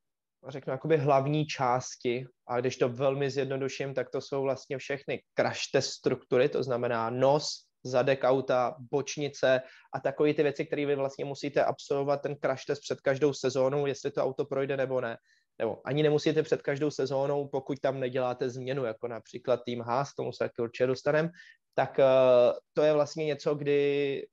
řeknu, 0.48 0.72
jakoby 0.72 0.98
hlavní 0.98 1.46
části, 1.46 2.26
a 2.48 2.60
když 2.60 2.78
to 2.78 2.90
velmi 2.90 3.30
zjednoduším, 3.30 3.94
tak 3.94 4.10
to 4.10 4.22
jsou 4.22 4.42
vlastně 4.42 4.78
všechny 4.78 5.22
crash 5.40 5.72
test 5.72 5.90
struktury, 5.90 6.50
to 6.50 6.64
znamená 6.64 7.10
nos, 7.10 7.70
zadek 7.84 8.24
auta, 8.24 8.76
bočnice 8.92 9.62
a 9.94 10.00
takové 10.00 10.34
ty 10.34 10.44
věci, 10.44 10.66
které 10.66 10.86
vy 10.86 10.96
vlastně 10.96 11.26
musíte 11.26 11.64
absolvovat 11.64 12.22
ten 12.22 12.36
crash 12.36 12.66
test 12.66 12.80
před 12.80 13.02
každou 13.02 13.34
sezónou, 13.34 13.86
jestli 13.86 14.12
to 14.12 14.24
auto 14.24 14.46
projde 14.46 14.78
nebo 14.78 15.02
ne. 15.02 15.18
Nebo 15.60 15.82
ani 15.86 16.04
nemusíte 16.04 16.44
před 16.44 16.62
každou 16.62 16.92
sezónou, 16.92 17.48
pokud 17.48 17.80
tam 17.80 18.00
neděláte 18.00 18.50
změnu, 18.50 18.86
jako 18.86 19.08
například 19.08 19.62
tým 19.66 19.82
Haas, 19.82 20.16
tomu 20.16 20.32
se 20.32 20.38
taky 20.40 20.62
určitě 20.62 20.88
dostaneme, 20.88 21.30
tak 21.76 22.00
uh, 22.00 22.60
to 22.74 22.82
je 22.82 22.94
vlastně 22.94 23.26
něco, 23.26 23.56
kdy 23.56 24.24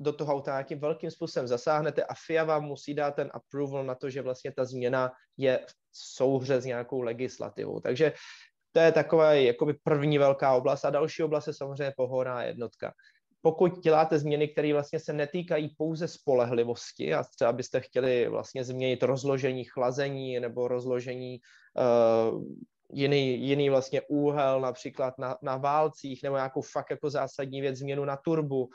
do 0.00 0.12
toho 0.12 0.34
auta 0.34 0.50
nějakým 0.50 0.80
velkým 0.80 1.10
způsobem 1.10 1.48
zasáhnete 1.48 2.04
a 2.04 2.14
FIA 2.26 2.44
vám 2.44 2.64
musí 2.64 2.94
dát 2.94 3.14
ten 3.14 3.30
approval 3.34 3.84
na 3.84 3.94
to, 3.94 4.10
že 4.10 4.22
vlastně 4.22 4.52
ta 4.52 4.64
změna 4.64 5.12
je 5.36 5.60
v 5.68 5.72
souhře 5.92 6.60
s 6.60 6.64
nějakou 6.64 7.00
legislativou. 7.00 7.80
Takže 7.80 8.12
to 8.72 8.80
je 8.80 8.92
taková 8.92 9.32
jakoby 9.32 9.74
první 9.82 10.18
velká 10.18 10.54
oblast 10.54 10.84
a 10.84 10.90
další 10.90 11.22
oblast 11.22 11.46
je 11.46 11.54
samozřejmě 11.54 11.92
pohorná 11.96 12.42
jednotka. 12.42 12.92
Pokud 13.42 13.78
děláte 13.78 14.18
změny, 14.18 14.48
které 14.48 14.72
vlastně 14.72 15.00
se 15.00 15.12
netýkají 15.12 15.74
pouze 15.78 16.08
spolehlivosti 16.08 17.14
a 17.14 17.24
třeba 17.24 17.52
byste 17.52 17.80
chtěli 17.80 18.28
vlastně 18.28 18.64
změnit 18.64 19.02
rozložení 19.02 19.64
chlazení 19.64 20.40
nebo 20.40 20.68
rozložení 20.68 21.38
uh, 22.32 22.42
jiný, 22.92 23.48
jiný 23.48 23.70
vlastně 23.70 24.02
úhel, 24.08 24.60
například 24.60 25.18
na, 25.18 25.36
na 25.42 25.56
válcích, 25.56 26.22
nebo 26.22 26.36
nějakou 26.36 26.62
fakt 26.62 26.90
jako 26.90 27.10
zásadní 27.10 27.60
věc, 27.60 27.76
změnu 27.76 28.04
na 28.04 28.16
turbu, 28.16 28.68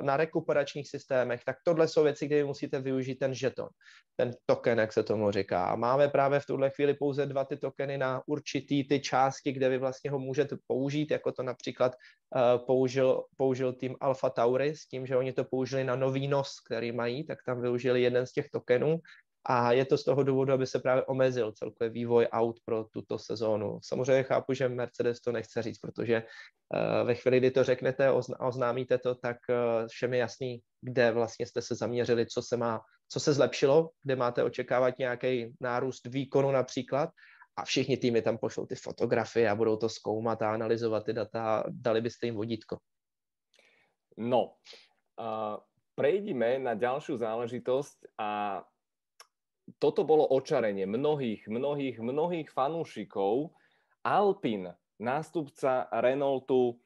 na 0.00 0.16
rekuperačních 0.16 0.88
systémech, 0.88 1.44
tak 1.44 1.56
tohle 1.64 1.88
jsou 1.88 2.02
věci, 2.04 2.26
kde 2.26 2.44
musíte 2.44 2.80
využít 2.80 3.14
ten 3.14 3.34
žeton, 3.34 3.68
ten 4.16 4.30
token, 4.46 4.78
jak 4.78 4.92
se 4.92 5.02
tomu 5.02 5.30
říká. 5.30 5.64
A 5.64 5.76
máme 5.76 6.08
právě 6.08 6.40
v 6.40 6.46
tuhle 6.46 6.70
chvíli 6.70 6.94
pouze 6.94 7.26
dva 7.26 7.44
ty 7.44 7.56
tokeny 7.56 7.98
na 7.98 8.22
určitý 8.26 8.88
ty 8.88 9.00
části, 9.00 9.52
kde 9.52 9.68
vy 9.68 9.78
vlastně 9.78 10.10
ho 10.10 10.18
můžete 10.18 10.56
použít, 10.66 11.10
jako 11.10 11.32
to 11.32 11.42
například 11.42 11.92
uh, 11.94 12.66
použil, 12.66 13.24
použil 13.36 13.72
tým 13.72 13.96
Alpha 14.00 14.30
Tauri 14.30 14.76
s 14.76 14.86
tím, 14.86 15.06
že 15.06 15.16
oni 15.16 15.32
to 15.32 15.44
použili 15.44 15.84
na 15.84 15.96
nový 15.96 16.28
nos, 16.28 16.60
který 16.66 16.92
mají, 16.92 17.24
tak 17.24 17.38
tam 17.46 17.60
využili 17.60 18.02
jeden 18.02 18.26
z 18.26 18.32
těch 18.32 18.50
tokenů 18.50 18.98
a 19.44 19.72
je 19.72 19.84
to 19.84 19.98
z 19.98 20.04
toho 20.04 20.22
důvodu, 20.22 20.52
aby 20.52 20.66
se 20.66 20.78
právě 20.78 21.04
omezil 21.04 21.52
celkový 21.52 21.90
vývoj 21.90 22.28
aut 22.32 22.60
pro 22.64 22.84
tuto 22.84 23.18
sezónu. 23.18 23.78
Samozřejmě 23.82 24.22
chápu, 24.22 24.54
že 24.54 24.68
Mercedes 24.68 25.20
to 25.20 25.32
nechce 25.32 25.62
říct, 25.62 25.78
protože 25.78 26.22
uh, 26.22 27.06
ve 27.06 27.14
chvíli, 27.14 27.38
kdy 27.38 27.50
to 27.50 27.64
řeknete 27.64 28.06
a 28.06 28.12
oznámíte 28.40 28.98
to, 28.98 29.14
tak 29.14 29.36
uh, 29.48 29.88
všem 29.88 30.12
je 30.14 30.18
jasný, 30.18 30.60
kde 30.80 31.10
vlastně 31.10 31.46
jste 31.46 31.62
se 31.62 31.74
zaměřili, 31.74 32.26
co 32.26 32.42
se 32.42 32.56
má, 32.56 32.80
co 33.08 33.20
se 33.20 33.32
zlepšilo, 33.32 33.90
kde 34.02 34.16
máte 34.16 34.42
očekávat 34.42 34.98
nějaký 34.98 35.54
nárůst 35.60 36.06
výkonu 36.06 36.50
například 36.50 37.10
a 37.56 37.64
všichni 37.64 37.96
týmy 37.96 38.22
tam 38.22 38.38
pošlou 38.38 38.66
ty 38.66 38.74
fotografie 38.74 39.50
a 39.50 39.54
budou 39.54 39.76
to 39.76 39.88
zkoumat 39.88 40.42
a 40.42 40.52
analyzovat 40.52 41.04
ty 41.04 41.12
data, 41.12 41.64
dali 41.68 42.00
byste 42.00 42.26
jim 42.26 42.34
vodítko. 42.34 42.78
No, 44.16 44.54
uh, 45.20 45.56
prejdime 45.94 46.58
na 46.58 46.72
ďalšiu 46.74 47.16
záležitosť 47.16 48.16
a 48.20 48.62
toto 49.78 50.02
bolo 50.02 50.26
očarenie 50.30 50.86
mnohých, 50.86 51.46
mnohých, 51.46 51.96
mnohých 52.02 52.48
fanúšikov. 52.50 53.54
Alpin, 54.02 54.66
nástupca 54.98 55.86
Renaultu, 55.94 56.82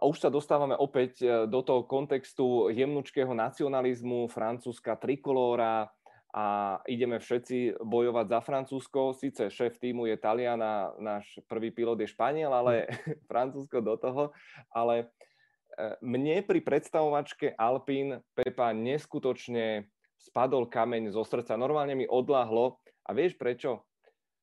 a 0.00 0.08
už 0.08 0.16
sa 0.16 0.32
dostávame 0.32 0.72
opäť 0.80 1.20
e, 1.20 1.26
do 1.44 1.60
toho 1.60 1.84
kontextu 1.84 2.72
jemnučkého 2.72 3.36
nacionalizmu, 3.36 4.32
francúzska 4.32 4.96
trikolóra 4.96 5.92
a 6.32 6.78
ideme 6.88 7.20
všetci 7.20 7.84
bojovať 7.84 8.26
za 8.32 8.40
Francúzsko. 8.40 9.12
Sice 9.12 9.52
šéf 9.52 9.76
týmu 9.76 10.08
je 10.08 10.16
Talian 10.16 10.62
a 10.64 10.96
náš 10.96 11.36
prvý 11.44 11.68
pilot 11.68 12.00
je 12.00 12.08
Španiel, 12.08 12.48
ale 12.48 12.88
Francúzsko 13.30 13.84
do 13.84 14.00
toho. 14.00 14.32
Ale 14.72 15.04
e, 15.04 16.00
mne 16.00 16.48
pri 16.48 16.64
predstavovačke 16.64 17.52
Alpin 17.60 18.24
Pepa 18.32 18.72
neskutočne 18.72 19.92
spadol 20.20 20.68
kameň 20.68 21.16
zo 21.16 21.24
srdca. 21.24 21.56
Normálne 21.56 21.96
mi 21.96 22.04
odláhlo. 22.04 22.76
A 23.08 23.16
vieš 23.16 23.34
prečo? 23.40 23.88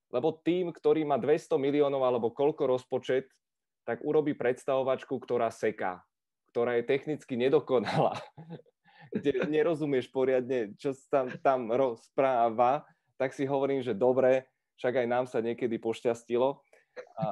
Lebo 0.09 0.33
tým, 0.33 0.73
ktorý 0.73 1.05
má 1.05 1.21
200 1.21 1.59
miliónov 1.59 2.01
alebo 2.01 2.33
koľko 2.33 2.65
rozpočet, 2.67 3.29
tak 3.87 4.03
urobí 4.03 4.35
predstavovačku, 4.35 5.15
ktorá 5.15 5.47
seká, 5.47 6.03
ktorá 6.51 6.75
je 6.79 6.83
technicky 6.83 7.39
nedokonalá, 7.39 8.19
kde 9.15 9.47
nerozumieš 9.47 10.11
poriadne, 10.11 10.75
čo 10.75 10.91
sa 10.91 11.23
tam, 11.23 11.25
tam 11.39 11.59
rozpráva, 11.71 12.83
tak 13.15 13.31
si 13.31 13.47
hovorím, 13.47 13.79
že 13.79 13.95
dobre, 13.95 14.47
však 14.75 15.03
aj 15.03 15.07
nám 15.07 15.25
sa 15.31 15.39
niekedy 15.39 15.79
pošťastilo. 15.79 16.59
A 17.17 17.23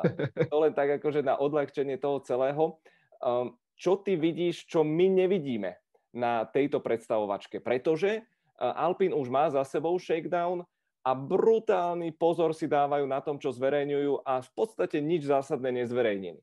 to 0.48 0.56
len 0.62 0.74
tak 0.78 1.02
akože 1.02 1.26
na 1.26 1.36
odľahčenie 1.36 1.98
toho 1.98 2.22
celého. 2.22 2.78
Um, 3.20 3.58
čo 3.76 4.00
ty 4.00 4.16
vidíš, 4.16 4.70
čo 4.70 4.86
my 4.88 5.12
nevidíme 5.26 5.76
na 6.16 6.48
tejto 6.48 6.80
predstavovačke? 6.80 7.60
Pretože 7.60 8.24
Alpin 8.60 9.14
už 9.14 9.30
má 9.30 9.50
za 9.50 9.64
sebou 9.64 10.00
shakedown 10.00 10.64
a 11.06 11.16
brutálny 11.16 12.12
pozor 12.12 12.54
si 12.54 12.68
dávajú 12.68 13.06
na 13.06 13.22
tom, 13.22 13.38
čo 13.38 13.54
zverejňujú 13.54 14.26
a 14.26 14.42
v 14.42 14.50
podstate 14.58 14.98
nič 15.02 15.30
zásadné 15.30 15.72
nezverejnili. 15.72 16.42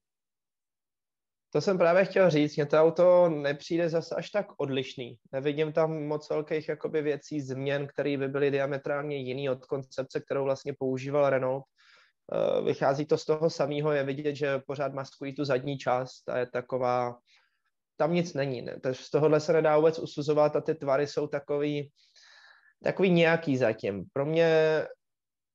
To 1.53 1.61
jsem 1.61 1.79
právě 1.79 2.05
chtěl 2.05 2.31
říct, 2.31 2.57
mně 2.57 2.67
to 2.67 2.77
auto 2.77 3.29
nepřijde 3.29 3.89
zase 3.89 4.15
až 4.15 4.31
tak 4.31 4.47
odlišný. 4.57 5.19
Nevidím 5.33 5.73
tam 5.73 6.07
moc 6.07 6.31
velkých 6.31 6.69
jakoby 6.69 7.03
věcí, 7.03 7.41
změn, 7.41 7.87
které 7.87 8.17
by 8.17 8.29
byly 8.29 8.51
diametrálně 8.51 9.17
jiný 9.17 9.51
od 9.51 9.67
koncepce, 9.67 10.21
kterou 10.21 10.45
vlastně 10.45 10.73
používal 10.79 11.31
Renault. 11.31 11.65
Eh, 12.33 12.63
vychází 12.63 13.07
to 13.07 13.19
z 13.19 13.25
toho 13.25 13.51
samého, 13.51 13.93
je 13.93 14.05
vidět, 14.05 14.35
že 14.35 14.59
pořád 14.67 14.95
maskují 14.95 15.35
tu 15.35 15.45
zadní 15.45 15.79
část 15.79 16.29
a 16.29 16.39
je 16.39 16.47
taková, 16.47 17.19
tam 18.03 18.15
nic 18.15 18.35
není. 18.35 18.63
Ne? 18.63 18.77
Z 18.93 19.11
tohohle 19.11 19.41
se 19.41 19.53
nedá 19.53 19.77
vůbec 19.77 19.99
usuzovat 19.99 20.57
a 20.57 20.61
ty 20.61 20.75
tvary 20.75 21.07
jsou 21.07 21.27
takový, 21.27 21.91
takový 22.83 23.11
nějaký 23.11 23.57
zatím. 23.57 24.05
Pro 24.13 24.27
mě 24.27 24.51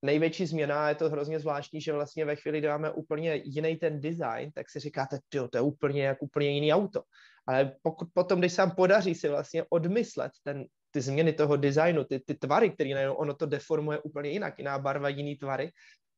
největší 0.01 0.45
změna, 0.45 0.89
je 0.89 0.95
to 0.95 1.10
hrozně 1.10 1.39
zvláštní, 1.39 1.81
že 1.81 1.93
vlastně 1.93 2.25
ve 2.25 2.36
chvíli, 2.36 2.60
kdy 2.60 2.67
máme 2.67 2.91
úplně 2.91 3.41
jiný 3.43 3.75
ten 3.75 4.01
design, 4.01 4.51
tak 4.55 4.69
si 4.69 4.79
říkáte, 4.79 5.19
to 5.29 5.57
je 5.57 5.62
úplně 5.62 6.03
jak 6.03 6.23
úplně 6.23 6.49
jiný 6.49 6.73
auto. 6.73 7.03
Ale 7.47 7.75
pokud 7.81 8.07
potom, 8.13 8.39
když 8.39 8.53
se 8.53 8.62
vám 8.62 8.71
podaří 8.71 9.15
si 9.15 9.29
vlastně 9.29 9.63
odmyslet 9.69 10.31
ten, 10.43 10.65
ty 10.91 11.01
změny 11.01 11.33
toho 11.33 11.57
designu, 11.57 12.03
ty, 12.03 12.19
ty 12.19 12.33
tvary, 12.33 12.69
které 12.69 13.10
ono 13.10 13.33
to 13.33 13.45
deformuje 13.45 13.99
úplně 13.99 14.29
jinak, 14.29 14.60
jiná 14.60 14.79
barva, 14.79 15.10
jiný 15.10 15.36
tvary, 15.36 15.71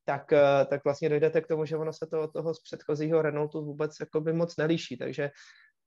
tak, 0.06 0.34
eh, 0.34 0.66
tak 0.70 0.84
vlastně 0.84 1.10
dojdete 1.10 1.42
k 1.42 1.48
tomu, 1.48 1.66
že 1.66 1.78
ono 1.78 1.94
se 1.94 2.06
to 2.06 2.22
od 2.22 2.34
toho 2.34 2.54
z 2.54 2.62
předchozího 2.62 3.22
Renaultu 3.22 3.66
vůbec 3.66 3.98
moc 4.34 4.58
nelíší. 4.58 4.98
Takže 4.98 5.32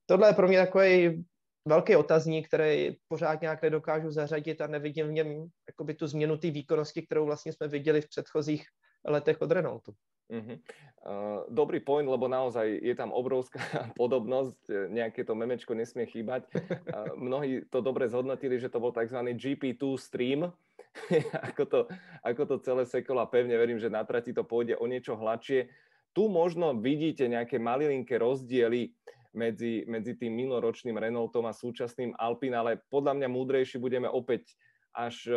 tohle 0.05 0.29
je 0.29 0.33
pro 0.33 0.47
mě 0.47 0.59
takový 0.59 1.23
velký 1.65 1.95
otazník, 1.95 2.47
který 2.47 2.95
pořád 3.07 3.41
nějak 3.41 3.61
nedokážu 3.61 4.11
zařadit 4.11 4.61
a 4.61 4.67
nevidím 4.67 5.07
v 5.07 5.11
něm 5.11 5.47
jakoby 5.67 5.93
tu 5.93 6.07
změnu 6.07 6.37
té 6.37 6.51
výkonnosti, 6.51 7.01
kterou 7.01 7.25
vlastně 7.25 7.53
jsme 7.53 7.67
viděli 7.67 8.01
v 8.01 8.09
předchozích 8.09 8.65
letech 9.05 9.41
od 9.41 9.51
Renaultu. 9.51 9.93
Uh-huh. 10.31 10.59
Uh, 11.03 11.43
dobrý 11.49 11.79
point, 11.79 12.09
lebo 12.09 12.31
naozaj 12.31 12.79
je 12.79 12.95
tam 12.95 13.11
obrovská 13.11 13.59
podobnosť, 13.99 14.87
nejaké 14.87 15.27
to 15.27 15.35
memečko 15.35 15.75
nesmie 15.75 16.07
chýbať. 16.07 16.47
Uh, 16.55 17.11
mnohí 17.19 17.67
to 17.67 17.83
dobre 17.83 18.07
zhodnotili, 18.07 18.55
že 18.55 18.71
to 18.71 18.79
bol 18.79 18.95
tzv. 18.95 19.19
GP2 19.19 19.83
stream, 19.99 20.47
ako, 21.51 21.63
to, 21.67 21.79
ako 22.23 22.43
to 22.47 22.55
celé 22.63 22.83
sekolo 22.87 23.19
a 23.19 23.27
pevne 23.27 23.53
verím, 23.59 23.77
že 23.77 23.91
na 23.91 24.07
trati 24.07 24.31
to 24.31 24.47
pôjde 24.47 24.79
o 24.79 24.87
niečo 24.87 25.19
hladšie. 25.19 25.67
Tu 26.15 26.23
možno 26.29 26.71
vidíte 26.77 27.27
nejaké 27.27 27.59
malilinké 27.59 28.15
rozdiely 28.21 28.95
medzi, 29.33 29.83
medzi 29.89 30.13
tým 30.13 30.31
minoročným 30.33 30.95
Renaultom 30.95 31.49
a 31.49 31.53
súčasným 31.53 32.13
Alpine, 32.15 32.55
ale 32.55 32.71
podľa 32.87 33.17
mňa 33.17 33.27
múdrejší 33.27 33.81
budeme 33.81 34.05
opäť 34.07 34.53
až 34.93 35.25
e, 35.25 35.33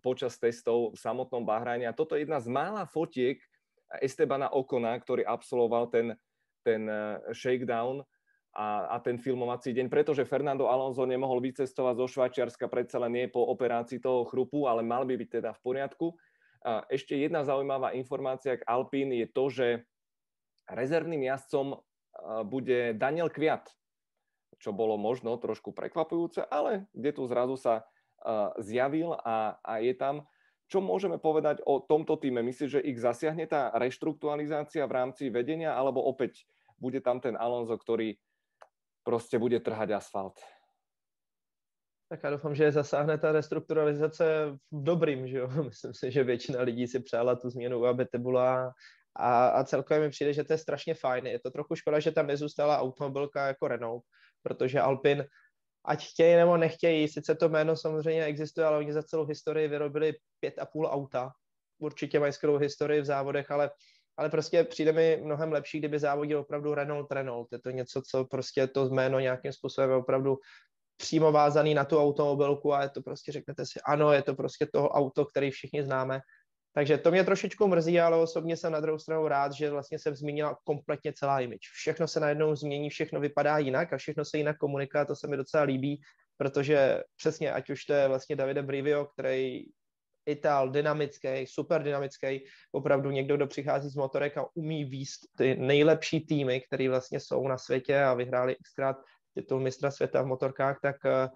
počas 0.00 0.38
testov 0.38 0.94
v 0.94 0.98
samotnom 1.02 1.42
Bahrajne. 1.42 1.90
A 1.90 1.96
toto 1.96 2.14
je 2.14 2.22
jedna 2.24 2.38
z 2.38 2.46
mála 2.46 2.86
fotiek 2.86 3.42
Estebana 3.98 4.46
Okona, 4.54 4.94
ktorý 4.94 5.26
absolvoval 5.26 5.90
ten, 5.90 6.14
ten 6.62 6.86
e, 6.86 7.18
shakedown 7.34 8.06
a, 8.54 8.94
a 8.94 8.96
ten 9.02 9.18
filmovací 9.18 9.74
deň, 9.74 9.90
pretože 9.90 10.26
Fernando 10.26 10.70
Alonso 10.70 11.02
nemohol 11.06 11.42
vycestovať 11.42 11.94
zo 11.98 12.06
Švajčiarska, 12.06 12.70
predsa 12.70 13.02
len 13.02 13.18
nie 13.18 13.26
po 13.26 13.42
operácii 13.50 13.98
toho 13.98 14.26
chrupu, 14.26 14.70
ale 14.70 14.86
mal 14.86 15.02
by 15.02 15.18
byť 15.18 15.42
teda 15.42 15.50
v 15.58 15.60
poriadku. 15.62 16.06
A 16.62 16.86
ešte 16.86 17.18
jedna 17.18 17.42
zaujímavá 17.42 17.98
informácia 17.98 18.58
k 18.58 18.66
Alpine 18.68 19.16
je 19.22 19.26
to, 19.26 19.44
že 19.50 19.66
rezervným 20.70 21.26
jazdcom 21.26 21.82
bude 22.44 22.94
Daniel 22.94 23.30
Kviat, 23.30 23.70
čo 24.60 24.76
bolo 24.76 25.00
možno 25.00 25.36
trošku 25.40 25.72
prekvapujúce, 25.72 26.44
ale 26.44 26.86
kde 26.92 27.10
tu 27.16 27.22
zrazu 27.24 27.56
sa 27.56 27.88
zjavil 28.60 29.16
a, 29.24 29.56
a 29.64 29.80
je 29.80 29.94
tam. 29.96 30.28
Čo 30.70 30.78
môžeme 30.78 31.18
povedať 31.18 31.64
o 31.66 31.82
tomto 31.82 32.14
týme? 32.14 32.46
Myslíš, 32.46 32.78
že 32.78 32.86
ich 32.86 33.00
zasiahne 33.00 33.42
tá 33.48 33.74
reštrukturalizácia 33.74 34.86
v 34.86 34.94
rámci 35.02 35.26
vedenia, 35.26 35.74
alebo 35.74 36.04
opäť 36.04 36.46
bude 36.78 37.02
tam 37.02 37.18
ten 37.18 37.34
Alonso, 37.34 37.74
ktorý 37.74 38.16
prostě 39.02 39.38
bude 39.38 39.60
trhať 39.60 39.90
asfalt? 39.90 40.40
Tak 42.08 42.22
já 42.22 42.30
doufám, 42.30 42.54
že 42.54 42.72
zasáhne 42.72 43.18
ta 43.18 43.32
restrukturalizace 43.32 44.58
v 44.72 44.82
dobrým, 44.84 45.28
že 45.28 45.38
jo? 45.38 45.48
Myslím 45.64 45.94
si, 45.94 46.10
že 46.10 46.24
většina 46.24 46.62
lidí 46.62 46.86
si 46.86 47.00
přála 47.00 47.36
tu 47.36 47.50
změnu, 47.50 47.86
aby 47.86 48.04
Tebula 48.04 48.72
a, 49.20 49.48
a 49.48 49.64
celkově 49.64 50.00
mi 50.00 50.10
přijde, 50.10 50.32
že 50.32 50.44
to 50.44 50.52
je 50.52 50.58
strašně 50.58 50.94
fajn. 50.94 51.26
Je 51.26 51.40
to 51.40 51.50
trochu 51.50 51.76
škoda, 51.76 52.00
že 52.00 52.10
tam 52.10 52.26
nezůstala 52.26 52.78
automobilka 52.78 53.46
jako 53.46 53.68
Renault, 53.68 54.04
protože 54.42 54.80
Alpin, 54.80 55.24
ať 55.84 56.06
chtějí 56.06 56.36
nebo 56.36 56.56
nechtějí, 56.56 57.08
sice 57.08 57.34
to 57.34 57.48
jméno 57.48 57.76
samozřejmě 57.76 58.24
existuje, 58.24 58.66
ale 58.66 58.78
oni 58.78 58.92
za 58.92 59.02
celou 59.02 59.26
historii 59.26 59.68
vyrobili 59.68 60.14
pět 60.40 60.58
a 60.58 60.66
půl 60.66 60.88
auta. 60.92 61.30
Určitě 61.78 62.20
mají 62.20 62.32
skvělou 62.32 62.58
historii 62.58 63.00
v 63.00 63.04
závodech, 63.04 63.50
ale 63.50 63.70
ale 64.20 64.30
prostě 64.30 64.64
přijde 64.64 64.92
mi 64.92 65.20
mnohem 65.24 65.52
lepší, 65.52 65.78
kdyby 65.78 65.98
závodil 65.98 66.38
opravdu 66.38 66.74
Renault 66.74 67.12
Renault. 67.12 67.48
Je 67.52 67.58
to 67.58 67.70
něco, 67.70 68.02
co 68.10 68.24
prostě 68.24 68.66
to 68.66 68.88
jméno 68.88 69.20
nějakým 69.20 69.52
způsobem 69.52 69.90
opravdu 69.90 70.38
přímo 70.96 71.32
vázaný 71.32 71.74
na 71.74 71.84
tu 71.84 71.98
automobilku 71.98 72.74
a 72.74 72.82
je 72.82 72.88
to 72.88 73.02
prostě, 73.02 73.32
řeknete 73.32 73.66
si, 73.66 73.80
ano, 73.86 74.12
je 74.12 74.22
to 74.22 74.34
prostě 74.34 74.66
to 74.72 74.88
auto, 74.88 75.24
který 75.24 75.50
všichni 75.50 75.82
známe 75.82 76.20
takže 76.72 76.98
to 76.98 77.10
mě 77.10 77.24
trošičku 77.24 77.68
mrzí, 77.68 78.00
ale 78.00 78.16
osobně 78.16 78.56
jsem 78.56 78.72
na 78.72 78.80
druhou 78.80 78.98
stranu 78.98 79.28
rád, 79.28 79.52
že 79.52 79.70
vlastně 79.70 79.98
se 79.98 80.14
změnila 80.14 80.58
kompletně 80.64 81.12
celá 81.12 81.40
image. 81.40 81.68
Všechno 81.72 82.08
se 82.08 82.20
najednou 82.20 82.56
změní, 82.56 82.90
všechno 82.90 83.20
vypadá 83.20 83.58
jinak 83.58 83.92
a 83.92 83.96
všechno 83.96 84.24
se 84.24 84.38
jinak 84.38 84.56
komunikuje, 84.58 85.04
to 85.04 85.16
se 85.16 85.26
mi 85.26 85.36
docela 85.36 85.62
líbí, 85.62 86.00
protože 86.36 87.02
přesně, 87.16 87.52
ať 87.52 87.70
už 87.70 87.84
to 87.84 87.92
je 87.92 88.08
vlastně 88.08 88.36
Davide 88.36 88.62
Brivio, 88.62 89.04
který 89.04 89.64
Ital, 90.26 90.70
dynamický, 90.70 91.46
super 91.46 91.82
dynamický, 91.82 92.44
opravdu 92.72 93.10
někdo, 93.10 93.36
kdo 93.36 93.46
přichází 93.46 93.88
z 93.88 93.96
motorek 93.96 94.38
a 94.38 94.46
umí 94.54 94.84
výst 94.84 95.20
ty 95.36 95.56
nejlepší 95.56 96.20
týmy, 96.20 96.60
které 96.60 96.88
vlastně 96.88 97.20
jsou 97.20 97.48
na 97.48 97.58
světě 97.58 98.02
a 98.02 98.14
vyhráli 98.14 98.56
xkrát 98.62 98.96
titul 99.34 99.60
mistra 99.60 99.90
světa 99.90 100.22
v 100.22 100.26
motorkách, 100.26 100.78
tak 100.82 100.96
uh, 101.04 101.28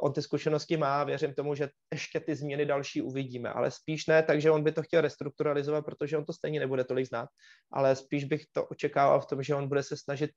on 0.00 0.12
ty 0.12 0.22
zkušenosti 0.22 0.76
má. 0.76 1.04
Věřím 1.04 1.34
tomu, 1.34 1.54
že 1.54 1.68
ještě 1.92 2.20
ty 2.20 2.34
změny 2.34 2.66
další 2.66 3.02
uvidíme, 3.02 3.50
ale 3.50 3.70
spíš 3.70 4.06
ne, 4.06 4.22
takže 4.22 4.50
on 4.50 4.62
by 4.64 4.72
to 4.72 4.82
chtěl 4.82 5.00
restrukturalizovat, 5.00 5.84
protože 5.84 6.18
on 6.18 6.24
to 6.24 6.32
stejně 6.32 6.60
nebude 6.60 6.84
tolik 6.84 7.06
znát, 7.06 7.28
ale 7.72 7.96
spíš 7.96 8.24
bych 8.24 8.42
to 8.52 8.64
očekával 8.64 9.20
v 9.20 9.26
tom, 9.26 9.42
že 9.42 9.54
on 9.54 9.68
bude 9.68 9.82
se 9.82 9.96
snažit 9.96 10.30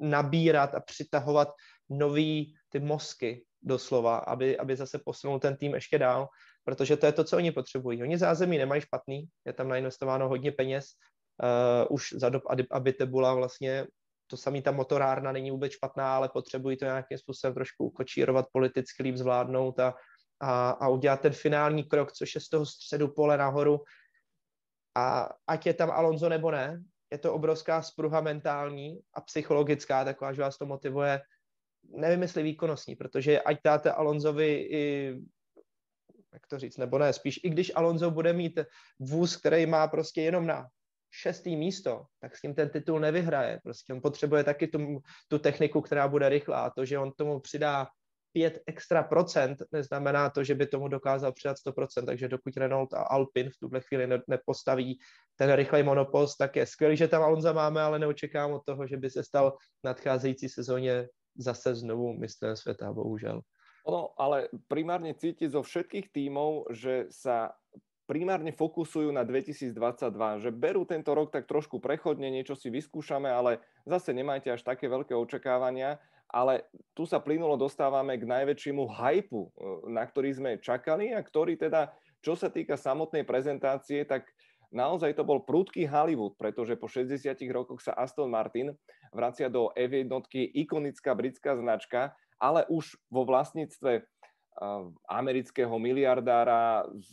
nabírat 0.00 0.74
a 0.74 0.80
přitahovat 0.80 1.48
nový 1.90 2.54
ty 2.68 2.80
mozky 2.80 3.44
doslova, 3.62 4.16
aby, 4.16 4.58
aby 4.58 4.76
zase 4.76 5.00
posunul 5.04 5.38
ten 5.38 5.56
tým 5.56 5.74
ještě 5.74 5.98
dál, 5.98 6.28
protože 6.64 6.96
to 6.96 7.06
je 7.06 7.12
to, 7.12 7.24
co 7.24 7.36
oni 7.36 7.52
potřebují. 7.52 8.02
Oni 8.02 8.18
zázemí 8.18 8.58
nemají 8.58 8.80
špatný, 8.80 9.24
je 9.46 9.52
tam 9.52 9.68
nainvestováno 9.68 10.28
hodně 10.28 10.52
peněz, 10.52 10.84
uh, 11.42 11.96
už 11.96 12.12
za 12.12 12.28
dob 12.28 12.42
aby 12.70 12.92
Tebula 12.92 13.34
vlastně 13.34 13.86
to 14.32 14.36
samý 14.36 14.62
ta 14.62 14.72
motorárna 14.72 15.32
není 15.32 15.50
vůbec 15.50 15.72
špatná, 15.72 16.16
ale 16.16 16.28
potřebují 16.28 16.76
to 16.76 16.84
nějakým 16.84 17.18
způsobem 17.18 17.54
trošku 17.54 17.84
ukočírovat, 17.84 18.46
politicky 18.52 19.02
líp 19.02 19.16
zvládnout 19.16 19.80
a, 19.80 19.94
a, 20.40 20.70
a 20.70 20.88
udělat 20.88 21.20
ten 21.20 21.32
finální 21.32 21.84
krok, 21.84 22.12
což 22.12 22.34
je 22.34 22.40
z 22.40 22.48
toho 22.48 22.66
středu 22.66 23.08
pole 23.08 23.36
nahoru. 23.36 23.84
A 24.96 25.28
ať 25.46 25.66
je 25.66 25.74
tam 25.74 25.90
Alonso 25.90 26.28
nebo 26.28 26.50
ne, 26.50 26.82
je 27.12 27.18
to 27.18 27.34
obrovská 27.34 27.82
spruha 27.82 28.20
mentální 28.20 29.00
a 29.14 29.20
psychologická, 29.20 30.04
taková, 30.04 30.32
že 30.32 30.42
vás 30.42 30.58
to 30.58 30.66
motivuje, 30.66 31.20
nevím, 31.84 32.22
jestli 32.22 32.42
výkonnostní, 32.42 32.96
protože 32.96 33.40
ať 33.40 33.56
dáte 33.64 33.92
Alonzovi 33.92 34.68
i 34.70 35.14
jak 36.32 36.46
to 36.46 36.58
říct, 36.58 36.76
nebo 36.76 36.98
ne, 36.98 37.12
spíš 37.12 37.40
i 37.44 37.50
když 37.50 37.72
Alonso 37.74 38.10
bude 38.10 38.32
mít 38.32 38.60
vůz, 38.98 39.36
který 39.36 39.66
má 39.66 39.88
prostě 39.88 40.22
jenom 40.22 40.46
na 40.46 40.68
šestý 41.12 41.56
místo, 41.56 42.04
tak 42.20 42.36
s 42.36 42.40
tím 42.40 42.54
ten 42.54 42.68
titul 42.68 43.00
nevyhraje. 43.00 43.60
Prostě 43.62 43.92
on 43.92 44.00
potřebuje 44.00 44.44
taky 44.44 44.66
tu, 44.66 44.98
tu 45.28 45.38
techniku, 45.38 45.80
která 45.80 46.08
bude 46.08 46.28
rychlá. 46.28 46.64
A 46.64 46.70
to, 46.70 46.84
že 46.84 46.98
on 46.98 47.12
tomu 47.12 47.40
přidá 47.40 47.86
pět 48.32 48.62
extra 48.66 49.02
procent, 49.02 49.58
neznamená 49.72 50.30
to, 50.30 50.44
že 50.44 50.54
by 50.54 50.66
tomu 50.66 50.88
dokázal 50.88 51.32
přidat 51.32 51.56
100%, 51.66 52.06
takže 52.06 52.28
dokud 52.28 52.56
Renault 52.56 52.94
a 52.94 53.02
Alpine 53.02 53.50
v 53.50 53.58
tuhle 53.60 53.80
chvíli 53.80 54.06
ne, 54.06 54.22
nepostaví 54.28 54.98
ten 55.36 55.52
rychlej 55.52 55.82
monopost, 55.82 56.36
tak 56.36 56.56
je 56.56 56.66
skvělý, 56.66 56.96
že 56.96 57.08
tam 57.08 57.22
Alonza 57.22 57.52
máme, 57.52 57.82
ale 57.82 57.98
neočekávám 57.98 58.52
od 58.52 58.64
toho, 58.64 58.86
že 58.86 58.96
by 58.96 59.10
se 59.10 59.24
stal 59.24 59.56
v 59.80 59.84
nadcházející 59.84 60.48
sezóně 60.48 61.08
zase 61.36 61.74
znovu 61.74 62.12
mistrem 62.12 62.56
světa, 62.56 62.92
bohužel. 62.92 63.40
Ono, 63.82 64.14
ale 64.14 64.46
primárne 64.70 65.10
cítiť 65.10 65.58
zo 65.58 65.62
všetkých 65.66 66.14
tímov, 66.14 66.70
že 66.70 67.10
sa 67.10 67.50
primárne 68.12 68.52
fokusujú 68.52 69.08
na 69.08 69.24
2022, 69.24 69.72
že 70.44 70.52
berú 70.52 70.84
tento 70.84 71.16
rok 71.16 71.32
tak 71.32 71.48
trošku 71.48 71.80
prechodne, 71.80 72.28
niečo 72.28 72.52
si 72.52 72.68
vyskúšame, 72.68 73.32
ale 73.32 73.64
zase 73.88 74.12
nemajte 74.12 74.52
až 74.52 74.60
také 74.60 74.84
veľké 74.84 75.16
očakávania, 75.16 75.96
ale 76.28 76.68
tu 76.92 77.08
sa 77.08 77.24
plynulo 77.24 77.56
dostávame 77.56 78.20
k 78.20 78.28
najväčšiemu 78.28 78.84
hypu, 78.84 79.48
e, 79.48 79.50
na 79.88 80.04
ktorý 80.04 80.28
sme 80.36 80.60
čakali 80.60 81.16
a 81.16 81.24
ktorý 81.24 81.56
teda, 81.56 81.88
čo 82.20 82.36
sa 82.36 82.52
týka 82.52 82.76
samotnej 82.76 83.24
prezentácie, 83.24 84.04
tak 84.04 84.28
naozaj 84.68 85.16
to 85.16 85.24
bol 85.24 85.40
prudký 85.40 85.88
Hollywood, 85.88 86.36
pretože 86.36 86.76
po 86.76 86.92
60 86.92 87.16
rokoch 87.48 87.80
sa 87.80 87.96
Aston 87.96 88.28
Martin 88.28 88.76
vracia 89.08 89.48
do 89.48 89.72
F1, 89.72 90.12
ikonická 90.52 91.16
britská 91.16 91.56
značka, 91.56 92.12
ale 92.36 92.68
už 92.68 92.92
vo 93.08 93.24
vlastníctve 93.24 94.04
amerického 95.08 95.72
miliardára 95.80 96.84
s, 96.92 97.12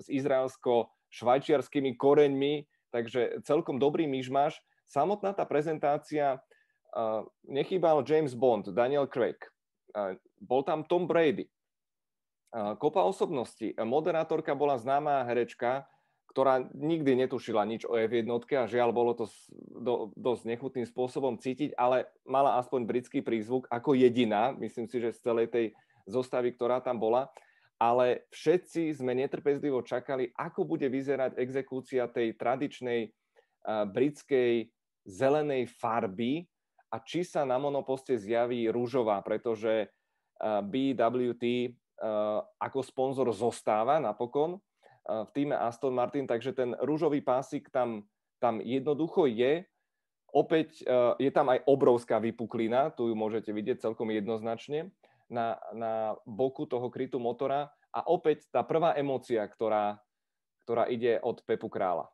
s 0.00 0.08
izraelsko-švajčiarskými 0.08 1.94
koreňmi, 2.00 2.64
takže 2.90 3.44
celkom 3.44 3.76
dobrý 3.76 4.08
myšmaš. 4.08 4.58
Samotná 4.88 5.36
tá 5.36 5.46
prezentácia, 5.46 6.42
nechýbal 7.46 8.02
James 8.02 8.34
Bond, 8.34 8.74
Daniel 8.74 9.06
Craig, 9.06 9.38
bol 10.40 10.66
tam 10.66 10.82
Tom 10.88 11.06
Brady, 11.06 11.46
kopa 12.50 13.06
osobností. 13.06 13.78
Moderátorka 13.78 14.58
bola 14.58 14.74
známá 14.74 15.22
herečka, 15.22 15.86
ktorá 16.30 16.62
nikdy 16.74 17.26
netušila 17.26 17.66
nič 17.66 17.82
o 17.86 17.98
F1 17.98 18.26
a 18.30 18.70
žiaľ 18.70 18.94
bolo 18.94 19.18
to 19.18 19.26
do, 19.82 20.14
dosť 20.14 20.42
nechutným 20.46 20.86
spôsobom 20.86 21.38
cítiť, 21.38 21.74
ale 21.74 22.06
mala 22.22 22.58
aspoň 22.62 22.86
britský 22.86 23.18
prízvuk 23.18 23.66
ako 23.66 23.98
jediná, 23.98 24.54
myslím 24.58 24.86
si, 24.86 25.02
že 25.02 25.10
z 25.14 25.26
celej 25.26 25.50
tej 25.50 25.66
zostavy, 26.06 26.54
ktorá 26.54 26.78
tam 26.82 27.02
bola. 27.02 27.30
Ale 27.80 28.28
všetci 28.28 28.92
sme 28.92 29.16
netrpezlivo 29.16 29.80
čakali, 29.80 30.28
ako 30.36 30.68
bude 30.68 30.84
vyzerať 30.92 31.40
exekúcia 31.40 32.04
tej 32.12 32.36
tradičnej 32.36 33.08
britskej 33.88 34.68
zelenej 35.08 35.64
farby 35.64 36.44
a 36.92 37.00
či 37.00 37.24
sa 37.24 37.48
na 37.48 37.56
monoposte 37.56 38.20
zjaví 38.20 38.68
rúžová, 38.68 39.24
pretože 39.24 39.88
BWT 40.44 41.72
ako 42.60 42.80
sponzor 42.84 43.32
zostáva 43.32 43.96
napokon 43.96 44.60
v 45.08 45.30
týme 45.32 45.56
Aston 45.56 45.96
Martin, 45.96 46.28
takže 46.28 46.52
ten 46.52 46.76
rúžový 46.84 47.24
pásik 47.24 47.72
tam, 47.72 48.04
tam 48.44 48.60
jednoducho 48.60 49.24
je. 49.24 49.64
Opäť 50.36 50.84
je 51.16 51.30
tam 51.32 51.48
aj 51.48 51.64
obrovská 51.64 52.20
vypuklina, 52.20 52.92
tu 52.92 53.08
ju 53.08 53.16
môžete 53.16 53.56
vidieť 53.56 53.88
celkom 53.88 54.12
jednoznačne 54.12 54.92
na, 55.30 55.56
na 55.72 56.16
boku 56.26 56.66
toho 56.66 56.90
krytu 56.90 57.18
motora. 57.18 57.70
A 57.90 58.06
opäť 58.06 58.46
tá 58.50 58.62
prvá 58.62 58.94
emócia, 58.94 59.42
ktorá, 59.46 59.98
ktorá 60.62 60.86
ide 60.86 61.18
od 61.22 61.42
Pepu 61.42 61.66
Krála 61.70 62.06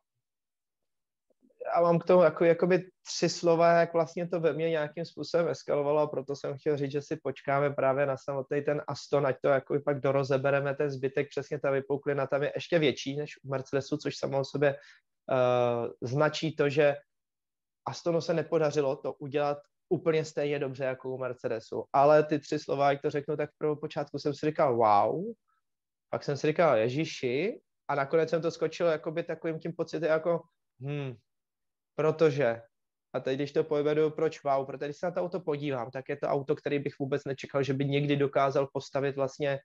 já 1.75 1.81
mám 1.81 1.99
k 1.99 2.03
tomu 2.03 2.23
jako, 2.23 2.45
jakoby 2.45 2.89
tři 3.03 3.29
slova, 3.29 3.71
jak 3.71 3.93
vlastně 3.93 4.27
to 4.27 4.39
ve 4.39 4.53
mně 4.53 4.69
nějakým 4.69 5.05
způsobem 5.05 5.47
eskalovalo 5.47 6.01
a 6.01 6.07
proto 6.07 6.35
jsem 6.35 6.57
chtěl 6.57 6.77
říct, 6.77 6.91
že 6.91 7.01
si 7.01 7.15
počkáme 7.15 7.69
právě 7.69 8.05
na 8.05 8.17
samotný 8.17 8.61
ten 8.61 8.81
Aston, 8.87 9.27
ať 9.27 9.35
to 9.41 9.47
jako 9.47 9.79
pak 9.85 9.99
dorozebereme, 9.99 10.75
ten 10.75 10.91
zbytek, 10.91 11.29
přesně 11.29 11.59
ta 11.59 11.71
vypuklina 11.71 12.27
tam 12.27 12.43
je 12.43 12.51
ještě 12.55 12.79
větší 12.79 13.17
než 13.17 13.43
u 13.43 13.49
Mercedesu, 13.49 13.97
což 13.97 14.17
samo 14.17 14.39
o 14.39 14.45
sobě 14.45 14.75
uh, 14.75 15.91
značí 16.01 16.55
to, 16.55 16.69
že 16.69 16.95
Astonu 17.85 18.21
se 18.21 18.33
nepodařilo 18.33 18.95
to 18.95 19.13
udělat 19.13 19.57
úplně 19.89 20.25
stejně 20.25 20.59
dobře 20.59 20.83
jako 20.83 21.09
u 21.09 21.17
Mercedesu, 21.17 21.83
ale 21.93 22.23
ty 22.23 22.39
tři 22.39 22.59
slova, 22.59 22.91
jak 22.91 23.01
to 23.01 23.09
řeknu, 23.09 23.37
tak 23.37 23.49
v 23.59 23.75
počátku 23.75 24.19
jsem 24.19 24.33
si 24.33 24.45
říkal 24.45 24.77
wow, 24.77 25.33
pak 26.09 26.23
jsem 26.23 26.37
si 26.37 26.47
říkal 26.47 26.77
Ježíši 26.77 27.61
a 27.87 27.95
nakonec 27.95 28.29
jsem 28.29 28.41
to 28.41 28.51
skočil 28.51 28.87
jakoby 28.87 29.23
takovým 29.23 29.59
tím 29.59 29.73
pocitem 29.73 30.09
jako 30.09 30.41
hm, 30.81 31.13
protože, 31.95 32.61
a 33.13 33.19
teď 33.19 33.35
když 33.35 33.51
to 33.51 33.63
pojmedu, 33.63 34.09
proč 34.09 34.43
wow, 34.43 34.65
protože 34.65 34.85
když 34.85 34.97
se 34.97 35.05
na 35.05 35.11
to 35.11 35.21
auto 35.21 35.39
podívám, 35.39 35.91
tak 35.91 36.09
je 36.09 36.17
to 36.17 36.27
auto, 36.27 36.55
který 36.55 36.79
bych 36.79 36.99
vůbec 36.99 37.25
nečekal, 37.25 37.63
že 37.63 37.73
by 37.73 37.85
někdy 37.85 38.15
dokázal 38.15 38.67
postavit 38.73 39.15
vlastně 39.15 39.59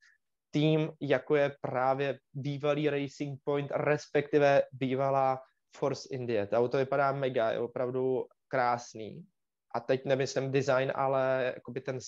tým, 0.51 0.91
jako 1.01 1.37
je 1.37 1.57
právě 1.61 2.19
bývalý 2.33 2.91
Racing 2.91 3.41
Point, 3.45 3.71
respektive 3.75 4.63
bývalá 4.73 5.41
Force 5.77 6.09
India. 6.13 6.47
To 6.47 6.57
auto 6.57 6.77
vypadá 6.77 7.13
mega, 7.13 7.51
je 7.51 7.59
opravdu 7.59 8.25
krásný. 8.49 9.25
A 9.75 9.81
teď 9.81 10.05
nemyslím 10.05 10.53
design, 10.53 10.93
ale 10.95 11.53
jakoby 11.55 11.81
ten, 11.81 11.99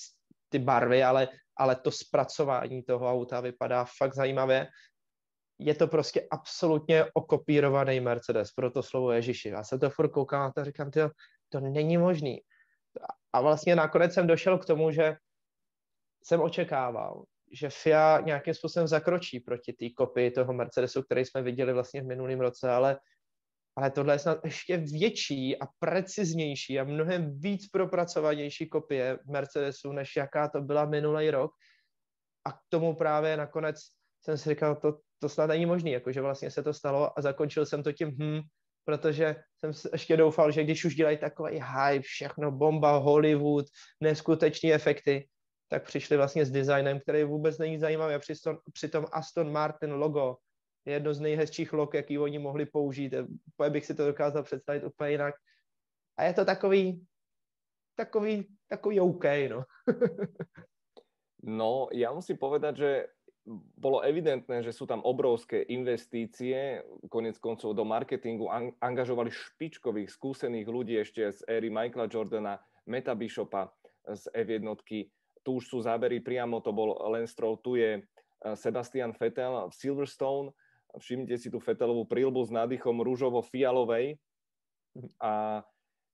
ty 0.48 0.59
barvy, 0.59 1.05
ale, 1.05 1.29
ale 1.57 1.77
to 1.77 1.90
zpracování 1.90 2.83
toho 2.83 3.11
auta 3.11 3.40
vypadá 3.40 3.85
fakt 3.98 4.14
zajímavě 4.14 4.68
je 5.59 5.74
to 5.74 5.87
prostě 5.87 6.27
absolutně 6.31 7.05
okopírovaný 7.14 8.00
Mercedes, 8.00 8.53
proto 8.53 8.83
slovo 8.83 9.12
Ježíši. 9.12 9.48
Já 9.48 9.64
se 9.64 9.79
to 9.79 9.90
furt 9.90 10.09
koukám 10.09 10.53
a 10.57 10.64
říkám, 10.64 10.90
tyjo, 10.90 11.11
to 11.48 11.61
není 11.61 11.98
možný. 11.98 12.40
A 13.33 13.40
vlastně 13.40 13.77
nakonec 13.77 14.14
jsem 14.14 14.27
došel 14.27 14.59
k 14.59 14.64
tomu, 14.64 14.90
že 14.90 15.16
jsem 16.24 16.40
očekával, 16.40 17.24
že 17.53 17.70
FIA 17.70 18.20
nějakým 18.20 18.55
způsobem 18.55 18.88
zakročí 18.88 19.40
proti 19.40 19.72
té 19.72 19.90
kopii 19.96 20.31
toho 20.31 20.53
Mercedesu, 20.53 21.03
který 21.03 21.24
jsme 21.24 21.42
viděli 21.42 21.72
vlastně 21.72 22.03
v 22.03 22.07
minulém 22.07 22.40
roce, 22.40 22.70
ale, 22.70 22.98
ale 23.76 23.90
tohle 23.90 24.14
je 24.14 24.18
snad 24.18 24.44
ještě 24.44 24.76
větší 24.76 25.58
a 25.60 25.66
preciznější 25.78 26.80
a 26.80 26.84
mnohem 26.84 27.38
víc 27.38 27.68
propracovanější 27.68 28.68
kopie 28.68 29.18
Mercedesu, 29.26 29.92
než 29.92 30.16
jaká 30.16 30.48
to 30.48 30.60
byla 30.60 30.84
minulý 30.84 31.30
rok. 31.30 31.50
A 32.44 32.52
k 32.52 32.58
tomu 32.68 32.94
právě 32.94 33.37
nakonec 33.37 33.76
jsem 34.24 34.38
si 34.38 34.48
říkal, 34.48 34.76
to, 34.76 34.98
to 35.18 35.28
snad 35.28 35.46
není 35.46 35.66
možný, 35.66 35.90
jakože 35.90 36.20
vlastně 36.20 36.50
se 36.50 36.62
to 36.62 36.74
stalo 36.74 37.18
a 37.18 37.22
zakončil 37.22 37.66
jsem 37.66 37.82
to 37.82 37.92
tím 37.92 38.08
hm, 38.08 38.40
protože 38.84 39.37
jsem 39.58 39.90
ještě 39.92 40.16
doufal, 40.16 40.50
že 40.50 40.64
když 40.64 40.84
už 40.84 40.94
dělají 40.94 41.18
takový 41.18 41.52
hype, 41.52 42.02
všechno 42.02 42.50
bomba, 42.52 42.96
Hollywood, 42.96 43.66
neskutečné 44.00 44.72
efekty, 44.72 45.28
tak 45.68 45.84
přišli 45.84 46.16
vlastně 46.16 46.46
s 46.46 46.50
designem, 46.50 47.00
který 47.00 47.24
vůbec 47.24 47.58
není 47.58 47.78
zajímavý 47.78 48.14
a 48.14 48.20
přitom 48.72 49.06
Aston 49.12 49.52
Martin 49.52 49.92
logo 49.92 50.37
je 50.87 50.92
jedno 50.92 51.14
z 51.14 51.20
nejhezčích 51.20 51.73
log, 51.73 51.94
jaký 51.94 52.18
oni 52.18 52.38
mohli 52.38 52.66
použít. 52.66 53.14
Úplně 53.55 53.70
bych 53.70 53.87
si 53.87 53.94
to 53.94 54.07
dokázal 54.07 54.42
představit 54.42 54.85
úplně 54.85 55.11
jinak. 55.11 55.35
A 56.16 56.23
je 56.25 56.33
to 56.33 56.44
takový, 56.44 57.07
takový, 57.97 58.49
takový 58.68 59.01
OK, 59.01 59.25
no. 59.51 59.64
no, 61.42 61.88
ja 61.92 62.09
musím 62.12 62.40
povedať, 62.40 62.75
že 62.77 62.90
bolo 63.77 64.01
evidentné, 64.01 64.64
že 64.64 64.73
sú 64.73 64.88
tam 64.88 65.05
obrovské 65.05 65.68
investície, 65.68 66.81
konec 67.12 67.37
koncov 67.37 67.77
do 67.77 67.85
marketingu 67.85 68.49
angažovali 68.81 69.29
špičkových, 69.29 70.09
skúsených 70.09 70.64
ľudí 70.64 70.97
ešte 70.97 71.29
z 71.29 71.44
éry 71.44 71.68
Michaela 71.68 72.09
Jordana, 72.09 72.57
Meta 72.88 73.12
Bishopa 73.12 73.68
z 74.09 74.33
F1. 74.33 74.64
Tu 75.44 75.51
už 75.53 75.64
sú 75.68 75.85
zábery 75.85 76.25
priamo, 76.25 76.64
to 76.64 76.73
bol 76.73 76.97
Lance 77.12 77.37
Stroll, 77.37 77.61
tu 77.61 77.77
je 77.77 78.01
eh, 78.01 78.05
Sebastian 78.57 79.12
Vettel 79.12 79.68
v 79.68 79.75
Silverstone. 79.77 80.49
Všimnite 80.98 81.37
si 81.38 81.48
tú 81.50 81.59
Vettelovú 81.59 82.07
prílbu 82.07 82.44
s 82.46 82.50
nádychom 82.54 83.02
rúžovo-fialovej. 83.02 84.18
A 85.18 85.62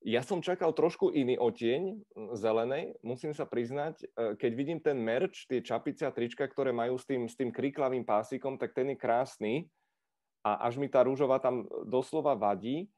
ja 0.00 0.24
som 0.24 0.40
čakal 0.40 0.72
trošku 0.72 1.12
iný 1.12 1.36
oteň 1.36 2.00
zelenej, 2.32 2.96
musím 3.04 3.36
sa 3.36 3.44
priznať. 3.44 4.00
E, 4.00 4.06
keď 4.40 4.52
vidím 4.56 4.80
ten 4.80 4.96
merch, 4.96 5.44
tie 5.44 5.60
čapice 5.60 6.08
a 6.08 6.14
trička, 6.14 6.48
ktoré 6.48 6.72
majú 6.72 6.96
s 6.96 7.04
tým, 7.04 7.28
s 7.28 7.36
tým 7.36 7.52
kríklavým 7.52 8.08
pásikom, 8.08 8.56
tak 8.56 8.72
ten 8.72 8.88
je 8.92 8.96
krásny. 8.96 9.68
A 10.40 10.64
až 10.64 10.80
mi 10.80 10.88
tá 10.88 11.04
rúžová 11.04 11.36
tam 11.36 11.68
doslova 11.84 12.32
vadí. 12.32 12.88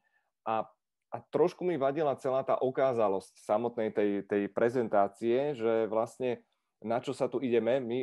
A, 0.47 0.63
a 1.11 1.17
trošku 1.27 1.67
mi 1.67 1.75
vadila 1.75 2.15
celá 2.15 2.39
tá 2.47 2.55
okázalosť 2.55 3.35
samotnej 3.35 3.91
tej, 3.91 4.23
tej 4.23 4.47
prezentácie, 4.47 5.59
že 5.59 5.91
vlastne 5.91 6.39
na 6.83 7.03
čo 7.03 7.15
sa 7.15 7.31
tu 7.31 7.39
ideme 7.43 7.83
my 7.83 7.99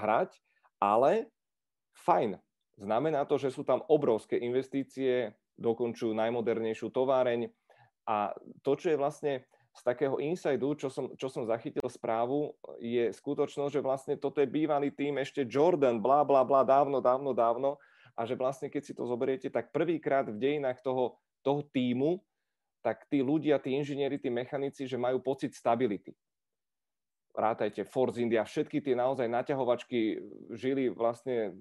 hrať, 0.00 0.36
ale 0.80 1.28
fajn. 2.04 2.36
Znamená 2.74 3.22
to, 3.24 3.38
že 3.38 3.54
sú 3.54 3.62
tam 3.62 3.86
obrovské 3.86 4.38
investície, 4.38 5.34
dokončujú 5.54 6.10
najmodernejšiu 6.14 6.90
továreň, 6.90 7.46
a 8.04 8.36
to, 8.60 8.76
čo 8.76 8.92
je 8.92 9.00
vlastne 9.00 9.32
z 9.74 9.80
takého 9.82 10.22
insideu, 10.22 10.76
čo 10.78 10.86
som, 10.86 11.10
čo 11.18 11.26
som 11.26 11.48
zachytil 11.48 11.82
správu, 11.88 12.54
je 12.78 13.10
skutočnosť, 13.10 13.72
že 13.74 13.82
vlastne 13.82 14.14
toto 14.14 14.38
je 14.38 14.46
bývalý 14.46 14.94
tým 14.94 15.18
ešte 15.18 15.42
Jordan, 15.42 15.98
bla, 15.98 16.22
bla, 16.22 16.46
bla, 16.46 16.62
dávno, 16.62 17.02
dávno, 17.02 17.34
dávno. 17.34 17.70
A 18.14 18.22
že 18.22 18.38
vlastne, 18.38 18.70
keď 18.70 18.82
si 18.86 18.94
to 18.94 19.02
zoberiete, 19.10 19.50
tak 19.50 19.74
prvýkrát 19.74 20.30
v 20.30 20.38
dejinách 20.38 20.78
toho, 20.86 21.18
toho 21.42 21.66
týmu, 21.74 22.22
tak 22.78 23.02
tí 23.10 23.18
ľudia, 23.18 23.58
tí 23.58 23.74
inžinieri, 23.74 24.22
tí 24.22 24.30
mechanici, 24.30 24.86
že 24.86 24.94
majú 24.94 25.18
pocit 25.18 25.50
stability. 25.56 26.14
Rátajte, 27.34 27.82
Force 27.82 28.22
India, 28.22 28.46
všetky 28.46 28.78
tie 28.78 28.94
naozaj 28.94 29.26
naťahovačky 29.26 30.22
žili 30.54 30.86
vlastne 30.86 31.58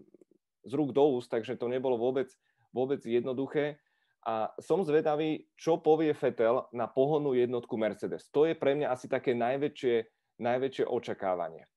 z 0.63 0.71
rúk 0.73 0.91
do 0.95 1.19
úst, 1.19 1.28
takže 1.28 1.56
to 1.56 1.67
nebolo 1.67 1.97
vôbec, 1.99 2.32
vôbec 2.73 3.04
jednoduché 3.06 3.78
a 4.23 4.56
som 4.60 4.84
zvedavý, 4.88 5.45
čo 5.60 5.84
povie 5.84 6.15
Fetel 6.15 6.63
na 6.71 6.88
pohonnú 6.88 7.36
jednotku 7.36 7.76
Mercedes. 7.76 8.32
To 8.32 8.47
je 8.47 8.56
pre 8.56 8.71
mňa 8.76 8.95
asi 8.95 9.12
také 9.12 9.36
najväčšie, 9.36 9.95
najväčšie 10.39 10.86
očakávanie. 10.88 11.67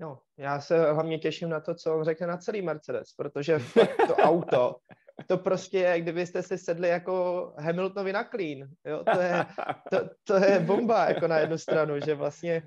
No, 0.00 0.18
já 0.38 0.60
se 0.60 0.92
hlavně 0.92 1.18
těším 1.18 1.48
na 1.48 1.60
to, 1.60 1.74
co 1.74 1.96
on 1.96 2.04
řekne 2.04 2.26
na 2.26 2.36
celý 2.36 2.62
Mercedes, 2.62 3.12
protože 3.16 3.58
to 4.06 4.14
auto, 4.14 4.76
to 5.26 5.38
prostě 5.38 5.78
je, 5.78 6.00
kdybyste 6.00 6.42
si 6.42 6.58
sedli 6.58 6.88
jako 6.88 7.54
Hamiltonovi 7.58 8.12
na 8.12 8.24
klín. 8.24 8.68
Jo? 8.84 9.04
To, 9.04 9.20
je, 9.20 9.46
to, 9.90 9.98
to 10.24 10.34
je 10.34 10.60
bomba 10.60 11.04
jako 11.04 11.28
na 11.28 11.38
jednu 11.38 11.58
stranu, 11.58 12.00
že 12.04 12.14
vlastně 12.14 12.62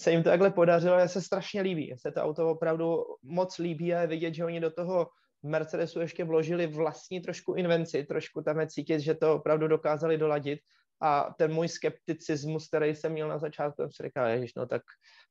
se 0.00 0.10
jim 0.10 0.22
to 0.22 0.30
takhle 0.30 0.50
podařilo, 0.50 0.98
já 0.98 1.08
se 1.08 1.22
strašně 1.22 1.60
líbí. 1.60 1.94
Se 1.98 2.12
to 2.12 2.20
auto 2.20 2.50
opravdu 2.50 3.04
moc 3.22 3.58
líbí 3.58 3.94
a 3.94 4.00
je 4.00 4.06
vidět, 4.06 4.34
že 4.34 4.44
oni 4.44 4.60
do 4.60 4.70
toho 4.70 5.08
Mercedesu 5.42 6.00
ještě 6.00 6.24
vložili 6.24 6.66
vlastní 6.66 7.20
trošku 7.20 7.54
invenci, 7.54 8.04
trošku 8.04 8.42
tam 8.42 8.60
je 8.60 8.66
cítit, 8.66 9.00
že 9.00 9.14
to 9.14 9.34
opravdu 9.34 9.68
dokázali 9.68 10.18
doladit 10.18 10.60
a 11.00 11.34
ten 11.38 11.52
můj 11.52 11.68
skepticismus, 11.68 12.68
který 12.68 12.94
jsem 12.94 13.12
měl 13.12 13.28
na 13.28 13.38
začátku, 13.38 13.82
jsem 13.82 13.92
si 13.92 14.02
říkal, 14.02 14.26
ježiš, 14.26 14.54
no 14.54 14.66
tak 14.66 14.82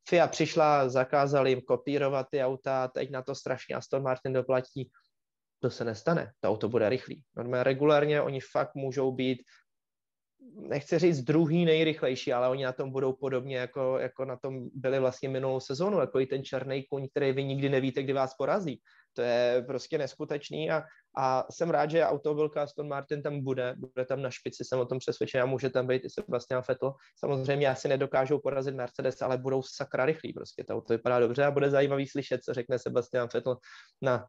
FIA 0.10 0.28
přišla, 0.28 0.90
zakázali 0.90 1.50
jim 1.50 1.62
kopírovat 1.62 2.28
ty 2.32 2.44
auta, 2.44 2.88
teď 2.88 3.12
na 3.12 3.22
to 3.22 3.36
strašně 3.36 3.76
Aston 3.76 4.04
Martin 4.04 4.34
doplatí. 4.34 4.90
To 5.60 5.70
se 5.70 5.84
nestane, 5.84 6.32
to 6.40 6.50
auto 6.50 6.70
bude 6.70 6.90
rychlý. 6.90 7.24
Normálně 7.36 7.64
regulárně 7.64 8.22
oni 8.22 8.40
fakt 8.52 8.76
můžou 8.76 9.12
být 9.12 9.44
nechci 10.56 11.00
říct 11.00 11.22
druhý 11.22 11.66
nejrychlejší, 11.66 12.34
ale 12.34 12.50
oni 12.50 12.64
na 12.64 12.72
tom 12.72 12.92
budou 12.92 13.14
podobně, 13.14 13.58
jako, 13.58 13.98
jako 14.00 14.26
na 14.26 14.38
tom 14.38 14.70
byli 14.74 15.00
vlastně 15.00 15.30
minulou 15.30 15.60
sezónu, 15.60 16.00
jako 16.00 16.20
i 16.20 16.26
ten 16.26 16.44
černý 16.44 16.84
kuň, 16.84 17.08
který 17.08 17.32
vy 17.32 17.44
nikdy 17.44 17.70
nevíte, 17.70 18.04
kdy 18.04 18.14
vás 18.14 18.34
porazí. 18.34 18.82
To 19.14 19.22
je 19.22 19.64
prostě 19.68 19.98
neskutečný 19.98 20.72
a, 20.72 20.84
a 21.18 21.46
jsem 21.52 21.70
rád, 21.70 21.92
že 21.92 22.06
automobilka 22.06 22.64
Aston 22.64 22.88
Martin 22.88 23.22
tam 23.22 23.44
bude, 23.44 23.76
bude 23.78 24.06
tam 24.06 24.22
na 24.22 24.30
špici, 24.30 24.64
jsem 24.66 24.80
o 24.80 24.86
tom 24.86 25.00
přesvědčen 25.00 25.42
a 25.42 25.46
může 25.46 25.70
tam 25.70 25.88
být 25.88 26.06
i 26.06 26.10
Sebastian 26.10 26.64
Vettel. 26.68 26.94
Samozřejmě 27.20 27.70
asi 27.70 27.88
nedokážou 27.88 28.40
porazit 28.40 28.76
Mercedes, 28.76 29.22
ale 29.22 29.38
budou 29.38 29.64
sakra 29.64 30.06
rychlí 30.06 30.34
prostě, 30.34 30.64
to 30.64 30.74
auto 30.74 30.94
vypadá 30.94 31.20
dobře 31.20 31.46
a 31.46 31.52
bude 31.52 31.70
zajímavý 31.70 32.08
slyšet, 32.08 32.44
co 32.44 32.54
řekne 32.54 32.80
Sebastian 32.80 33.28
Vettel 33.34 33.58
na 34.02 34.26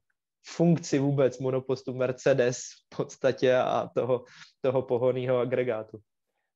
funkci 0.46 0.98
vůbec 0.98 1.38
monopostu 1.38 1.94
Mercedes 1.94 2.58
v 2.58 2.96
podstatě 2.96 3.56
a 3.56 3.90
toho, 3.94 4.24
toho 4.60 4.82
pohonného 4.82 5.38
agregátu. 5.38 5.98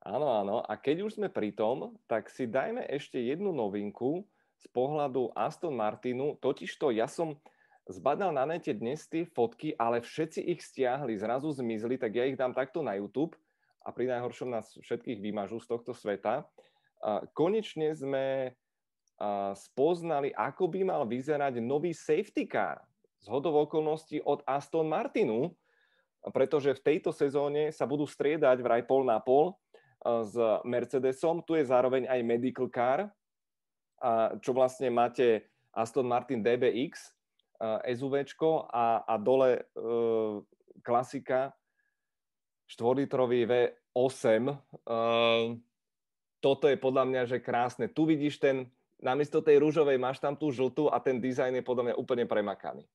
Áno, 0.01 0.33
áno. 0.33 0.65
A 0.65 0.81
keď 0.81 1.05
už 1.05 1.21
sme 1.21 1.29
pri 1.29 1.53
tom, 1.53 1.93
tak 2.09 2.33
si 2.33 2.49
dajme 2.49 2.89
ešte 2.89 3.21
jednu 3.21 3.53
novinku 3.53 4.25
z 4.57 4.65
pohľadu 4.73 5.37
Aston 5.37 5.77
Martinu. 5.77 6.41
Totižto 6.41 6.89
ja 6.93 7.05
som 7.05 7.37
zbadal 7.85 8.33
na 8.33 8.49
nete 8.49 8.73
dnes 8.73 9.05
tie 9.05 9.29
fotky, 9.29 9.77
ale 9.77 10.01
všetci 10.01 10.41
ich 10.57 10.65
stiahli, 10.65 11.21
zrazu 11.21 11.53
zmizli, 11.53 12.01
tak 12.01 12.17
ja 12.17 12.25
ich 12.25 12.39
dám 12.39 12.57
takto 12.57 12.81
na 12.81 12.97
YouTube 12.97 13.37
a 13.85 13.93
pri 13.93 14.09
najhoršom 14.09 14.49
nás 14.49 14.73
všetkých 14.73 15.21
vymažu 15.21 15.61
z 15.61 15.69
tohto 15.69 15.93
sveta. 15.93 16.49
Konečne 17.37 17.93
sme 17.93 18.57
spoznali, 19.53 20.33
ako 20.33 20.65
by 20.65 20.81
mal 20.81 21.03
vyzerať 21.05 21.61
nový 21.61 21.93
safety 21.93 22.49
car 22.49 22.81
z 23.21 23.29
hodov 23.29 23.69
okolností 23.69 24.25
od 24.25 24.41
Aston 24.49 24.89
Martinu, 24.89 25.53
pretože 26.33 26.73
v 26.73 26.85
tejto 26.85 27.13
sezóne 27.13 27.69
sa 27.69 27.85
budú 27.85 28.09
striedať 28.09 28.65
vraj 28.65 28.85
pol 28.89 29.05
na 29.05 29.21
pol 29.21 29.57
s 30.05 30.35
Mercedesom. 30.65 31.45
Tu 31.45 31.61
je 31.61 31.69
zároveň 31.69 32.09
aj 32.09 32.21
medical 32.25 32.69
car, 32.73 33.13
čo 34.41 34.51
vlastne 34.57 34.89
máte 34.89 35.45
Aston 35.77 36.09
Martin 36.09 36.41
DBX, 36.41 37.13
SUV 37.85 38.25
a, 38.73 39.05
a 39.05 39.15
dole 39.21 39.61
uh, 39.77 40.41
klasika 40.81 41.53
4-litrový 42.73 43.45
V8. 43.45 44.49
Uh, 44.89 45.61
toto 46.41 46.65
je 46.73 46.81
podľa 46.81 47.05
mňa, 47.05 47.23
že 47.29 47.45
krásne. 47.45 47.93
Tu 47.93 48.09
vidíš 48.09 48.41
ten, 48.41 48.65
namiesto 48.97 49.45
tej 49.45 49.61
rúžovej 49.61 50.01
máš 50.01 50.25
tam 50.25 50.33
tú 50.33 50.49
žltú 50.49 50.89
a 50.89 50.97
ten 51.05 51.21
dizajn 51.21 51.61
je 51.61 51.69
podľa 51.69 51.93
mňa 51.93 52.01
úplne 52.01 52.25
premakaný 52.25 52.89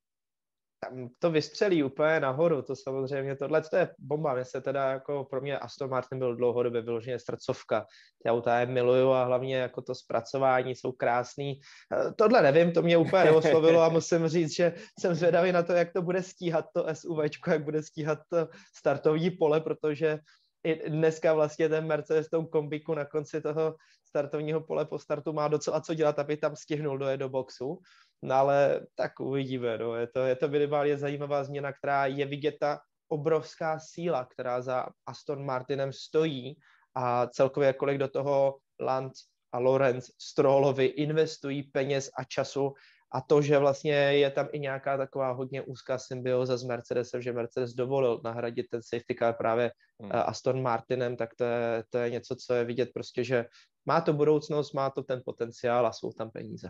tam 0.79 1.09
to 1.19 1.31
vystřelí 1.31 1.83
úplně 1.83 2.19
nahoru, 2.19 2.61
to 2.61 2.75
samozřejmě, 2.75 3.35
tohle 3.35 3.61
to 3.61 3.75
je 3.75 3.89
bomba, 3.99 4.33
mě 4.33 4.45
se 4.45 4.61
teda 4.61 4.91
jako 4.91 5.23
pro 5.29 5.41
mě 5.41 5.59
Aston 5.59 5.89
Martin 5.89 6.19
byl 6.19 6.35
dlouhodobě 6.35 6.81
vyloženě 6.81 7.19
srdcovka, 7.19 7.85
ty 8.23 8.29
auta 8.29 8.59
je 8.59 8.65
miluju 8.65 9.09
a 9.09 9.23
hlavně 9.23 9.57
jako 9.57 9.81
to 9.81 9.95
zpracování 9.95 10.75
jsou 10.75 10.91
krásný, 10.91 11.59
eh, 11.93 12.13
tohle 12.17 12.41
nevím, 12.41 12.71
to 12.71 12.81
mě 12.81 12.97
úplně 12.97 13.23
neoslovilo 13.23 13.81
a 13.81 13.89
musím 13.89 14.27
říct, 14.27 14.55
že 14.55 14.73
jsem 14.99 15.15
zvědavý 15.15 15.51
na 15.51 15.63
to, 15.63 15.73
jak 15.73 15.93
to 15.93 16.01
bude 16.01 16.23
stíhat 16.23 16.65
to 16.73 16.85
SUV, 16.93 17.19
jak 17.47 17.63
bude 17.63 17.83
stíhat 17.83 18.19
to 18.29 18.47
startovní 18.77 19.31
pole, 19.31 19.61
protože 19.61 20.19
i 20.65 20.89
dneska 20.89 21.33
vlastně 21.33 21.69
ten 21.69 21.87
Mercedes 21.87 22.29
tou 22.29 22.45
kombiku 22.45 22.93
na 22.93 23.05
konci 23.05 23.41
toho 23.41 23.75
startovního 24.07 24.61
pole 24.61 24.85
po 24.85 24.99
startu 24.99 25.33
má 25.33 25.47
docela 25.47 25.81
co 25.81 25.93
dělat, 25.93 26.19
aby 26.19 26.37
tam 26.37 26.55
stihnul 26.55 26.97
dojet 26.97 27.17
do 27.17 27.29
boxu. 27.29 27.79
No 28.21 28.35
ale 28.35 28.81
tak 28.95 29.19
uvidíme, 29.19 29.77
no. 29.77 29.95
je, 29.95 30.07
to, 30.07 30.19
je 30.19 30.35
to 30.35 30.47
minimálně 30.47 30.97
zajímavá 30.97 31.43
změna, 31.43 31.73
která 31.73 32.05
je 32.05 32.25
vidět 32.25 32.55
ta 32.59 32.79
obrovská 33.07 33.79
síla, 33.79 34.25
která 34.25 34.61
za 34.61 34.87
Aston 35.05 35.45
Martinem 35.45 35.93
stojí 35.93 36.55
a 36.95 37.27
celkově 37.27 37.73
kolik 37.73 37.97
do 37.97 38.07
toho 38.07 38.57
Lance 38.79 39.23
a 39.51 39.59
Lorenz 39.59 40.11
Strollovi 40.21 40.85
investují 40.85 41.63
peněz 41.63 42.09
a 42.17 42.23
času 42.23 42.73
a 43.13 43.21
to, 43.21 43.41
že 43.41 43.57
vlastně 43.57 43.93
je 43.93 44.31
tam 44.31 44.47
i 44.51 44.59
nějaká 44.59 44.97
taková 44.97 45.31
hodně 45.31 45.61
úzká 45.61 45.97
symbioza 45.97 46.57
s 46.57 46.63
Mercedesem, 46.63 47.21
že 47.21 47.33
Mercedes 47.33 47.73
dovolil 47.73 48.21
nahradit 48.23 48.65
ten 48.71 48.81
safety 48.83 49.15
car 49.19 49.35
právě 49.37 49.71
hmm. 50.01 50.11
Eh, 50.13 50.23
Aston 50.23 50.61
Martinem, 50.61 51.17
tak 51.17 51.35
to 51.35 51.43
je, 51.43 51.83
to 51.89 51.97
je 51.97 52.09
něco, 52.09 52.35
co 52.35 52.53
je 52.53 52.63
vidět 52.63 52.89
prostě, 52.93 53.23
že 53.23 53.45
má 53.85 54.01
to 54.01 54.13
budoucnost, 54.13 54.73
má 54.73 54.89
to 54.89 55.03
ten 55.03 55.21
potenciál 55.25 55.87
a 55.87 55.93
jsou 55.93 56.11
tam 56.11 56.31
peníze 56.31 56.69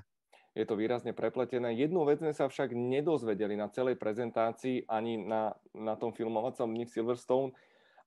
je 0.55 0.63
to 0.63 0.79
výrazne 0.79 1.11
prepletené. 1.11 1.75
Jednu 1.75 2.07
vec 2.07 2.23
sme 2.23 2.31
sa 2.31 2.47
však 2.47 2.71
nedozvedeli 2.71 3.59
na 3.59 3.67
celej 3.67 3.99
prezentácii 3.99 4.87
ani 4.87 5.19
na, 5.19 5.51
na 5.75 5.99
tom 5.99 6.15
filmovacom 6.15 6.71
dni 6.71 6.87
v 6.87 6.93
Silverstone, 6.95 7.51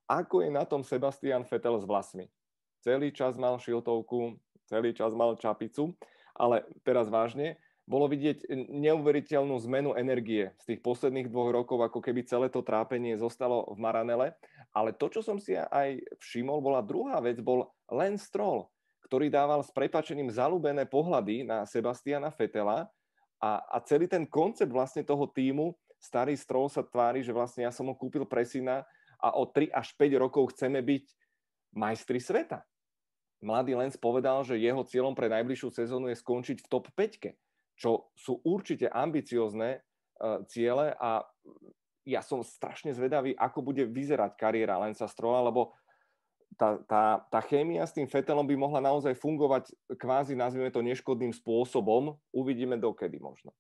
ako 0.09 0.41
je 0.41 0.51
na 0.51 0.65
tom 0.65 0.81
Sebastian 0.81 1.45
Vettel 1.45 1.77
s 1.77 1.85
vlasmi. 1.85 2.33
Celý 2.81 3.13
čas 3.13 3.37
mal 3.37 3.61
šiltovku, 3.61 4.41
celý 4.65 4.97
čas 4.97 5.13
mal 5.13 5.37
čapicu, 5.37 5.93
ale 6.33 6.65
teraz 6.81 7.13
vážne, 7.13 7.61
bolo 7.89 8.05
vidieť 8.05 8.53
neuveriteľnú 8.69 9.57
zmenu 9.65 9.97
energie 9.97 10.53
z 10.61 10.65
tých 10.73 10.81
posledných 10.85 11.33
dvoch 11.33 11.53
rokov, 11.53 11.81
ako 11.81 12.05
keby 12.05 12.21
celé 12.29 12.53
to 12.53 12.61
trápenie 12.61 13.17
zostalo 13.17 13.65
v 13.73 13.81
Maranele. 13.81 14.37
Ale 14.77 14.93
to, 14.93 15.09
čo 15.09 15.25
som 15.25 15.41
si 15.41 15.57
aj 15.57 15.97
všimol, 16.21 16.61
bola 16.61 16.85
druhá 16.85 17.17
vec, 17.25 17.41
bol 17.41 17.73
Len 17.89 18.21
Stroll 18.21 18.69
ktorý 19.09 19.33
dával 19.33 19.65
s 19.65 19.73
prepačením 19.73 20.29
zalúbené 20.29 20.85
pohľady 20.85 21.49
na 21.49 21.65
Sebastiana 21.65 22.29
Fetela 22.29 22.93
a, 23.41 23.51
a 23.65 23.77
celý 23.81 24.05
ten 24.05 24.29
koncept 24.29 24.69
vlastne 24.69 25.01
toho 25.01 25.25
týmu, 25.25 25.73
starý 25.97 26.37
Stroll 26.37 26.69
sa 26.69 26.85
tvári, 26.85 27.25
že 27.25 27.33
vlastne 27.33 27.65
ja 27.65 27.73
som 27.73 27.89
ho 27.89 27.97
kúpil 27.97 28.29
pre 28.29 28.45
syna 28.45 28.85
a 29.19 29.35
o 29.35 29.49
3 29.49 29.73
až 29.73 29.97
5 29.97 30.23
rokov 30.23 30.55
chceme 30.55 30.85
byť 30.85 31.05
majstri 31.75 32.21
sveta. 32.21 32.63
Mladý 33.41 33.79
Lenz 33.79 33.95
povedal, 33.95 34.45
že 34.45 34.61
jeho 34.61 34.83
cieľom 34.83 35.15
pre 35.15 35.31
najbližšiu 35.31 35.71
sezónu 35.71 36.11
je 36.11 36.19
skončiť 36.19 36.59
v 36.61 36.71
top 36.71 36.91
5, 36.93 37.33
čo 37.79 38.11
sú 38.19 38.43
určite 38.43 38.91
ambiciozne 38.91 39.79
uh, 39.79 40.43
ciele 40.51 40.93
a 40.99 41.23
ja 42.09 42.25
som 42.25 42.41
strašne 42.43 42.91
zvedavý, 42.97 43.37
ako 43.37 43.61
bude 43.63 43.85
vyzerať 43.87 44.35
kariéra 44.35 44.81
Lenza 44.81 45.07
Strolla, 45.07 45.45
lebo 45.45 45.77
tá, 46.59 46.79
tá, 46.91 47.03
tá 47.31 47.41
chémia 47.41 47.87
s 47.87 47.95
tým 47.95 48.11
fetelom 48.11 48.43
by 48.43 48.59
mohla 48.59 48.83
naozaj 48.83 49.15
fungovať 49.15 49.71
kvázi, 49.95 50.35
nazvime 50.35 50.75
to, 50.75 50.83
neškodným 50.83 51.31
spôsobom. 51.31 52.19
Uvidíme 52.35 52.77
dokedy 52.77 53.23
možno. 53.23 53.55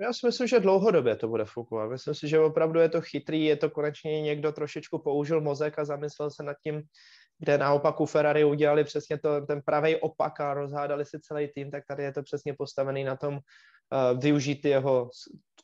Já 0.00 0.12
si 0.12 0.26
myslím, 0.26 0.46
že 0.46 0.60
dlouhodobě 0.60 1.16
to 1.16 1.28
bude 1.28 1.44
fungovat. 1.44 1.90
Myslím 1.90 2.14
si, 2.14 2.28
že 2.28 2.38
opravdu 2.38 2.80
je 2.80 2.88
to 2.88 3.00
chytrý, 3.00 3.44
je 3.44 3.56
to 3.56 3.70
konečně 3.70 4.22
někdo 4.22 4.52
trošičku 4.52 4.98
použil 4.98 5.40
mozek 5.40 5.78
a 5.78 5.84
zamyslel 5.84 6.30
se 6.30 6.42
nad 6.42 6.56
tím, 6.64 6.82
kde 7.38 7.58
naopak 7.58 8.00
u 8.00 8.06
Ferrari 8.06 8.44
udělali 8.44 8.84
přesně 8.84 9.18
to, 9.18 9.40
ten 9.40 9.62
pravý 9.62 9.96
opak 9.96 10.40
a 10.40 10.54
rozhádali 10.54 11.04
si 11.04 11.20
celý 11.20 11.48
tým, 11.54 11.70
tak 11.70 11.84
tady 11.88 12.02
je 12.02 12.12
to 12.12 12.22
přesně 12.22 12.54
postavený 12.58 13.04
na 13.04 13.16
tom 13.16 13.34
uh, 13.34 14.20
využít 14.20 14.64
jeho 14.64 15.10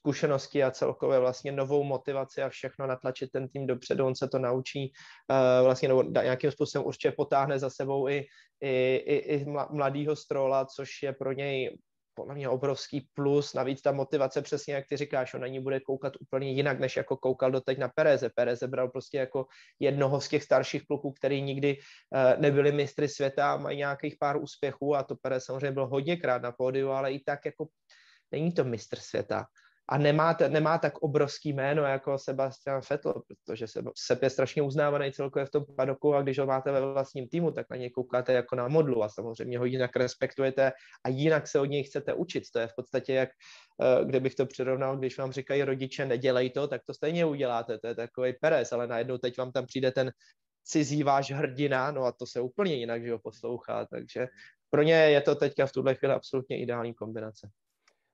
zkušenosti 0.00 0.64
a 0.64 0.70
celkově 0.70 1.18
vlastně 1.18 1.52
novou 1.52 1.84
motivaci 1.84 2.42
a 2.42 2.48
všechno 2.48 2.86
natlačit 2.86 3.30
ten 3.32 3.48
tým 3.48 3.66
dopředu, 3.66 4.06
on 4.06 4.14
se 4.14 4.28
to 4.28 4.38
naučí 4.38 4.92
uh, 5.30 5.64
vlastně 5.64 5.88
nebo 5.88 6.02
nějakým 6.02 6.50
způsobem 6.50 6.86
určitě 6.86 7.12
potáhne 7.12 7.58
za 7.58 7.70
sebou 7.70 8.08
i, 8.08 8.26
i, 8.60 8.94
i, 8.94 9.16
i 9.16 9.46
mladýho 9.70 10.16
strola, 10.16 10.64
což 10.64 11.02
je 11.02 11.12
pro 11.12 11.32
něj 11.32 11.78
podle 12.14 12.34
mě 12.34 12.48
obrovský 12.48 13.08
plus, 13.14 13.54
navíc 13.54 13.82
ta 13.82 13.92
motivace 13.92 14.42
přesně, 14.42 14.74
jak 14.74 14.84
ty 14.88 14.96
říkáš, 14.96 15.34
on 15.34 15.40
na 15.40 15.46
ní 15.46 15.60
bude 15.60 15.80
koukat 15.80 16.12
úplně 16.20 16.52
jinak, 16.52 16.80
než 16.80 16.96
jako 16.96 17.16
koukal 17.16 17.50
doteď 17.50 17.78
na 17.78 17.88
Pereze. 17.88 18.30
Pereze 18.34 18.68
bral 18.68 18.88
prostě 18.88 19.18
jako 19.18 19.46
jednoho 19.78 20.20
z 20.20 20.28
těch 20.28 20.42
starších 20.42 20.86
kluků, 20.86 21.12
který 21.12 21.42
nikdy 21.42 21.76
uh, 21.76 22.40
nebyli 22.40 22.72
mistry 22.72 23.08
světa, 23.08 23.56
mají 23.56 23.78
nějakých 23.78 24.16
pár 24.20 24.42
úspěchů. 24.42 24.96
A 24.96 25.02
to 25.02 25.16
Perez 25.16 25.44
samozřejmě 25.44 25.72
byl 25.72 25.86
hodněkrát 25.86 26.42
na 26.42 26.52
pódiu, 26.52 26.90
ale 26.90 27.12
i 27.12 27.20
tak 27.24 27.46
jako 27.46 27.68
není 28.32 28.52
to 28.52 28.64
mistr 28.64 28.98
světa 28.98 29.44
a 29.90 29.98
nemá, 29.98 30.37
nemá 30.48 30.79
tak 30.79 30.98
obrovský 30.98 31.53
jméno 31.53 31.83
jako 31.83 32.18
Sebastian 32.18 32.81
Vettel, 32.90 33.22
protože 33.26 33.66
se, 33.66 33.83
Seb 33.96 34.22
je 34.22 34.31
strašně 34.31 34.62
uznávaný 34.62 35.12
celkově 35.12 35.46
v 35.46 35.50
tom 35.50 35.64
padoku 35.76 36.14
a 36.14 36.22
když 36.22 36.38
ho 36.38 36.46
máte 36.46 36.72
ve 36.72 36.81
vlastním 36.81 37.29
týmu, 37.29 37.50
tak 37.50 37.66
na 37.70 37.76
něj 37.76 37.90
koukáte 37.90 38.33
jako 38.33 38.57
na 38.57 38.68
modlu 38.68 39.03
a 39.03 39.09
samozřejmě 39.09 39.59
ho 39.59 39.64
jinak 39.64 39.96
respektujete 39.96 40.72
a 41.05 41.09
jinak 41.09 41.48
se 41.48 41.61
od 41.61 41.64
něj 41.64 41.85
chcete 41.85 42.14
učit. 42.14 42.44
To 42.53 42.59
je 42.59 42.66
v 42.66 42.74
podstatě 42.76 43.14
jak, 43.14 43.29
eh, 43.83 44.05
kdybych 44.05 44.35
to 44.35 44.46
přirovnal, 44.46 44.96
když 44.96 45.18
vám 45.18 45.33
říkají 45.33 45.62
rodiče 45.62 46.07
nedělej 46.07 46.50
to, 46.50 46.68
tak 46.68 46.83
to 46.87 46.94
stejně 46.94 47.24
uděláte. 47.24 47.79
To 47.79 47.87
je 47.87 47.94
takový 47.94 48.33
peres, 48.40 48.72
ale 48.72 48.87
najednou 48.87 49.18
teď 49.18 49.38
vám 49.38 49.53
tam 49.53 49.66
přijde 49.66 49.92
ten 49.92 50.11
cizí 50.64 51.03
váš 51.03 51.33
hrdina, 51.33 51.90
no 51.90 52.05
a 52.05 52.12
to 52.12 52.26
se 52.26 52.40
úplně 52.40 52.74
jinak, 52.74 53.05
že 53.05 53.12
ho 53.12 53.18
poslouchá, 53.18 53.86
takže 53.86 54.26
pro 54.70 54.82
ně 54.82 54.95
je 54.95 55.20
to 55.20 55.34
teďka 55.34 55.66
v 55.66 55.72
tuhle 55.72 55.95
chvíli 55.95 56.14
absolutně 56.14 56.62
ideální 56.62 56.95
kombinace. 56.95 57.51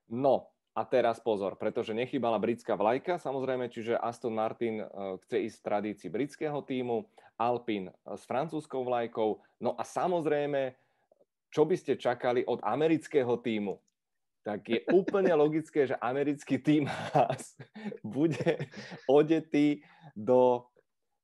No, 0.09 0.47
A 0.77 0.85
teraz 0.85 1.17
pozor, 1.17 1.57
pretože 1.57 1.97
nechybala 1.97 2.37
britská 2.37 2.77
vlajka, 2.77 3.17
samozrejme, 3.17 3.65
čiže 3.65 3.97
Aston 3.97 4.37
Martin 4.37 4.85
chce 5.25 5.49
ísť 5.49 5.57
v 5.57 5.65
tradícii 5.65 6.09
britského 6.13 6.61
týmu, 6.61 7.09
Alpine 7.33 7.97
s 8.05 8.29
francúzskou 8.29 8.85
vlajkou, 8.85 9.41
no 9.57 9.73
a 9.73 9.81
samozrejme, 9.81 10.77
čo 11.49 11.65
by 11.65 11.73
ste 11.81 11.97
čakali 11.97 12.45
od 12.45 12.61
amerického 12.61 13.41
týmu? 13.41 13.81
Tak 14.45 14.69
je 14.69 14.85
úplne 14.93 15.33
logické, 15.33 15.89
že 15.89 15.97
americký 15.97 16.61
tým 16.61 16.85
bude 18.05 18.69
odetý 19.09 19.81
do 20.13 20.61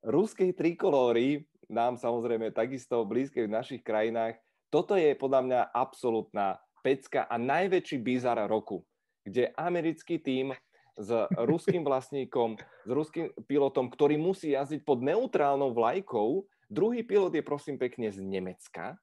ruskej 0.02 0.58
trikolóry, 0.58 1.46
nám 1.70 2.02
samozrejme 2.02 2.50
takisto 2.58 3.06
blízke 3.06 3.46
v 3.46 3.54
našich 3.54 3.86
krajinách. 3.86 4.42
Toto 4.74 4.98
je 4.98 5.14
podľa 5.14 5.42
mňa 5.46 5.62
absolútna 5.78 6.58
pecka 6.82 7.30
a 7.30 7.38
najväčší 7.38 8.02
bizar 8.02 8.42
roku 8.50 8.82
kde 9.24 9.52
americký 9.56 10.20
tým 10.20 10.52
s 11.00 11.10
ruským 11.34 11.82
vlastníkom, 11.90 12.60
s 12.60 12.90
ruským 12.90 13.34
pilotom, 13.48 13.90
ktorý 13.90 14.20
musí 14.20 14.54
jazdiť 14.54 14.84
pod 14.86 15.02
neutrálnou 15.02 15.74
vlajkou, 15.74 16.46
druhý 16.70 17.02
pilot 17.02 17.34
je 17.34 17.44
prosím 17.44 17.82
pekne 17.82 18.12
z 18.12 18.22
Nemecka, 18.22 19.00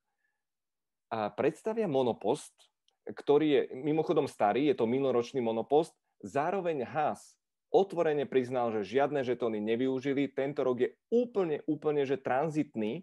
a 1.10 1.26
predstavia 1.34 1.90
monopost, 1.90 2.54
ktorý 3.02 3.46
je 3.50 3.62
mimochodom 3.74 4.30
starý, 4.30 4.70
je 4.70 4.78
to 4.78 4.86
minoročný 4.86 5.42
monopost, 5.42 5.90
zároveň 6.22 6.86
Haas 6.86 7.34
otvorene 7.74 8.30
priznal, 8.30 8.70
že 8.70 8.86
žiadne 8.86 9.26
žetóny 9.26 9.58
nevyužili, 9.58 10.30
tento 10.30 10.62
rok 10.62 10.86
je 10.86 10.94
úplne, 11.10 11.66
úplne, 11.66 12.06
že 12.06 12.14
tranzitný, 12.14 13.02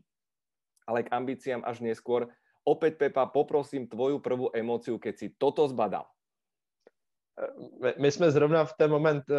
ale 0.87 1.03
k 1.03 1.11
ambíciám 1.11 1.67
až 1.67 1.83
neskôr. 1.83 2.31
Opäť, 2.63 2.95
Pepa, 2.95 3.27
poprosím 3.27 3.91
tvoju 3.91 4.23
prvú 4.23 4.51
emóciu, 4.55 4.95
keď 4.99 5.13
si 5.19 5.27
toto 5.35 5.67
zbadal 5.67 6.07
my 7.99 8.11
jsme 8.11 8.31
zrovna 8.31 8.65
v 8.65 8.73
ten 8.77 8.91
moment 8.91 9.23
uh, 9.29 9.37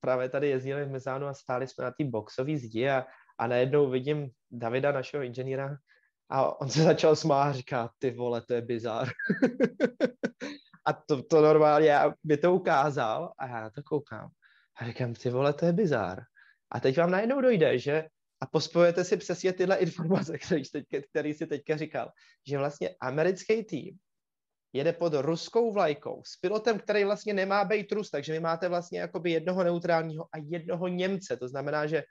právě 0.00 0.28
tady 0.28 0.48
jezdili 0.48 0.84
v 0.84 0.90
Mezánu 0.90 1.26
a 1.26 1.34
stáli 1.34 1.68
jsme 1.68 1.84
na 1.84 1.90
té 1.90 2.04
boxové 2.04 2.56
zdi 2.56 2.90
a, 2.90 3.06
a 3.38 3.46
najednou 3.46 3.90
vidím 3.90 4.30
Davida, 4.50 4.92
našeho 4.92 5.22
inženýra, 5.22 5.76
a 6.30 6.60
on 6.60 6.68
se 6.70 6.82
začal 6.82 7.16
smát 7.16 7.42
a 7.42 7.52
říká, 7.52 7.90
ty 7.98 8.10
vole, 8.10 8.42
to 8.42 8.54
je 8.54 8.62
bizár. 8.62 9.08
a 10.86 10.92
to, 10.92 11.22
to 11.22 11.40
normálně, 11.40 11.88
já 11.88 12.14
mi 12.24 12.36
to 12.36 12.54
ukázal 12.54 13.32
a 13.38 13.46
já 13.46 13.70
to 13.70 13.82
koukám. 13.82 14.28
A 14.76 14.86
říkám, 14.86 15.14
ty 15.14 15.30
vole, 15.30 15.52
to 15.52 15.66
je 15.66 15.72
bizár. 15.72 16.22
A 16.72 16.80
teď 16.80 16.98
vám 16.98 17.10
najednou 17.10 17.40
dojde, 17.40 17.78
že 17.78 18.04
a 18.40 18.46
pospojujete 18.46 19.04
si 19.04 19.16
přesně 19.16 19.52
tyhle 19.52 19.76
informace, 19.86 20.38
který, 20.38 20.62
který 21.10 21.34
si 21.34 21.46
teďka 21.46 21.76
říkal, 21.76 22.10
že 22.48 22.58
vlastně 22.58 22.90
americký 23.00 23.64
tým 23.64 23.96
jede 24.74 24.92
pod 24.92 25.14
ruskou 25.14 25.72
vlajkou 25.72 26.22
s 26.26 26.36
pilotem, 26.36 26.78
který 26.78 27.04
vlastně 27.04 27.34
nemá 27.34 27.64
být 27.64 27.92
Rus, 27.92 28.10
takže 28.10 28.32
vy 28.32 28.40
máte 28.40 28.68
vlastně 28.68 29.00
jakoby 29.00 29.30
jednoho 29.30 29.64
neutrálního 29.64 30.24
a 30.24 30.38
jednoho 30.38 30.88
Němce. 30.88 31.36
To 31.36 31.48
znamená, 31.48 31.86
že 31.86 32.02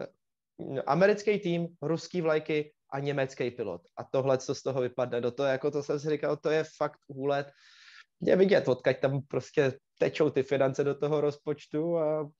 eh, 0.00 0.82
americký 0.86 1.38
tým, 1.38 1.68
ruský 1.82 2.20
vlajky 2.20 2.72
a 2.92 3.00
německý 3.00 3.50
pilot. 3.50 3.80
A 3.96 4.04
tohle, 4.04 4.38
co 4.38 4.54
z 4.54 4.62
toho 4.62 4.80
vypadne, 4.80 5.20
do 5.20 5.30
toho, 5.30 5.48
jako 5.48 5.70
to 5.70 5.82
jsem 5.82 6.00
si 6.00 6.10
říkal, 6.10 6.36
to 6.36 6.50
je 6.50 6.64
fakt 6.76 7.00
úlet. 7.06 7.46
Je 8.22 8.36
vidět, 8.36 8.68
odkaď 8.68 9.00
tam 9.00 9.22
prostě 9.28 9.78
tečou 9.98 10.30
ty 10.30 10.42
finance 10.42 10.84
do 10.84 10.94
toho 10.94 11.20
rozpočtu 11.20 11.98
a 11.98 12.30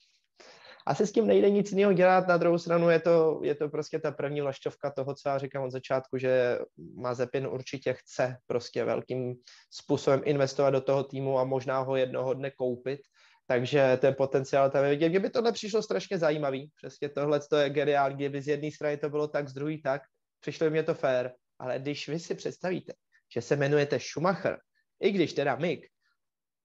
asi 0.87 1.07
s 1.07 1.13
tím 1.13 1.27
nejde 1.27 1.51
nic 1.51 1.73
jiného 1.73 1.93
dělat, 1.93 2.29
na 2.29 2.37
druhou 2.37 2.59
stranu 2.59 2.91
je 2.91 3.01
to, 3.01 3.41
je 3.43 3.55
to 3.55 3.69
prostě 3.69 3.99
ta 3.99 4.11
první 4.11 4.43
lašťovka 4.43 4.91
toho, 4.91 5.15
co 5.15 5.29
já 5.29 5.39
říkám 5.39 5.65
od 5.65 5.71
začátku, 5.71 6.19
že 6.19 6.59
Mazepin 6.95 7.47
určitě 7.47 7.93
chce 7.93 8.37
prostě 8.47 8.85
velkým 8.85 9.35
způsobem 9.71 10.23
investovat 10.25 10.71
do 10.71 10.81
toho 10.81 11.05
týmu 11.05 11.39
a 11.39 11.45
možná 11.45 11.79
ho 11.79 11.97
jednoho 11.97 12.35
dne 12.35 12.51
koupit, 12.51 13.01
takže 13.47 13.99
ten 14.01 14.15
potenciál 14.15 14.71
tam 14.71 14.85
je 14.85 14.91
vidět. 14.91 15.09
Kdyby 15.09 15.31
tohle 15.31 15.53
přišlo 15.53 15.83
strašně 15.83 16.19
zajímavý, 16.19 16.71
přesně 16.77 17.09
tohle 17.09 17.41
to 17.51 17.57
je 17.57 17.71
geniální, 17.71 18.17
kdyby 18.17 18.43
z 18.43 18.49
jedné 18.49 18.71
strany 18.71 18.97
to 18.97 19.11
bylo 19.11 19.29
tak, 19.29 19.49
z 19.49 19.55
druhé 19.55 19.77
tak, 19.85 20.03
přišlo 20.41 20.71
mě 20.71 20.83
to 20.83 20.95
fér, 20.95 21.33
ale 21.59 21.79
když 21.79 22.09
vy 22.09 22.19
si 22.19 22.35
představíte, 22.35 22.93
že 23.35 23.43
se 23.43 23.55
jmenujete 23.55 24.01
Schumacher, 24.01 24.59
i 25.01 25.11
když 25.11 25.33
teda 25.33 25.57
Mick, 25.57 25.87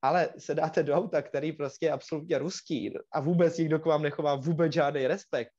ale 0.02 0.30
se 0.38 0.56
dáte 0.56 0.84
do 0.84 0.94
auta, 0.94 1.22
který 1.22 1.52
prostě 1.52 1.86
je 1.86 1.92
absolutně 1.92 2.38
ruský 2.38 2.94
a 3.12 3.20
vůbec 3.20 3.58
nikdo 3.58 3.80
k 3.80 3.86
vám 3.86 4.02
nechová 4.02 4.36
vůbec 4.36 4.74
žádný 4.74 5.08
respekt, 5.08 5.52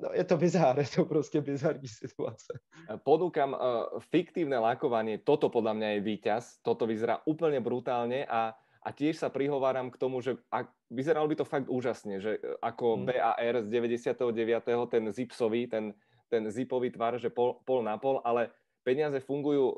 No, 0.00 0.08
je 0.16 0.24
to 0.24 0.36
bizár, 0.36 0.78
je 0.78 0.88
to 0.96 1.04
prostě 1.04 1.40
bizarní 1.40 1.88
situace. 1.88 2.60
Ponúkam 3.04 3.52
uh, 3.52 4.00
fiktívne 4.00 4.56
lakovanie, 4.56 5.20
toto 5.20 5.52
podľa 5.52 5.76
mňa 5.76 5.88
je 5.92 6.00
víťaz, 6.00 6.44
toto 6.64 6.88
vyzerá 6.88 7.20
úplne 7.28 7.60
brutálne 7.60 8.24
a, 8.24 8.56
a 8.80 8.88
tiež 8.96 9.20
sa 9.20 9.28
prihováram 9.28 9.92
k 9.92 10.00
tomu, 10.00 10.24
že 10.24 10.40
ak, 10.48 10.72
vyzeralo 10.88 11.28
by 11.28 11.36
to 11.36 11.44
fakt 11.44 11.68
úžasne, 11.68 12.16
že 12.16 12.40
e, 12.40 12.56
ako 12.64 12.96
hmm. 12.96 13.04
BAR 13.12 13.54
z 13.60 13.68
99. 13.68 14.88
ten 14.88 15.04
zipsový, 15.12 15.68
ten, 15.68 15.92
ten 16.32 16.48
zipový 16.48 16.88
tvar, 16.96 17.20
že 17.20 17.28
pol, 17.28 17.60
pol 17.68 17.84
na 17.84 18.00
pol, 18.00 18.24
ale 18.24 18.48
peniaze 18.90 19.22
fungujú 19.22 19.64
um, 19.70 19.74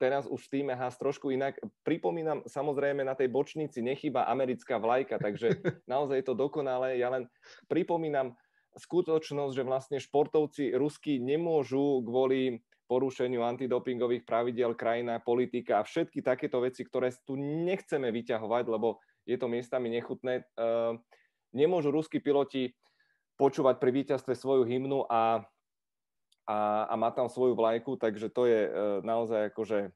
teraz 0.00 0.24
už 0.24 0.48
v 0.48 0.52
týme 0.56 0.72
Haas 0.72 0.96
trošku 0.96 1.28
inak. 1.28 1.60
Pripomínam, 1.84 2.40
samozrejme 2.48 3.04
na 3.04 3.12
tej 3.12 3.28
bočnici 3.28 3.84
nechýba 3.84 4.24
americká 4.24 4.80
vlajka, 4.80 5.20
takže 5.20 5.52
naozaj 5.92 6.24
je 6.24 6.26
to 6.32 6.32
dokonalé. 6.32 6.96
Ja 6.96 7.12
len 7.12 7.28
pripomínam 7.68 8.32
skutočnosť, 8.72 9.52
že 9.52 9.68
vlastne 9.68 9.98
športovci 10.00 10.72
ruskí 10.72 11.20
nemôžu 11.20 12.00
kvôli 12.08 12.64
porušeniu 12.88 13.44
antidopingových 13.44 14.24
pravidel 14.24 14.72
krajina, 14.72 15.20
politika 15.20 15.80
a 15.80 15.86
všetky 15.86 16.24
takéto 16.24 16.64
veci, 16.64 16.84
ktoré 16.88 17.12
tu 17.28 17.36
nechceme 17.36 18.08
vyťahovať, 18.08 18.64
lebo 18.64 19.00
je 19.28 19.36
to 19.36 19.48
miestami 19.48 19.92
nechutné. 19.92 20.48
Uh, 20.56 20.96
nemôžu 21.52 21.92
ruskí 21.92 22.20
piloti 22.20 22.72
počúvať 23.36 23.76
pri 23.76 23.90
víťazstve 23.92 24.32
svoju 24.36 24.64
hymnu 24.64 25.04
a 25.08 25.44
a, 26.44 26.88
a 26.88 26.94
má 26.96 27.10
tam 27.10 27.28
svoju 27.28 27.56
vlajku, 27.56 27.96
takže 27.96 28.28
to 28.28 28.44
je 28.44 28.60
e, 28.68 28.70
naozaj 29.02 29.52
akože 29.52 29.78
e, 29.88 29.90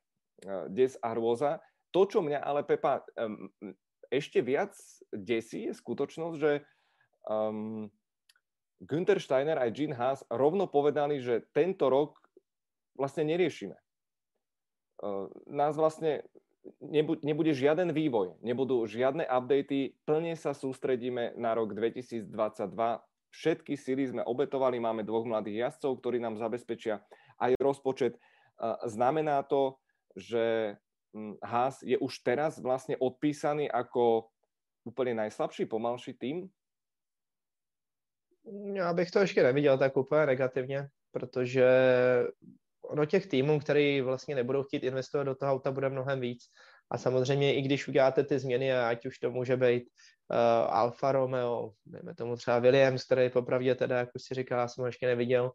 des 0.72 0.96
a 1.00 1.12
hrôza. 1.12 1.60
To, 1.92 2.04
čo 2.04 2.20
mňa 2.20 2.40
ale 2.44 2.64
Pepa 2.64 3.00
ešte 4.08 4.40
viac 4.40 4.72
desí, 5.12 5.68
je 5.68 5.72
skutočnosť, 5.76 6.36
že 6.36 6.52
um, 7.28 7.88
Günther 8.80 9.20
Steiner 9.20 9.60
aj 9.60 9.74
Jean 9.76 9.94
Haas 9.96 10.20
rovno 10.32 10.68
povedali, 10.68 11.20
že 11.20 11.44
tento 11.52 11.88
rok 11.92 12.16
vlastne 12.96 13.28
neriešime. 13.28 13.76
Uh, 14.98 15.30
nás 15.46 15.78
vlastne 15.78 16.26
nebu- 16.82 17.20
nebude 17.22 17.54
žiaden 17.54 17.94
vývoj, 17.94 18.38
nebudú 18.42 18.82
žiadne 18.88 19.24
updaty, 19.26 19.94
plne 20.02 20.34
sa 20.34 20.52
sústredíme 20.52 21.36
na 21.38 21.54
rok 21.54 21.72
2022, 21.72 22.28
Všetky 23.30 23.76
síly 23.76 24.08
sme 24.08 24.22
obetovali, 24.24 24.80
máme 24.80 25.04
dvoch 25.04 25.28
mladých 25.28 25.68
jazdcov, 25.68 26.00
ktorí 26.00 26.18
nám 26.20 26.40
zabezpečia 26.40 27.04
aj 27.38 27.54
rozpočet. 27.60 28.16
Znamená 28.84 29.42
to, 29.42 29.76
že 30.16 30.74
hm, 31.14 31.38
Haas 31.44 31.82
je 31.82 31.98
už 31.98 32.24
teraz 32.26 32.58
vlastne 32.58 32.96
odpísaný 32.98 33.70
ako 33.70 34.32
úplně 34.84 35.14
najslabší, 35.14 35.66
pomalší 35.66 36.12
tým? 36.14 36.48
Já 38.74 38.92
bych 38.92 39.10
to 39.10 39.18
ještě 39.18 39.42
neviděl 39.42 39.78
tak 39.78 39.96
úplně 39.96 40.26
negativně, 40.26 40.88
protože 41.10 41.68
ono 42.82 43.06
těch 43.06 43.26
týmů, 43.26 43.60
který 43.60 44.00
vlastně 44.00 44.34
nebudou 44.34 44.62
chtít 44.62 44.82
investovat 44.82 45.24
do 45.24 45.34
toho 45.34 45.52
auta, 45.52 45.70
bude 45.70 45.88
mnohem 45.88 46.20
víc. 46.20 46.44
A 46.90 46.98
samozřejmě 46.98 47.54
i 47.54 47.62
když 47.62 47.88
uděláte 47.88 48.24
ty 48.24 48.38
změny, 48.38 48.72
ať 48.72 49.06
už 49.06 49.18
to 49.18 49.30
může 49.30 49.56
být 49.56 49.82
uh, 49.82 50.36
Alfa 50.74 51.12
Romeo, 51.12 51.70
dejme 51.86 52.14
tomu 52.14 52.36
třeba 52.36 52.58
Williams, 52.58 53.04
který 53.04 53.30
popravdě 53.30 53.74
teda, 53.74 53.98
jak 53.98 54.08
už 54.14 54.22
si 54.22 54.34
říkala, 54.34 54.68
jsem 54.68 54.82
ho 54.82 54.86
ještě 54.86 55.06
neviděl, 55.06 55.50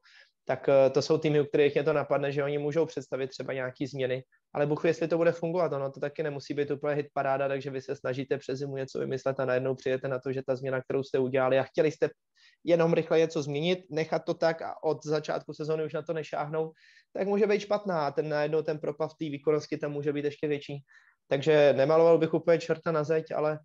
tak 0.46 0.68
uh, 0.68 0.94
to 0.94 1.02
jsou 1.02 1.18
týmy, 1.18 1.42
u 1.42 1.46
kterých 1.46 1.74
mě 1.74 1.84
to 1.84 1.94
napadne, 1.94 2.32
že 2.32 2.44
oni 2.44 2.58
můžou 2.58 2.86
představit 2.86 3.28
třeba 3.28 3.54
nějaký 3.54 3.88
změny, 3.88 4.24
ale 4.54 4.66
buchu, 4.66 4.88
jestli 4.88 5.08
to 5.08 5.18
bude 5.18 5.32
fungovat, 5.32 5.74
ono 5.74 5.92
to 5.92 6.00
taky 6.00 6.24
nemusí 6.24 6.54
být 6.54 6.72
úplně 6.72 6.96
hit 6.96 7.08
paráda, 7.14 7.48
takže 7.48 7.70
vy 7.70 7.82
se 7.82 7.96
snažíte 7.96 8.38
přes 8.38 8.60
zimu 8.60 8.78
něco 8.78 9.00
vymyslet 9.00 9.40
a 9.40 9.46
najednou 9.46 9.76
přijete 9.76 10.08
na 10.08 10.20
to, 10.20 10.32
že 10.34 10.42
ta 10.48 10.56
změna, 10.56 10.82
kterou 10.82 11.04
jste 11.04 11.20
udělali 11.20 11.60
a 11.60 11.64
chtěli 11.64 11.92
jste 11.92 12.10
jenom 12.64 12.94
rychle 12.94 13.20
něco 13.20 13.44
změnit, 13.44 13.80
nechat 13.92 14.26
to 14.26 14.34
tak 14.34 14.62
a 14.62 14.84
od 14.84 15.06
začátku 15.06 15.54
sezóny 15.54 15.86
už 15.86 15.94
na 15.94 16.02
to 16.02 16.14
nešáhnout, 16.14 16.74
tak 17.14 17.28
může 17.28 17.48
být 17.48 17.60
špatná 17.60 18.08
a 18.08 18.12
ten 18.12 18.30
najednou 18.30 18.62
ten 18.62 18.80
propad 18.80 19.12
v 19.12 19.18
té 19.18 19.26
výkonnosti 19.26 19.78
tam 19.78 19.92
může 19.92 20.14
být 20.14 20.26
ještě 20.26 20.48
větší. 20.48 20.84
Takže 21.28 21.74
nemaloval 21.78 22.18
bych 22.18 22.34
úplně 22.34 22.60
čerta 22.60 22.92
na 22.92 23.04
zeď, 23.04 23.32
ale 23.36 23.60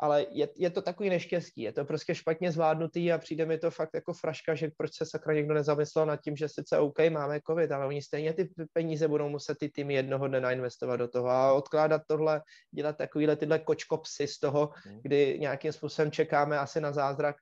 ale 0.00 0.26
je, 0.30 0.48
je 0.56 0.70
to 0.70 0.82
takový 0.82 1.10
neštěstí, 1.10 1.62
je 1.62 1.72
to 1.72 1.84
prostě 1.84 2.14
špatně 2.14 2.52
zvládnutý 2.52 3.12
a 3.12 3.18
přijde 3.18 3.46
mi 3.46 3.58
to 3.58 3.70
fakt 3.70 3.90
jako 3.94 4.12
fraška, 4.12 4.54
že 4.54 4.70
proč 4.76 4.96
se 4.96 5.06
sakra 5.06 5.34
někdo 5.34 5.54
nezamyslel 5.54 6.06
nad 6.06 6.16
tím, 6.16 6.36
že 6.36 6.48
sice 6.48 6.78
OK, 6.78 6.98
máme 7.10 7.40
covid, 7.46 7.72
ale 7.72 7.86
oni 7.86 8.02
stejně 8.02 8.32
ty 8.32 8.48
peníze 8.72 9.08
budou 9.08 9.28
muset 9.28 9.58
ty 9.58 9.68
týmy 9.68 9.94
jednoho 9.94 10.28
dne 10.28 10.40
nainvestovat 10.40 10.98
do 10.98 11.08
toho 11.08 11.28
a 11.28 11.52
odkládat 11.52 12.02
tohle, 12.06 12.42
dělat 12.74 12.96
takovýhle 12.96 13.36
tyhle 13.36 13.58
kočkopsy 13.58 14.26
z 14.26 14.38
toho, 14.38 14.70
hmm. 14.84 15.00
kdy 15.02 15.38
nějakým 15.40 15.72
způsobem 15.72 16.10
čekáme 16.10 16.58
asi 16.58 16.80
na 16.80 16.92
zázrak, 16.92 17.36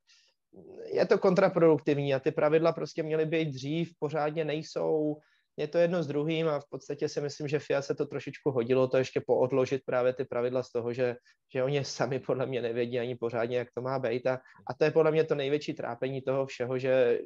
je 0.93 1.07
to 1.07 1.19
kontraproduktivní 1.19 2.15
a 2.15 2.21
ty 2.21 2.31
pravidla 2.31 2.73
prostě 2.73 3.03
měly 3.03 3.27
být 3.27 3.49
dřív, 3.49 3.93
pořádně 3.99 4.45
nejsou, 4.45 5.17
je 5.59 5.69
to 5.69 5.79
jedno 5.79 6.03
s 6.03 6.07
druhým 6.07 6.49
a 6.49 6.61
v 6.61 6.69
podstatě 6.71 7.09
si 7.09 7.21
myslím, 7.21 7.49
že 7.49 7.59
FIA 7.59 7.83
se 7.83 7.95
to 7.95 8.07
trošičku 8.07 8.51
hodilo, 8.51 8.89
to 8.89 8.97
ještě 8.97 9.21
poodložit 9.27 9.83
právě 9.87 10.13
ty 10.13 10.25
pravidla 10.25 10.63
z 10.63 10.73
toho, 10.73 10.93
že, 10.93 11.17
že 11.53 11.63
oni 11.63 11.85
sami 11.85 12.19
podle 12.19 12.47
mě 12.47 12.63
nevědí 12.63 12.99
ani 12.99 13.17
pořádně, 13.17 13.59
jak 13.59 13.69
to 13.75 13.83
má 13.83 13.99
být 13.99 14.27
a, 14.27 14.41
a 14.71 14.75
to 14.79 14.85
je 14.85 14.91
podle 14.91 15.11
mě 15.11 15.25
to 15.25 15.35
největší 15.35 15.75
trápení 15.75 16.23
toho 16.23 16.47
všeho, 16.47 16.79
že, 16.79 17.19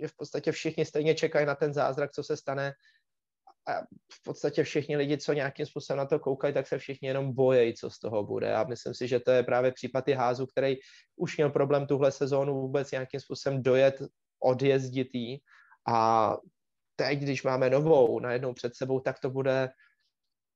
že 0.00 0.08
v 0.08 0.16
podstatě 0.16 0.52
všichni 0.52 0.84
stejně 0.84 1.14
čekají 1.14 1.46
na 1.46 1.54
ten 1.54 1.74
zázrak, 1.74 2.12
co 2.12 2.22
se 2.22 2.36
stane 2.36 2.72
a 3.68 3.80
v 4.12 4.22
podstatě 4.24 4.62
všichni 4.62 4.96
lidi, 4.96 5.18
co 5.18 5.32
nějakým 5.32 5.66
způsobem 5.66 5.98
na 5.98 6.06
to 6.06 6.18
koukají, 6.18 6.54
tak 6.54 6.66
se 6.66 6.78
všichni 6.78 7.08
jenom 7.08 7.34
bojejí, 7.34 7.74
co 7.74 7.90
z 7.90 7.98
toho 7.98 8.24
bude. 8.24 8.54
A 8.54 8.64
myslím 8.64 8.94
si, 8.94 9.08
že 9.08 9.20
to 9.20 9.30
je 9.30 9.42
právě 9.42 9.72
případ 9.72 10.08
i 10.08 10.12
házu, 10.12 10.46
který 10.46 10.76
už 11.16 11.36
měl 11.36 11.50
problém 11.50 11.86
tuhle 11.86 12.12
sezónu 12.12 12.54
vůbec 12.54 12.90
nějakým 12.90 13.20
způsobem 13.20 13.62
dojet, 13.62 14.02
odjezdit 14.42 15.14
jí. 15.14 15.38
A 15.88 16.36
teď, 17.00 17.18
když 17.18 17.42
máme 17.42 17.70
novou 17.70 18.20
najednou 18.20 18.52
před 18.52 18.76
sebou, 18.76 19.00
tak 19.00 19.20
to 19.20 19.30
bude 19.30 19.68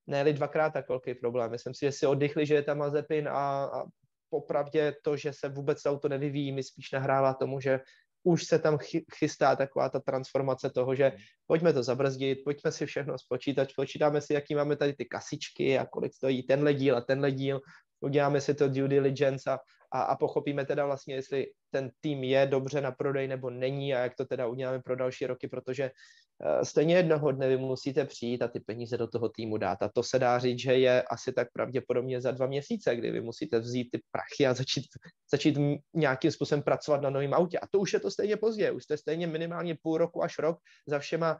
ne 0.07 0.33
dvakrát 0.33 0.69
tak 0.69 0.89
velký 0.89 1.13
problém. 1.13 1.51
Myslím 1.51 1.73
si, 1.73 1.85
že 1.85 1.91
si 1.91 2.05
oddychli, 2.05 2.45
že 2.45 2.55
je 2.55 2.63
tam 2.63 2.77
Mazepin 2.77 3.27
a, 3.27 3.65
a 3.65 3.83
popravdě 4.29 4.93
to, 5.03 5.17
že 5.17 5.33
se 5.33 5.49
vůbec 5.49 5.85
auto 5.85 6.09
nevyvíjí, 6.09 6.51
mi 6.51 6.63
spíš 6.63 6.91
nahrává 6.91 7.33
tomu, 7.33 7.59
že 7.59 7.79
už 8.23 8.45
se 8.45 8.59
tam 8.59 8.77
chystá 9.17 9.55
taková 9.55 9.89
ta 9.89 9.99
transformace 9.99 10.69
toho, 10.69 10.95
že 10.95 11.11
pojďme 11.47 11.73
to 11.73 11.83
zabrzdit, 11.83 12.43
pojďme 12.45 12.71
si 12.71 12.85
všechno 12.85 13.17
spočítat, 13.17 13.69
počítáme 13.75 14.21
si, 14.21 14.33
jaký 14.33 14.55
máme 14.55 14.75
tady 14.75 14.93
ty 14.93 15.05
kasičky 15.05 15.77
a 15.77 15.85
kolik 15.85 16.13
stojí 16.13 16.43
tenhle 16.43 16.73
díl 16.73 16.97
a 16.97 17.01
tenhle 17.01 17.31
díl, 17.31 17.61
uděláme 18.05 18.41
si 18.41 18.53
to 18.53 18.69
due 18.69 18.87
diligence 18.87 19.51
a, 19.51 19.59
a, 19.91 20.01
a 20.01 20.15
pochopíme 20.15 20.65
teda 20.65 20.85
vlastně, 20.85 21.15
jestli 21.15 21.45
ten 21.69 21.89
tým 21.99 22.23
je 22.23 22.45
dobře 22.45 22.81
na 22.81 22.91
prodej 22.91 23.27
nebo 23.27 23.49
není 23.49 23.93
a 23.93 23.99
jak 23.99 24.15
to 24.15 24.25
teda 24.25 24.47
uděláme 24.47 24.81
pro 24.81 24.95
další 24.95 25.25
roky, 25.25 25.47
protože 25.47 25.91
uh, 25.91 26.61
stejně 26.61 26.95
jednoho 26.95 27.31
dne 27.31 27.47
vy 27.49 27.57
musíte 27.57 28.05
přijít 28.05 28.41
a 28.41 28.47
ty 28.47 28.59
peníze 28.59 28.97
do 28.97 29.07
toho 29.07 29.29
týmu 29.29 29.57
dát. 29.57 29.83
A 29.83 29.89
to 29.89 30.03
se 30.03 30.19
dá 30.19 30.39
říct, 30.39 30.59
že 30.59 30.73
je 30.73 31.01
asi 31.01 31.33
tak 31.33 31.47
pravděpodobně 31.53 32.21
za 32.21 32.31
dva 32.31 32.47
měsíce, 32.47 32.95
kdy 32.95 33.11
vy 33.11 33.21
musíte 33.21 33.59
vzít 33.59 33.89
ty 33.91 34.01
prachy 34.11 34.47
a 34.47 34.53
začít, 34.53 34.85
začít 35.31 35.57
nějakým 35.93 36.31
způsobem 36.31 36.63
pracovat 36.63 37.01
na 37.01 37.09
novém 37.09 37.33
autě. 37.33 37.59
A 37.59 37.67
to 37.67 37.79
už 37.79 37.93
je 37.93 37.99
to 37.99 38.11
stejně 38.11 38.37
pozdě, 38.37 38.71
už 38.71 38.83
jste 38.83 38.97
stejně 38.97 39.27
minimálně 39.27 39.75
půl 39.81 39.97
roku 39.97 40.23
až 40.23 40.39
rok 40.39 40.57
za 40.87 40.99
všema 40.99 41.37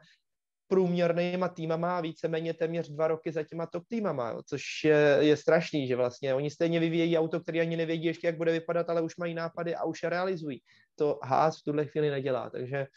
průměrnýma 0.67 1.47
týmama 1.47 1.97
a 1.97 2.01
víceméně 2.01 2.53
téměř 2.53 2.89
dva 2.89 3.07
roky 3.07 3.31
za 3.31 3.43
těma 3.43 3.65
top 3.65 3.83
týmama, 3.87 4.41
což 4.45 4.63
je, 4.83 5.17
je 5.19 5.37
strašný, 5.37 5.87
že 5.87 5.95
vlastně 5.95 6.33
oni 6.33 6.49
stejně 6.49 6.79
vyvíjejí 6.79 7.17
auto, 7.17 7.39
který 7.39 7.61
ani 7.61 7.77
nevědí 7.77 8.05
ještě, 8.05 8.27
jak 8.27 8.37
bude 8.37 8.51
vypadat, 8.51 8.89
ale 8.89 9.01
už 9.01 9.17
mají 9.17 9.33
nápady 9.33 9.75
a 9.75 9.83
už 9.83 10.03
je 10.03 10.09
realizují. 10.09 10.61
To 10.95 11.19
Haas 11.23 11.59
v 11.59 11.63
tuhle 11.63 11.85
chvíli 11.85 12.09
nedělá, 12.09 12.49
takže 12.49 12.87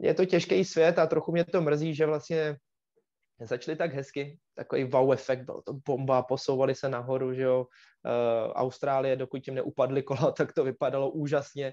je 0.00 0.14
to 0.14 0.24
těžký 0.24 0.64
svět 0.64 0.98
a 0.98 1.06
trochu 1.06 1.32
mě 1.32 1.44
to 1.44 1.60
mrzí, 1.60 1.94
že 1.94 2.06
vlastně 2.06 2.56
začali 3.40 3.76
tak 3.76 3.94
hezky, 3.94 4.38
takový 4.54 4.84
wow 4.84 5.12
efekt, 5.12 5.44
byl 5.44 5.62
to 5.66 5.72
bomba, 5.86 6.22
posouvali 6.22 6.74
se 6.74 6.88
nahoru, 6.88 7.34
že 7.34 7.42
jo, 7.42 7.60
uh, 7.60 8.52
Austrálie, 8.52 9.16
dokud 9.16 9.38
tím 9.38 9.54
neupadly 9.54 10.02
kola, 10.02 10.30
tak 10.36 10.52
to 10.52 10.64
vypadalo 10.64 11.10
úžasně 11.10 11.72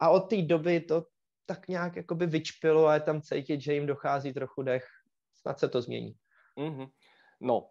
a 0.00 0.10
od 0.10 0.20
té 0.20 0.42
doby 0.42 0.80
to 0.80 1.04
tak 1.48 1.68
nějak 1.68 1.96
jakoby 1.96 2.26
vyčpilo 2.26 2.86
a 2.86 2.94
je 2.94 3.00
tam 3.00 3.22
cítit, 3.22 3.60
že 3.60 3.74
jim 3.74 3.86
dochází 3.86 4.32
trochu 4.32 4.62
dech. 4.62 4.84
Snad 5.34 5.58
se 5.58 5.68
to 5.68 5.80
změní. 5.80 6.14
Mm-hmm. 6.60 6.88
No, 7.40 7.70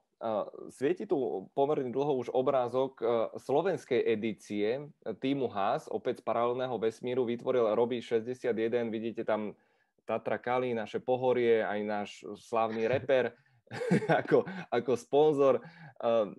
svieti 0.74 1.06
tu 1.06 1.46
pomerne 1.54 1.94
dlho 1.94 2.18
už 2.18 2.34
obrázok 2.34 2.92
uh, 3.02 3.30
slovenskej 3.38 4.02
edície 4.02 4.90
týmu 5.22 5.46
Haas, 5.46 5.86
opäť 5.86 6.20
z 6.20 6.26
paralelného 6.26 6.74
vesmíru, 6.82 7.22
vytvoril 7.22 7.78
Robi 7.78 8.02
61, 8.02 8.90
vidíte 8.90 9.22
tam 9.22 9.54
Tatra 10.10 10.42
Kali, 10.42 10.74
naše 10.74 10.98
pohorie, 10.98 11.62
aj 11.62 11.80
náš 11.86 12.10
slavný 12.50 12.90
reper 12.90 13.36
ako, 14.26 14.48
ako 14.74 14.92
sponzor. 14.98 15.62
Uh, 16.02 16.34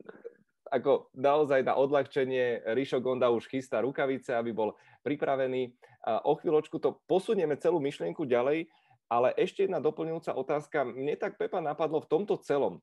ako 0.68 1.09
naozaj 1.16 1.64
na 1.64 1.80
odľahčenie 1.80 2.61
Rišo 2.76 3.01
Gonda 3.01 3.32
už 3.32 3.49
chystá 3.49 3.80
rukavice, 3.80 4.36
aby 4.36 4.53
bol 4.53 4.76
pripravený. 5.01 5.72
O 6.07 6.38
chvíľočku 6.38 6.78
to 6.78 7.03
posunieme 7.11 7.59
celú 7.59 7.82
myšlienku 7.82 8.22
ďalej, 8.22 8.70
ale 9.09 9.34
ešte 9.34 9.66
jedna 9.66 9.82
doplňujúca 9.82 10.36
otázka. 10.36 10.84
Mne 10.86 11.16
tak 11.18 11.40
Pepa 11.40 11.59
napadlo 11.59 12.05
v 12.05 12.11
tomto 12.11 12.38
celom, 12.38 12.78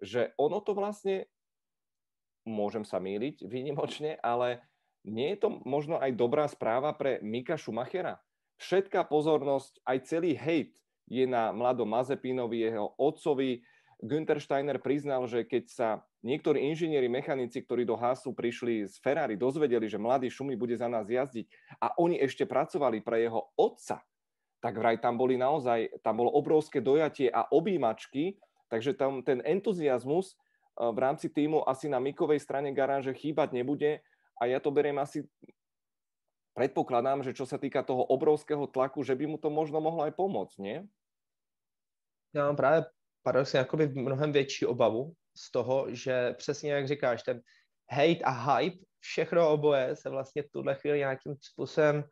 že 0.00 0.32
ono 0.40 0.62
to 0.62 0.72
vlastne, 0.72 1.28
môžem 2.46 2.86
sa 2.86 3.02
míliť 3.02 3.44
výnimočne, 3.44 4.16
ale 4.22 4.64
nie 5.04 5.36
je 5.36 5.44
to 5.44 5.60
možno 5.68 6.00
aj 6.00 6.16
dobrá 6.16 6.48
správa 6.48 6.96
pre 6.96 7.20
Mika 7.20 7.60
Schumachera? 7.60 8.22
Všetká 8.56 9.04
pozornosť, 9.04 9.82
aj 9.84 9.98
celý 10.08 10.32
hejt 10.38 10.78
je 11.10 11.28
na 11.28 11.52
mladom 11.52 11.90
Mazepinovi, 11.90 12.70
jeho 12.70 12.96
otcovi. 12.96 13.60
Günther 14.04 14.36
Steiner 14.36 14.76
priznal, 14.76 15.24
že 15.24 15.48
keď 15.48 15.64
sa 15.64 15.88
niektorí 16.20 16.60
inžinieri, 16.68 17.08
mechanici, 17.08 17.64
ktorí 17.64 17.88
do 17.88 17.96
Hasu 17.96 18.36
prišli 18.36 18.84
z 18.84 19.00
Ferrari, 19.00 19.40
dozvedeli, 19.40 19.88
že 19.88 19.96
mladý 19.96 20.28
Šumi 20.28 20.60
bude 20.60 20.76
za 20.76 20.92
nás 20.92 21.08
jazdiť 21.08 21.48
a 21.80 21.96
oni 21.96 22.20
ešte 22.20 22.44
pracovali 22.44 23.00
pre 23.00 23.24
jeho 23.24 23.48
otca, 23.56 24.04
tak 24.60 24.76
vraj 24.76 25.00
tam 25.00 25.16
boli 25.16 25.40
naozaj, 25.40 26.04
tam 26.04 26.20
bolo 26.20 26.36
obrovské 26.36 26.84
dojatie 26.84 27.32
a 27.32 27.48
objímačky, 27.48 28.36
takže 28.68 28.92
tam 28.92 29.24
ten 29.24 29.40
entuziasmus 29.40 30.36
eh, 30.36 30.84
v 30.84 30.98
rámci 31.00 31.32
týmu 31.32 31.64
asi 31.64 31.88
na 31.88 31.96
Mikovej 31.96 32.44
strane 32.44 32.76
garáže 32.76 33.16
chýbať 33.16 33.56
nebude 33.56 34.04
a 34.36 34.42
ja 34.44 34.60
to 34.60 34.68
beriem 34.68 35.00
asi 35.00 35.24
predpokladám, 36.52 37.24
že 37.24 37.32
čo 37.32 37.48
sa 37.48 37.56
týka 37.56 37.80
toho 37.80 38.04
obrovského 38.04 38.68
tlaku, 38.68 39.00
že 39.00 39.16
by 39.16 39.24
mu 39.32 39.36
to 39.40 39.48
možno 39.48 39.80
mohlo 39.80 40.04
aj 40.04 40.12
pomôcť, 40.12 40.56
nie? 40.60 40.84
Já 42.34 42.46
mám 42.46 42.56
právě 42.56 42.84
paradoxně 43.24 43.58
jakoby 43.58 43.88
mnohem 43.88 44.32
větší 44.32 44.66
obavu 44.66 45.12
z 45.36 45.50
toho, 45.50 45.86
že 45.88 46.32
přesně 46.32 46.72
jak 46.72 46.88
říkáš, 46.88 47.22
ten 47.22 47.40
hate 47.90 48.24
a 48.24 48.30
hype, 48.30 48.84
všechno 49.00 49.50
oboje 49.50 49.96
se 49.96 50.10
vlastně 50.10 50.42
v 50.42 50.50
tuhle 50.52 50.74
chvíli 50.74 50.98
nějakým 50.98 51.34
způsobem 51.40 52.04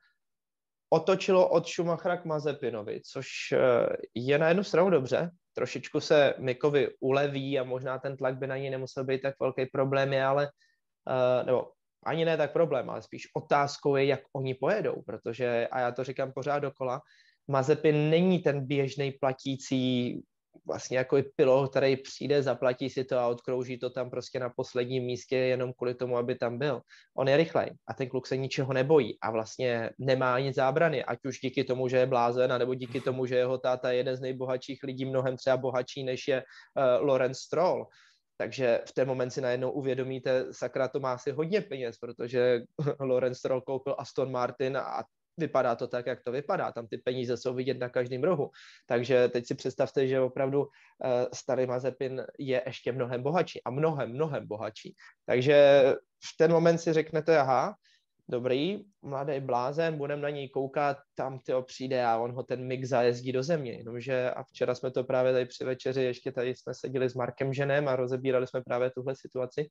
otočilo 0.93 1.49
od 1.49 1.69
Schumachera 1.69 2.17
k 2.17 2.25
Mazepinovi, 2.25 3.01
což 3.13 3.29
eh, 3.53 3.97
je 4.15 4.39
na 4.39 4.49
jednu 4.49 4.65
stranu 4.65 4.91
dobře, 4.91 5.31
trošičku 5.55 6.01
se 6.01 6.35
Mikovi 6.39 6.89
uleví 7.01 7.59
a 7.59 7.65
možná 7.65 7.99
ten 7.99 8.17
tlak 8.17 8.39
by 8.39 8.47
na 8.47 8.57
něj 8.57 8.71
nemusel 8.71 9.05
být 9.05 9.23
tak 9.23 9.35
velký 9.41 9.67
problém, 9.67 10.13
je 10.13 10.25
ale, 10.25 10.49
uh, 11.09 11.47
nebo 11.47 11.71
ani 12.07 12.25
ne 12.25 12.37
tak 12.37 12.53
problém, 12.53 12.91
ale 12.91 13.03
spíš 13.03 13.23
otázkou 13.37 13.97
je, 13.97 14.05
jak 14.05 14.21
oni 14.33 14.55
pojedou, 14.55 15.03
protože, 15.07 15.69
a 15.71 15.81
já 15.81 15.93
to 15.93 16.05
říkám 16.05 16.33
pořád 16.33 16.59
dokola, 16.59 17.01
Mazepin 17.49 18.11
není 18.11 18.39
ten 18.39 18.67
běžný 18.67 19.13
platící 19.13 20.23
vlastně 20.67 20.99
jako 20.99 21.19
i 21.19 21.23
pilot, 21.23 21.71
který 21.71 21.97
přijde, 21.97 22.43
zaplatí 22.43 22.91
si 22.91 23.05
to 23.05 23.19
a 23.19 23.27
odkrouží 23.27 23.79
to 23.79 23.91
tam 23.91 24.11
prostě 24.11 24.41
na 24.41 24.51
posledním 24.51 25.05
místě 25.05 25.37
jenom 25.37 25.73
kvůli 25.73 25.95
tomu, 25.95 26.17
aby 26.17 26.35
tam 26.35 26.59
byl. 26.59 26.81
On 27.17 27.29
je 27.29 27.37
rychlej 27.37 27.71
a 27.89 27.95
ten 27.95 28.09
kluk 28.09 28.27
se 28.27 28.37
ničeho 28.37 28.73
nebojí 28.73 29.19
a 29.21 29.31
vlastně 29.31 29.91
nemá 29.99 30.35
ani 30.35 30.53
zábrany, 30.53 31.05
ať 31.05 31.19
už 31.25 31.41
díky 31.41 31.65
tomu, 31.65 31.89
že 31.89 31.97
je 31.97 32.07
blázen, 32.07 32.59
nebo 32.59 32.75
díky 32.75 33.01
tomu, 33.01 33.27
že 33.27 33.37
jeho 33.37 33.59
táta 33.59 33.91
je 33.91 33.97
jeden 33.97 34.17
z 34.17 34.21
nejbohatších 34.21 34.83
lidí, 34.83 35.05
mnohem 35.05 35.37
třeba 35.37 35.57
bohatší, 35.57 36.05
než 36.05 36.29
je 36.29 36.43
uh, 36.43 37.07
Lorenz 37.07 37.39
Stroll. 37.39 37.87
Takže 38.37 38.81
v 38.89 38.93
ten 38.93 39.09
moment 39.09 39.31
si 39.31 39.41
najednou 39.41 39.71
uvědomíte, 39.71 40.47
sakra, 40.51 40.89
to 40.89 41.01
má 41.01 41.13
asi 41.13 41.31
hodně 41.31 41.61
peněz, 41.61 41.99
protože 41.99 42.61
Lorenz 43.01 43.39
Stroll 43.39 43.61
koupil 43.61 43.95
Aston 43.99 44.31
Martin 44.31 44.77
a 44.77 45.05
vypadá 45.37 45.77
to 45.77 45.89
tak, 45.89 46.07
jak 46.07 46.23
to 46.23 46.33
vypadá. 46.33 46.73
Tam 46.73 46.87
ty 46.87 46.99
peníze 46.99 47.37
jsou 47.37 47.55
vidět 47.55 47.79
na 47.79 47.89
každém 47.89 48.23
rohu. 48.23 48.51
Takže 48.87 49.29
teď 49.29 49.47
si 49.47 49.55
představte, 49.55 50.09
že 50.09 50.21
opravdu 50.21 50.61
uh, 50.61 50.69
starý 51.35 51.67
Mazepin 51.67 52.25
je 52.39 52.63
ještě 52.67 52.93
mnohem 52.93 53.23
bohatší 53.23 53.63
a 53.65 53.71
mnohem, 53.71 54.13
mnohem 54.13 54.47
bohatší. 54.47 54.95
Takže 55.27 55.85
v 56.25 56.37
ten 56.39 56.53
moment 56.53 56.79
si 56.79 56.93
řeknete, 56.93 57.39
aha, 57.39 57.75
dobrý, 58.29 58.85
mladý 59.03 59.41
blázen, 59.41 59.99
budeme 59.99 60.23
na 60.23 60.31
něj 60.31 60.49
koukat, 60.49 60.97
tam 61.15 61.39
ty 61.39 61.53
přijde 61.65 62.05
a 62.05 62.17
on 62.17 62.33
ho 62.33 62.43
ten 62.43 62.67
mix 62.67 62.89
zajezdí 62.89 63.33
do 63.33 63.43
země. 63.43 63.73
Jenomže 63.73 64.31
a 64.31 64.43
včera 64.43 64.75
jsme 64.75 64.91
to 64.91 65.05
právě 65.05 65.33
tady 65.33 65.47
při 65.47 65.65
večeři, 65.65 66.03
ještě 66.03 66.33
tady 66.33 66.55
jsme 66.55 66.75
seděli 66.75 67.11
s 67.11 67.15
Markem 67.15 67.53
Ženem 67.53 67.89
a 67.89 67.97
rozebírali 67.97 68.47
jsme 68.47 68.63
právě 68.63 68.91
tuhle 68.91 69.15
situaci. 69.17 69.69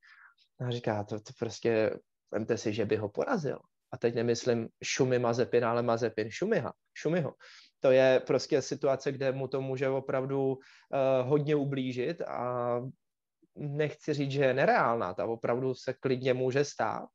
A 0.59 0.71
říká, 0.71 1.03
to, 1.03 1.19
to 1.19 1.33
prostě, 1.39 1.91
vemte 2.31 2.57
si, 2.57 2.73
že 2.73 2.85
by 2.85 2.95
ho 2.95 3.09
porazil 3.09 3.59
a 3.91 3.97
teď 3.97 4.15
nemyslím 4.15 4.69
Šumy 4.83 5.19
Mazepin, 5.19 5.65
ale 5.65 5.81
Mazepin 5.81 6.31
Šumiha, 6.31 6.73
Šumiho. 6.93 7.33
To 7.79 7.91
je 7.91 8.21
prostě 8.27 8.61
situace, 8.61 9.11
kde 9.11 9.31
mu 9.31 9.47
to 9.47 9.61
může 9.61 9.89
opravdu 9.89 10.51
uh, 10.51 10.57
hodně 11.27 11.55
ublížit 11.55 12.21
a 12.21 12.79
nechci 13.55 14.13
říct, 14.13 14.31
že 14.31 14.43
je 14.43 14.53
nereálná, 14.53 15.13
ta 15.13 15.25
opravdu 15.25 15.75
se 15.75 15.93
klidně 15.93 16.33
může 16.33 16.65
stát 16.65 17.05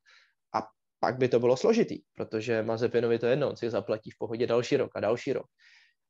a 0.55 0.67
pak 1.01 1.19
by 1.19 1.29
to 1.29 1.41
bylo 1.41 1.57
složitý, 1.57 1.99
protože 2.15 2.63
Mazepinovi 2.63 3.19
to 3.19 3.27
jedno, 3.27 3.49
on 3.49 3.57
si 3.57 3.71
zaplatí 3.71 4.11
v 4.11 4.19
pohodě 4.19 4.47
další 4.47 4.77
rok 4.77 4.97
a 4.97 5.01
další 5.01 5.33
rok. 5.33 5.47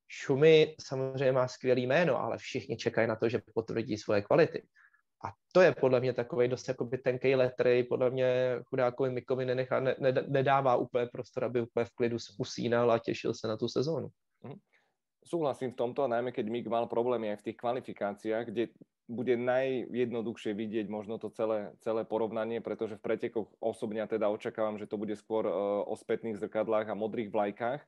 Šumy 0.09 0.75
samozřejmě 0.81 1.33
má 1.33 1.49
skvělý 1.49 1.87
jméno, 1.87 2.21
ale 2.21 2.39
všichni 2.39 2.77
čekají 2.77 3.09
na 3.09 3.17
to, 3.17 3.29
že 3.29 3.41
potvrdí 3.55 3.99
svoje 3.99 4.23
kvality. 4.23 4.67
A 5.25 5.33
to 5.53 5.61
je 5.61 5.75
podle 5.75 6.01
mě 6.01 6.13
takový 6.13 6.49
dost 6.49 6.69
jakoby 6.69 6.99
tenkej 6.99 7.35
letry, 7.35 7.85
podle 7.85 8.11
mě 8.11 8.59
chudákovi 8.69 9.11
Mikovi 9.11 9.45
nenechá, 9.45 9.81
ne, 9.81 9.97
ne, 9.99 10.13
nedává 10.29 10.77
úplně 10.77 11.07
prostor, 11.07 11.45
aby 11.45 11.61
úplně 11.61 11.85
v 11.85 11.91
klidu 11.91 12.17
usínal 12.39 12.93
a 12.93 12.99
těšil 12.99 13.35
se 13.35 13.49
na 13.49 13.57
tu 13.57 13.69
sezónu. 13.69 14.09
Mhm. 14.43 14.59
súhlasím 15.27 15.75
v 15.75 15.81
tomto, 15.83 16.07
najmä 16.07 16.31
keď 16.31 16.47
Mik 16.47 16.71
mal 16.71 16.87
problémy 16.87 17.35
aj 17.35 17.43
v 17.43 17.47
tých 17.51 17.59
kvalifikáciách, 17.59 18.45
kde 18.47 18.71
bude 19.07 19.35
najjednoduchšie 19.35 20.55
vidieť 20.55 20.87
možno 20.87 21.19
to 21.19 21.31
celé, 21.35 21.75
celé 21.83 22.03
porovnanie, 22.07 22.63
pretože 22.63 22.99
v 22.99 23.05
pretekoch 23.07 23.51
osobne 23.59 24.03
teda 24.07 24.31
očakávam, 24.31 24.79
že 24.79 24.87
to 24.87 24.99
bude 24.99 25.15
skôr 25.19 25.47
uh, 25.47 25.83
o 25.87 25.95
spätných 25.95 26.39
zrkadlách 26.39 26.91
a 26.91 26.99
modrých 26.99 27.31
vlajkách. 27.31 27.83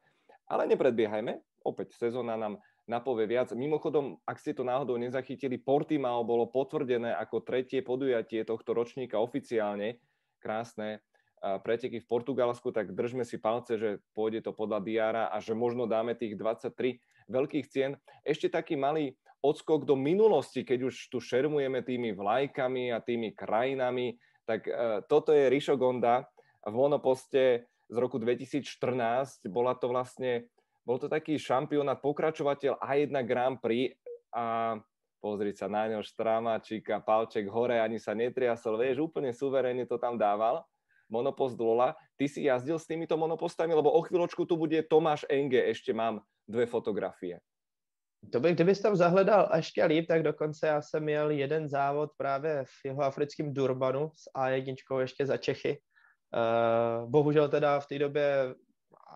Ale 0.50 0.62
nepredbiehajme, 0.70 1.38
opäť 1.66 1.94
sezóna 1.98 2.38
nám 2.38 2.58
napovie 2.88 3.28
viac. 3.28 3.52
Mimochodom, 3.52 4.18
ak 4.24 4.40
ste 4.40 4.56
to 4.56 4.64
náhodou 4.64 4.96
nezachytili, 4.96 5.60
Portimao 5.60 6.24
bolo 6.24 6.48
potvrdené 6.48 7.12
ako 7.14 7.44
tretie 7.44 7.84
podujatie 7.84 8.42
tohto 8.42 8.72
ročníka 8.72 9.20
oficiálne. 9.20 10.00
Krásne 10.40 11.04
preteky 11.38 12.02
v 12.02 12.10
Portugalsku, 12.10 12.74
tak 12.74 12.94
držme 12.94 13.22
si 13.22 13.38
palce, 13.38 13.78
že 13.78 13.90
pôjde 14.12 14.42
to 14.42 14.50
podľa 14.50 14.82
Diara 14.82 15.24
a 15.30 15.38
že 15.38 15.54
možno 15.54 15.86
dáme 15.86 16.18
tých 16.18 16.34
23 16.34 16.98
veľkých 17.30 17.66
cien. 17.70 17.94
Ešte 18.26 18.50
taký 18.50 18.74
malý 18.74 19.14
odskok 19.38 19.86
do 19.86 19.94
minulosti, 19.94 20.66
keď 20.66 20.90
už 20.90 20.94
tu 21.14 21.22
šermujeme 21.22 21.86
tými 21.86 22.10
vlajkami 22.10 22.90
a 22.90 22.98
tými 22.98 23.38
krajinami, 23.38 24.18
tak 24.42 24.66
uh, 24.66 25.04
toto 25.06 25.30
je 25.30 25.46
Rišo 25.46 25.78
Gonda 25.78 26.26
v 26.66 26.74
monoposte 26.74 27.70
z 27.86 27.96
roku 27.96 28.18
2014. 28.18 29.46
Bola 29.46 29.78
to 29.78 29.86
vlastne, 29.92 30.50
bol 30.88 30.96
to 30.96 31.12
taký 31.12 31.36
šampionát, 31.36 32.00
pokračovateľ 32.00 32.80
A1 32.80 33.12
Grand 33.28 33.60
Prix 33.60 33.92
a 34.32 34.80
pozri 35.20 35.52
sa 35.52 35.68
na 35.68 35.84
ňo, 35.92 36.00
Štramačíka, 36.00 37.04
palček 37.04 37.44
hore, 37.52 37.76
ani 37.76 38.00
sa 38.00 38.16
netriasol, 38.16 38.80
vieš, 38.80 39.04
úplne 39.04 39.36
suverénne 39.36 39.84
to 39.84 40.00
tam 40.00 40.16
dával 40.16 40.64
monopost 41.08 41.60
Lola. 41.60 41.96
Ty 42.16 42.28
si 42.28 42.44
jazdil 42.44 42.78
s 42.78 42.86
týmito 42.86 43.16
monopostami, 43.16 43.72
lebo 43.74 43.92
o 43.92 44.00
chvíľočku 44.04 44.44
tu 44.44 44.56
bude 44.56 44.76
Tomáš 44.86 45.24
Enge, 45.28 45.60
ešte 45.64 45.96
mám 45.96 46.20
dve 46.44 46.68
fotografie. 46.68 47.40
To 48.32 48.40
bych, 48.40 48.54
kdybys 48.54 48.80
tam 48.80 48.96
zahledal 48.96 49.48
ještě 49.56 49.84
líp, 49.84 50.08
tak 50.08 50.22
dokonce 50.22 50.66
já 50.66 50.82
jsem 50.82 51.02
měl 51.02 51.30
jeden 51.30 51.68
závod 51.68 52.10
právě 52.16 52.64
v 52.64 52.84
jeho 52.84 53.02
africkém 53.02 53.54
Durbanu 53.54 54.10
s 54.14 54.30
A1 54.36 55.00
ještě 55.00 55.26
za 55.26 55.36
Čechy. 55.36 55.78
Uh, 56.28 57.10
bohužel 57.10 57.48
teda 57.48 57.80
v 57.80 57.86
té 57.86 57.98
době 57.98 58.54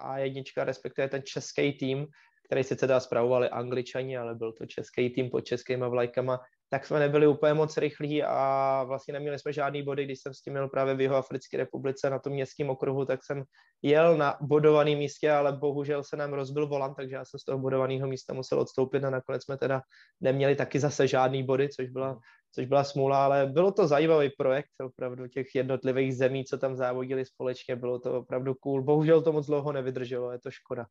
A1, 0.01 0.64
respektive 0.64 1.09
ten 1.09 1.22
český 1.24 1.72
tým, 1.72 2.07
který 2.47 2.64
sice 2.64 2.86
teda 2.86 3.01
zpravovali 3.01 3.49
angličani, 3.49 4.18
ale 4.18 4.34
byl 4.34 4.53
to 4.53 4.66
český 4.66 5.11
tým 5.11 5.30
pod 5.30 5.40
českýma 5.40 5.88
vlajkama, 5.88 6.40
tak 6.68 6.86
jsme 6.86 6.99
nebyli 6.99 7.26
úplně 7.26 7.55
moc 7.55 7.76
rychlí 7.76 8.22
a 8.22 8.82
vlastně 8.86 9.12
neměli 9.12 9.38
jsme 9.38 9.53
žádný 9.53 9.82
body, 9.82 10.05
když 10.05 10.20
jsem 10.20 10.34
s 10.34 10.43
tím 10.43 10.53
měl 10.53 10.68
právě 10.68 10.95
v 10.95 11.01
jeho 11.01 11.16
Africké 11.16 11.57
republice 11.57 12.11
na 12.11 12.18
tom 12.18 12.32
městském 12.32 12.70
okruhu, 12.70 13.05
tak 13.05 13.24
jsem 13.24 13.43
jel 13.82 14.16
na 14.16 14.36
bodovaném 14.40 14.99
místě, 14.99 15.30
ale 15.30 15.53
bohužel 15.53 16.05
se 16.05 16.16
nám 16.16 16.32
rozbil 16.32 16.66
volant, 16.66 16.97
takže 16.97 17.14
já 17.14 17.24
jsem 17.24 17.40
z 17.40 17.45
toho 17.45 17.59
bodovaného 17.59 18.09
místa 18.09 18.34
musel 18.34 18.61
odstoupit 18.61 19.05
a 19.05 19.11
nakonec 19.11 19.45
jsme 19.45 19.59
teda 19.59 19.82
neměli 20.20 20.57
taky 20.57 20.80
zase 20.80 21.09
žádný 21.09 21.43
body, 21.43 21.68
což 21.68 21.88
byla, 21.88 22.18
což 22.53 22.66
byla 22.66 22.84
smůla, 22.84 23.24
ale 23.24 23.46
bylo 23.46 23.72
to 23.72 23.86
zajímavý 23.86 24.30
projekt, 24.38 24.70
opravdu 24.84 25.26
těch 25.26 25.55
jednotlivých 25.55 26.16
zemí, 26.16 26.44
co 26.44 26.59
tam 26.59 26.76
závodili 26.76 27.24
společně, 27.24 27.76
bylo 27.76 27.98
to 27.98 28.18
opravdu 28.18 28.55
cool. 28.55 28.82
Bohužel 28.82 29.22
to 29.22 29.32
moc 29.32 29.46
dlouho 29.46 29.72
nevydrželo, 29.72 30.32
je 30.32 30.38
to 30.38 30.50
škoda. 30.50 30.86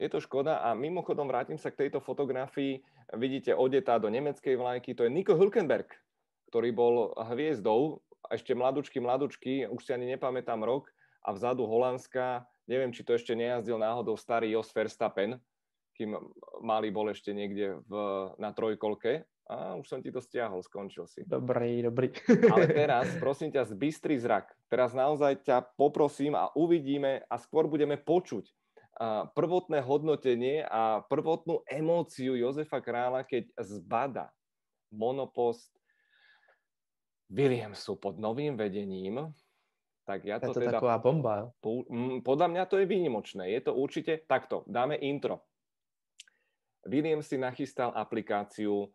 Je 0.00 0.08
to 0.08 0.20
škoda 0.20 0.56
a 0.56 0.74
mimochodom 0.74 1.28
vrátim 1.28 1.58
sa 1.58 1.70
k 1.70 1.86
tejto 1.86 2.00
fotografii. 2.00 2.82
Vidíte 3.14 3.54
odetá 3.54 3.98
do 3.98 4.10
nemeckej 4.10 4.56
vlajky, 4.56 4.94
to 4.94 5.04
je 5.04 5.10
Nico 5.12 5.36
Hülkenberg, 5.36 5.88
ktorý 6.50 6.74
bol 6.74 6.94
hviezdou, 7.16 8.02
ešte 8.32 8.56
mladučky, 8.56 8.98
mladučky, 9.00 9.68
už 9.68 9.80
si 9.84 9.90
ani 9.92 10.16
nepamätám 10.16 10.64
rok, 10.64 10.90
a 11.22 11.30
vzadu 11.30 11.66
Holandska, 11.70 12.42
neviem, 12.66 12.90
či 12.90 13.06
to 13.06 13.14
ešte 13.14 13.38
nejazdil 13.38 13.78
náhodou 13.78 14.18
starý 14.18 14.50
Jos 14.50 14.74
Verstappen, 14.74 15.38
kým 15.92 16.16
malý 16.64 16.90
bol 16.90 17.08
ešte 17.12 17.30
niekde 17.32 17.80
v, 17.86 17.92
na 18.40 18.52
trojkolke. 18.52 19.24
A 19.50 19.76
už 19.76 19.84
som 19.84 20.00
ti 20.00 20.08
to 20.08 20.22
stiahol, 20.22 20.64
skončil 20.64 21.04
si. 21.04 21.26
Dobrý, 21.28 21.84
dobrý. 21.84 22.14
Ale 22.48 22.66
teraz, 22.84 23.10
prosím 23.20 23.52
ťa, 23.52 23.68
z 23.68 23.72
bystrý 23.76 24.16
zrak. 24.16 24.48
Teraz 24.72 24.96
naozaj 24.96 25.44
ťa 25.44 25.76
poprosím 25.76 26.38
a 26.38 26.48
uvidíme 26.56 27.26
a 27.28 27.34
skôr 27.36 27.68
budeme 27.68 28.00
počuť 28.00 28.48
prvotné 29.34 29.82
hodnotenie 29.82 30.62
a 30.68 31.02
prvotnú 31.08 31.64
emóciu 31.66 32.36
Jozefa 32.36 32.78
Krála, 32.78 33.24
keď 33.24 33.50
zbada 33.58 34.30
monopost 34.92 35.72
Williamsu 37.32 37.96
pod 37.96 38.20
novým 38.20 38.60
vedením, 38.60 39.32
tak 40.04 40.28
ja 40.28 40.36
to, 40.36 40.52
je 40.52 40.54
to 40.54 40.60
teda... 40.60 40.78
taková 40.78 40.96
bomba. 41.00 41.34
Podľa 42.20 42.46
mňa 42.52 42.62
to 42.68 42.76
je 42.82 42.86
výnimočné. 42.90 43.48
Je 43.54 43.60
to 43.64 43.72
určite 43.72 44.28
takto. 44.28 44.66
Dáme 44.68 44.98
intro. 45.00 45.40
William 46.86 47.22
si 47.22 47.38
nachystal 47.38 47.94
aplikáciu, 47.94 48.90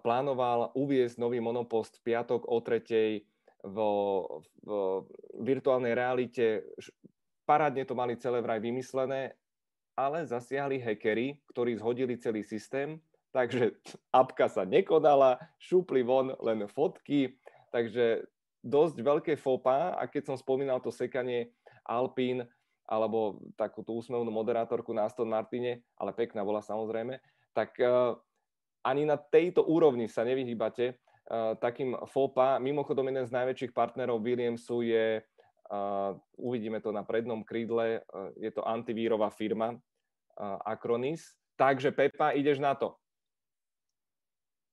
plánoval 0.00 0.72
uviezť 0.72 1.20
nový 1.20 1.44
monopost 1.44 2.00
v 2.00 2.12
piatok 2.12 2.48
o 2.48 2.56
tretej 2.64 3.24
vo, 3.68 3.90
v 4.64 5.04
virtuálnej 5.44 5.92
realite. 5.92 6.64
Parádne 7.44 7.84
to 7.84 7.92
mali 7.92 8.16
celé 8.16 8.40
vraj 8.40 8.60
vymyslené, 8.60 9.36
ale 9.98 10.24
zasiahli 10.24 10.80
hackery, 10.80 11.42
ktorí 11.52 11.76
zhodili 11.76 12.16
celý 12.16 12.40
systém, 12.46 12.96
takže 13.34 13.76
apka 14.20 14.48
sa 14.48 14.64
nekodala, 14.64 15.36
šupli 15.60 16.00
von 16.00 16.32
len 16.40 16.64
fotky, 16.70 17.36
takže 17.68 18.24
dosť 18.64 18.96
veľké 19.04 19.34
fopa 19.36 19.94
a 19.94 20.08
keď 20.08 20.32
som 20.32 20.36
spomínal 20.36 20.80
to 20.80 20.88
sekanie 20.88 21.52
Alpín 21.84 22.44
alebo 22.88 23.38
takú 23.54 23.84
tú 23.84 24.00
úsmevnú 24.00 24.32
moderátorku 24.32 24.96
na 24.96 25.04
Aston 25.04 25.28
Martine, 25.28 25.84
ale 26.00 26.16
pekná 26.16 26.40
bola 26.40 26.64
samozrejme, 26.64 27.20
tak 27.52 27.76
uh, 27.84 28.16
ani 28.82 29.04
na 29.04 29.20
tejto 29.20 29.68
úrovni 29.68 30.08
sa 30.08 30.24
nevyhýbate 30.24 30.96
uh, 30.96 31.52
takým 31.60 31.92
fopa. 32.08 32.56
Mimochodom, 32.56 33.12
jeden 33.12 33.28
z 33.28 33.36
najväčších 33.36 33.76
partnerov 33.76 34.24
Williamsu 34.24 34.88
je 34.88 35.20
uvidíme 36.40 36.80
to 36.80 36.92
na 36.92 37.04
prednom 37.04 37.44
krídle, 37.44 38.00
je 38.40 38.48
to 38.48 38.64
antivírová 38.64 39.28
firma 39.28 39.76
Acronis. 40.64 41.36
Takže 41.58 41.92
Pepa, 41.92 42.30
ideš 42.30 42.62
na 42.62 42.74
to. 42.74 42.94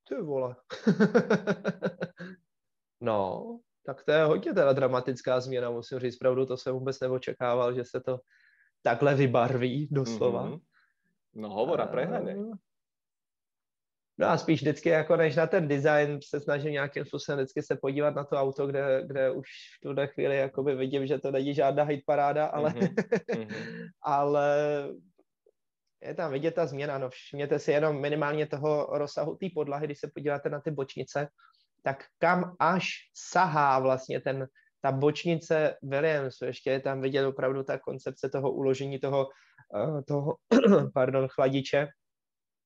Ty 0.06 0.22
vole. 0.22 0.56
no, 3.08 3.18
tak 3.86 4.04
to 4.04 4.12
je 4.12 4.24
hodně 4.24 4.54
teda 4.54 4.74
dramatická 4.74 5.40
změna, 5.40 5.70
musím 5.70 6.00
říct 6.00 6.18
pravdu, 6.18 6.46
to 6.46 6.58
jsem 6.58 6.74
vůbec 6.74 7.00
neočekával, 7.00 7.76
že 7.76 7.84
se 7.86 8.02
to 8.02 8.20
takhle 8.82 9.16
vybarví 9.16 9.88
doslova. 9.92 10.50
Mm-hmm. 10.50 10.60
No 11.36 11.50
hovor 11.50 11.82
a 11.82 11.88
prehnaně. 11.88 12.36
No 14.18 14.28
a 14.28 14.38
spíš 14.38 14.62
vždycky 14.62 14.90
jako 14.90 15.16
než 15.16 15.36
na 15.36 15.48
ten 15.48 15.68
design 15.68 16.20
se 16.24 16.40
snažím 16.40 16.72
nějakým 16.72 17.06
způsobem 17.06 17.40
vždycky 17.40 17.64
se 17.64 17.76
podívat 17.76 18.16
na 18.16 18.24
to 18.24 18.36
auto, 18.36 18.68
kde, 18.68 19.04
kde 19.06 19.32
už 19.32 19.48
v 19.78 19.82
tuhle 19.82 20.08
chvíli 20.08 20.38
jakoby 20.38 20.76
vidím, 20.76 21.08
že 21.08 21.20
to 21.20 21.32
není 21.32 21.54
žádná 21.54 21.84
hit 21.84 22.04
paráda, 22.06 22.46
ale, 22.46 22.70
mm-hmm. 22.70 23.50
ale 24.02 24.56
je 26.04 26.14
tam 26.14 26.32
vidět 26.32 26.56
ta 26.56 26.66
změna. 26.66 26.98
No 26.98 27.10
všimněte 27.10 27.60
si 27.60 27.72
jenom 27.72 28.02
minimálně 28.02 28.48
toho 28.48 28.88
rozsahu 28.92 29.36
té 29.36 29.48
podlahy, 29.56 29.88
když 29.88 30.00
se 30.00 30.12
podíváte 30.14 30.50
na 30.50 30.62
ty 30.62 30.72
bočnice, 30.72 31.28
tak 31.86 32.06
kam 32.18 32.56
až 32.60 32.90
sahá 33.14 33.80
vlastně 33.80 34.22
ten, 34.22 34.48
ta 34.82 34.92
bočnice 34.92 35.78
Williamsu. 35.84 36.46
Ještě 36.46 36.70
je 36.70 36.80
tam 36.80 37.02
vidět 37.02 37.28
opravdu 37.28 37.64
ta 37.64 37.80
koncepce 37.80 38.30
toho 38.30 38.52
uložení 38.52 39.00
toho, 39.00 39.28
uh, 39.76 40.02
toho 40.08 40.36
pardon, 40.94 41.28
chladiče, 41.28 41.88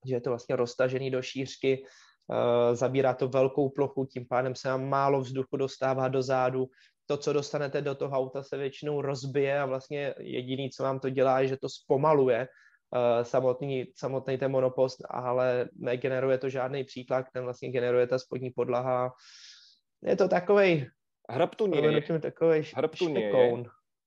že 0.07 0.15
je 0.15 0.21
to 0.21 0.29
vlastně 0.29 0.55
roztažený 0.55 1.11
do 1.11 1.21
šířky, 1.21 1.83
uh, 1.83 2.75
zabírá 2.75 3.13
to 3.13 3.27
velkou 3.27 3.69
plochu, 3.69 4.05
tím 4.05 4.27
pádem 4.27 4.55
se 4.55 4.69
vám 4.69 4.89
málo 4.89 5.21
vzduchu 5.21 5.57
dostává 5.57 6.07
do 6.07 6.23
zádu. 6.23 6.67
To, 7.05 7.17
co 7.17 7.33
dostanete 7.33 7.81
do 7.81 7.95
toho 7.95 8.17
auta, 8.17 8.43
se 8.43 8.57
většinou 8.57 9.01
rozbije 9.01 9.59
a 9.59 9.65
vlastně 9.65 10.13
jediný, 10.19 10.69
co 10.69 10.83
vám 10.83 10.99
to 10.99 11.09
dělá, 11.09 11.39
je, 11.39 11.47
že 11.47 11.57
to 11.57 11.69
zpomaluje 11.69 12.47
samotný, 13.23 13.85
samotný 13.95 14.37
ten 14.37 14.51
monopost, 14.51 15.05
ale 15.09 15.69
negeneruje 15.75 16.37
to 16.37 16.49
žádný 16.49 16.83
přítlak, 16.83 17.31
ten 17.33 17.43
vlastně 17.43 17.69
generuje 17.69 18.07
ta 18.07 18.19
spodní 18.19 18.49
podlaha. 18.49 19.13
Je 20.03 20.15
to 20.15 20.27
takovej... 20.27 20.89
Hrbtu 21.29 21.67
nie. 21.67 22.01
Takovej 22.19 22.63
Hrbtu 22.73 23.09
nie. 23.09 23.31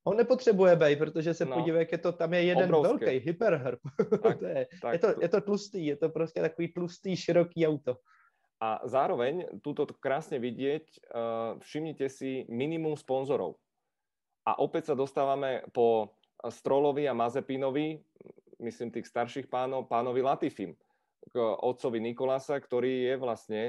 On 0.04 0.16
nepotřebuje 0.16 0.76
bej, 0.76 0.96
protože 0.96 1.34
se 1.34 1.44
no. 1.44 1.56
podívej, 1.56 1.78
jak 1.78 1.92
je 1.92 1.98
to, 1.98 2.12
tam 2.12 2.34
je 2.34 2.42
jeden 2.42 2.74
Obrovský. 2.74 3.04
velký 3.04 3.26
hyperhrb. 3.26 3.80
Tak, 4.22 4.38
to 4.38 4.46
je, 4.46 4.66
tak, 4.82 4.92
je, 4.92 4.98
to, 4.98 5.08
je 5.22 5.28
to 5.28 5.40
tlustý, 5.40 5.86
je 5.86 5.96
to 5.96 6.08
prostě 6.08 6.40
takový 6.40 6.68
tlustý, 6.68 7.16
široký 7.16 7.66
auto. 7.66 7.96
A 8.62 8.78
zároveň, 8.86 9.58
tuto 9.58 9.90
krásne 9.90 10.38
vidieť, 10.38 10.86
uh, 11.10 11.58
všimnite 11.58 12.06
si 12.06 12.46
minimum 12.46 12.94
sponzorov. 12.94 13.58
A 14.46 14.54
opäť 14.62 14.86
sa 14.86 14.94
dostávame 14.94 15.66
po 15.74 16.14
Strolovi 16.46 17.10
a 17.10 17.14
Mazepinovi, 17.14 17.98
myslím 18.62 18.94
tých 18.94 19.10
starších 19.10 19.50
pánov, 19.50 19.90
pánovi 19.90 20.22
Latifim, 20.22 20.78
k 21.30 21.36
otcovi 21.38 22.02
Nikolasa, 22.02 22.58
ktorý 22.58 23.12
je 23.12 23.14
vlastne 23.18 23.62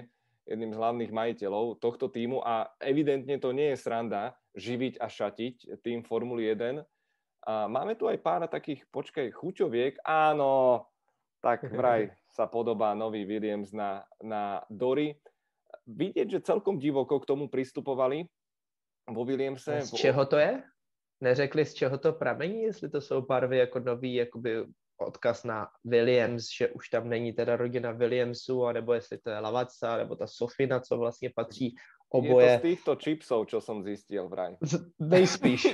jedným 0.44 0.74
z 0.76 0.80
hlavných 0.80 1.12
majiteľov 1.14 1.80
tohto 1.80 2.12
týmu 2.12 2.44
a 2.44 2.68
evidentne 2.84 3.40
to 3.40 3.56
nie 3.56 3.72
je 3.74 3.78
sranda 3.80 4.36
živiť 4.58 5.00
a 5.00 5.08
šatiť 5.08 5.56
tým 5.80 6.04
Formuly 6.04 6.52
1. 6.52 6.84
A 7.44 7.68
máme 7.68 7.96
tu 7.96 8.08
aj 8.08 8.20
pár 8.24 8.44
takých, 8.48 8.84
počkaj, 8.92 9.32
chuťoviek. 9.36 10.04
Áno, 10.04 10.88
tak 11.44 11.68
vraj 11.72 12.12
sa 12.36 12.48
podobá 12.48 12.96
nový 12.96 13.28
Williams 13.28 13.72
na, 13.72 14.04
na 14.24 14.64
Dory. 14.72 15.16
Vidieť, 15.84 16.40
že 16.40 16.48
celkom 16.48 16.80
divoko 16.80 17.20
k 17.20 17.28
tomu 17.28 17.52
pristupovali 17.52 18.24
vo 19.12 19.28
Williamse. 19.28 19.84
Z 19.84 19.92
čeho 20.00 20.24
to 20.24 20.40
je? 20.40 20.64
Neřekli, 21.24 21.66
z 21.66 21.74
čeho 21.74 21.98
to 21.98 22.14
pramení, 22.14 22.64
jestli 22.64 22.90
to 22.90 23.02
jsou 23.02 23.22
barvy 23.22 23.58
jako 23.58 23.80
nový, 23.80 24.14
jakoby 24.16 24.68
odkaz 24.98 25.44
na 25.44 25.68
Williams, 25.86 26.50
že 26.58 26.68
už 26.70 26.90
tam 26.90 27.10
není 27.10 27.34
teda 27.34 27.56
rodina 27.56 27.92
Williamsů, 27.92 28.66
anebo 28.66 28.94
jestli 28.94 29.18
to 29.18 29.30
je 29.30 29.40
Lavazza, 29.40 29.98
nebo 29.98 30.16
ta 30.16 30.28
Sofina, 30.28 30.80
co 30.80 30.98
vlastně 30.98 31.30
patří 31.36 31.76
oboje. 32.10 32.46
Je 32.46 32.54
to 32.54 32.60
z 32.60 32.62
týchto 32.62 32.92
chipsov, 32.96 33.42
čo 33.50 33.58
som 33.62 33.82
zistil 33.82 34.30
vraj. 34.30 34.54
Nejspíš. 35.02 35.74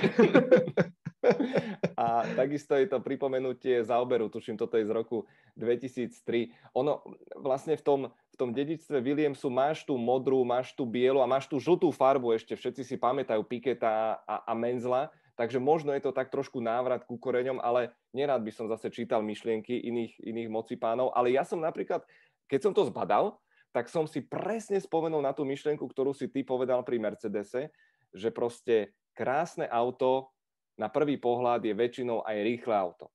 A 2.00 2.24
takisto 2.32 2.72
je 2.80 2.88
to 2.88 3.04
pripomenutie 3.04 3.84
záoberu, 3.84 4.32
tuším, 4.32 4.56
toto 4.56 4.80
je 4.80 4.88
z 4.88 4.92
roku 4.92 5.28
2003. 5.60 6.72
Ono 6.72 7.04
vlastne 7.36 7.76
v 7.76 7.82
tom, 7.84 8.00
v 8.08 8.36
tom 8.40 8.56
dedičstve 8.56 9.04
Williamsu 9.04 9.52
máš 9.52 9.84
tú 9.84 10.00
modrú, 10.00 10.40
máš 10.48 10.72
tú 10.72 10.88
bielu 10.88 11.20
a 11.20 11.28
máš 11.28 11.44
tú 11.44 11.60
žltú 11.60 11.92
farbu 11.92 12.32
ešte. 12.32 12.56
Všetci 12.56 12.82
si 12.88 12.96
pamätajú 12.96 13.44
Piketa 13.44 14.16
a, 14.24 14.48
a 14.48 14.52
Menzla, 14.56 15.12
takže 15.40 15.56
možno 15.56 15.96
je 15.96 16.04
to 16.04 16.12
tak 16.12 16.28
trošku 16.28 16.60
návrat 16.60 17.08
ku 17.08 17.16
koreňom, 17.16 17.64
ale 17.64 17.96
nerád 18.12 18.44
by 18.44 18.52
som 18.52 18.68
zase 18.68 18.92
čítal 18.92 19.24
myšlienky 19.24 19.72
iných, 19.88 20.20
iných 20.20 20.52
mocipánov. 20.52 21.16
Ale 21.16 21.32
ja 21.32 21.48
som 21.48 21.64
napríklad, 21.64 22.04
keď 22.44 22.60
som 22.68 22.72
to 22.76 22.84
zbadal, 22.84 23.40
tak 23.72 23.88
som 23.88 24.04
si 24.04 24.20
presne 24.20 24.76
spomenul 24.76 25.24
na 25.24 25.32
tú 25.32 25.48
myšlienku, 25.48 25.80
ktorú 25.80 26.12
si 26.12 26.28
ty 26.28 26.44
povedal 26.44 26.84
pri 26.84 27.00
Mercedese, 27.00 27.72
že 28.12 28.28
proste 28.28 28.92
krásne 29.16 29.64
auto 29.64 30.28
na 30.76 30.92
prvý 30.92 31.16
pohľad 31.16 31.64
je 31.64 31.72
väčšinou 31.72 32.20
aj 32.20 32.36
rýchle 32.44 32.74
auto. 32.76 33.08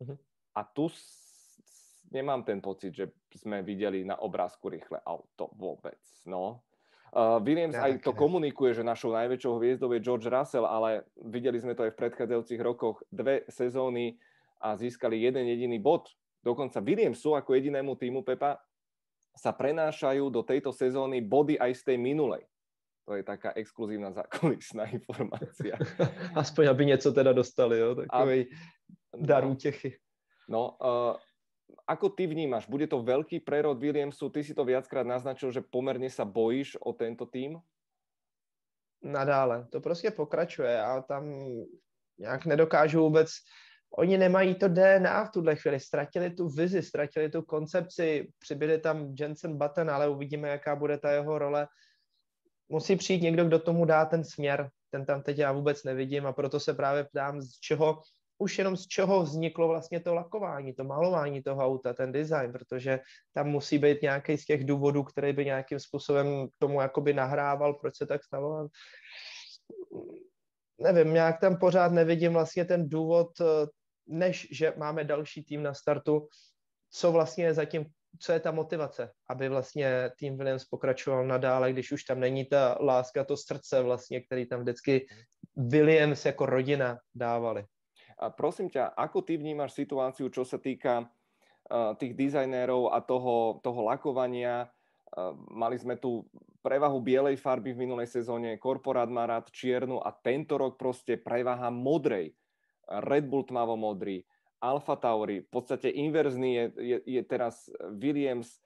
Uh-huh. 0.00 0.16
A 0.56 0.64
tu 0.64 0.88
nemám 2.16 2.48
ten 2.48 2.64
pocit, 2.64 2.96
že 2.96 3.12
sme 3.36 3.60
videli 3.60 4.08
na 4.08 4.16
obrázku 4.24 4.72
rýchle 4.72 5.04
auto 5.04 5.52
vôbec. 5.52 6.00
No. 6.24 6.64
Uh, 7.16 7.40
Williams 7.40 7.72
aj 7.72 8.04
to 8.04 8.12
komunikuje, 8.12 8.76
že 8.76 8.84
našou 8.84 9.16
najväčšou 9.16 9.56
hviezdou 9.56 9.88
je 9.96 10.04
George 10.04 10.28
Russell, 10.28 10.68
ale 10.68 11.08
videli 11.16 11.56
sme 11.56 11.72
to 11.72 11.88
aj 11.88 11.96
v 11.96 12.00
predchádzajúcich 12.04 12.60
rokoch. 12.60 13.00
Dve 13.08 13.48
sezóny 13.48 14.20
a 14.60 14.76
získali 14.76 15.24
jeden 15.24 15.48
jediný 15.48 15.80
bod. 15.80 16.12
Dokonca 16.44 16.84
Williamsu 16.84 17.32
ako 17.32 17.56
jedinému 17.56 17.96
týmu 17.96 18.20
Pepa 18.20 18.60
sa 19.32 19.56
prenášajú 19.56 20.28
do 20.28 20.44
tejto 20.44 20.76
sezóny 20.76 21.24
body 21.24 21.56
aj 21.56 21.72
z 21.80 21.82
tej 21.88 21.96
minulej. 21.96 22.44
To 23.08 23.16
je 23.16 23.24
taká 23.24 23.56
exkluzívna 23.56 24.12
zákulisná 24.12 24.84
informácia. 24.96 25.80
Aspoň, 26.36 26.68
aby 26.68 26.86
něco 26.86 27.12
teda 27.12 27.32
dostali, 27.32 27.78
jo? 27.78 27.94
Takový 27.94 28.46
no, 29.16 29.26
dar 29.26 29.44
útěchy. 29.44 29.96
No, 30.48 30.76
uh, 30.84 31.16
ako 31.86 32.10
ty 32.10 32.26
vnímaš? 32.26 32.66
Bude 32.66 32.86
to 32.90 33.02
veľký 33.02 33.40
prerod 33.46 33.78
Williamsu? 33.78 34.28
Ty 34.30 34.42
si 34.44 34.54
to 34.54 34.66
viackrát 34.66 35.06
naznačil, 35.06 35.54
že 35.54 35.62
pomerne 35.62 36.10
sa 36.10 36.26
bojíš 36.26 36.76
o 36.82 36.92
tento 36.92 37.26
tým? 37.26 37.62
Nadále. 39.02 39.66
To 39.70 39.80
prostě 39.80 40.10
pokračuje 40.10 40.82
a 40.82 41.02
tam 41.02 41.30
nějak 42.18 42.46
nedokážu 42.46 43.00
vůbec 43.00 43.30
oni 43.98 44.18
nemají 44.18 44.54
to 44.54 44.68
DNA 44.68 45.24
v 45.24 45.30
tuhle 45.30 45.56
chvíli, 45.56 45.80
ztratili 45.80 46.30
tu 46.30 46.48
vizi, 46.48 46.82
ztratili 46.82 47.28
tu 47.28 47.42
koncepci, 47.42 48.28
přibyli 48.38 48.78
tam 48.78 49.14
Jensen 49.20 49.58
Button, 49.58 49.90
ale 49.90 50.08
uvidíme, 50.08 50.48
jaká 50.48 50.76
bude 50.76 50.98
ta 50.98 51.12
jeho 51.12 51.38
role 51.38 51.68
musí 52.68 52.96
přijít 52.96 53.22
někdo, 53.22 53.44
kdo 53.44 53.58
tomu 53.58 53.84
dá 53.84 54.04
ten 54.04 54.24
směr. 54.24 54.70
Ten 54.90 55.04
tam 55.04 55.22
teď 55.22 55.38
já 55.38 55.52
vůbec 55.52 55.84
nevidím 55.84 56.26
a 56.26 56.32
proto 56.32 56.60
se 56.60 56.74
právě 56.74 57.04
ptám, 57.04 57.40
z 57.40 57.60
čeho, 57.60 58.02
už 58.38 58.58
jenom 58.58 58.76
z 58.76 58.86
čeho 58.86 59.22
vzniklo 59.22 59.68
vlastně 59.68 60.00
to 60.00 60.14
lakování, 60.14 60.72
to 60.72 60.84
malování 60.84 61.42
toho 61.42 61.64
auta, 61.64 61.94
ten 61.94 62.12
design, 62.12 62.52
protože 62.52 63.00
tam 63.32 63.48
musí 63.48 63.78
být 63.78 64.02
nějaký 64.02 64.38
z 64.38 64.44
těch 64.44 64.64
důvodů, 64.64 65.02
který 65.02 65.32
by 65.32 65.44
nějakým 65.44 65.80
způsobem 65.80 66.48
tomu 66.58 66.80
jakoby 66.80 67.14
nahrával, 67.14 67.74
proč 67.74 67.96
se 67.96 68.06
tak 68.06 68.24
stalo. 68.24 68.68
Nevím, 70.80 71.14
nějak 71.14 71.40
tam 71.40 71.56
pořád 71.56 71.92
nevidím 71.92 72.32
vlastně 72.32 72.64
ten 72.64 72.88
důvod, 72.88 73.28
než 74.06 74.48
že 74.52 74.72
máme 74.76 75.04
další 75.04 75.44
tým 75.44 75.62
na 75.62 75.74
startu, 75.74 76.28
co 76.90 77.12
vlastně 77.12 77.44
je 77.44 77.54
zatím 77.54 77.86
co 78.18 78.32
je 78.32 78.40
ta 78.40 78.50
motivace, 78.50 79.10
aby 79.28 79.48
vlastně 79.48 80.10
tým 80.18 80.36
Williams 80.36 80.64
pokračoval 80.64 81.26
nadále, 81.26 81.72
když 81.72 81.92
už 81.92 82.04
tam 82.04 82.20
není 82.20 82.44
ta 82.44 82.78
láska, 82.80 83.24
to 83.24 83.36
srdce 83.36 83.82
vlastně, 83.82 84.20
který 84.20 84.46
tam 84.46 84.60
vždycky 84.60 85.06
Williams 85.56 86.24
jako 86.24 86.46
rodina 86.46 86.98
dávali. 87.14 87.64
A 88.16 88.32
prosím 88.32 88.72
ťa, 88.72 88.96
ako 88.96 89.20
ty 89.20 89.36
vnímaš 89.36 89.76
situáciu, 89.76 90.32
čo 90.32 90.40
sa 90.48 90.56
týka 90.56 91.04
uh, 91.04 91.92
tých 92.00 92.16
dizajnérov 92.16 92.96
a 92.96 93.04
toho, 93.04 93.60
toho 93.60 93.80
lakovania? 93.84 94.72
Uh, 95.12 95.36
mali 95.52 95.76
sme 95.76 96.00
tu 96.00 96.24
prevahu 96.64 96.98
bielej 96.98 97.38
farby 97.38 97.76
v 97.76 97.86
minulej 97.86 98.10
sezóne, 98.10 98.58
korporát 98.58 99.06
má 99.06 99.28
rád 99.28 99.52
čiernu 99.52 100.02
a 100.02 100.10
tento 100.10 100.58
rok 100.58 100.80
proste 100.80 101.14
prevaha 101.20 101.70
modrej. 101.70 102.34
Red 102.90 103.30
Bull 103.30 103.46
tmavo 103.46 103.78
modrý, 103.78 104.26
Alfa 104.58 104.98
Tauri, 104.98 105.46
v 105.46 105.50
podstate 105.50 105.92
inverzný 105.92 106.50
je, 106.54 106.64
je, 106.78 106.98
je 107.18 107.22
teraz 107.22 107.70
Williams, 107.98 108.58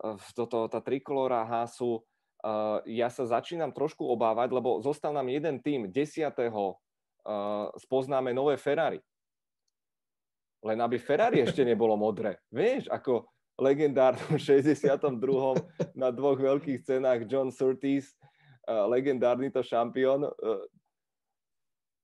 eh, 0.00 0.16
toto, 0.32 0.64
tá 0.70 0.80
trikolora 0.80 1.44
Hasu. 1.44 2.00
Uh, 2.42 2.82
ja 2.90 3.06
sa 3.06 3.22
začínam 3.22 3.70
trošku 3.70 4.02
obávať, 4.02 4.50
lebo 4.50 4.82
zostal 4.82 5.14
nám 5.14 5.30
jeden 5.30 5.62
tým, 5.62 5.86
desiatého 5.86 6.74
uh, 6.74 6.81
spoznáme 7.78 8.34
nové 8.34 8.56
Ferrari. 8.56 9.00
Len 10.62 10.78
aby 10.78 10.98
Ferrari 10.98 11.42
ešte 11.42 11.66
nebolo 11.66 11.98
modré. 11.98 12.38
Vieš, 12.54 12.86
ako 12.86 13.26
legendárnom 13.58 14.38
62. 14.38 14.98
na 15.94 16.08
dvoch 16.14 16.38
veľkých 16.38 16.82
cenách 16.86 17.26
John 17.26 17.50
Surtees, 17.50 18.14
uh, 18.70 18.86
legendárny 18.86 19.50
to 19.50 19.62
šampión, 19.62 20.26
uh, 20.26 20.62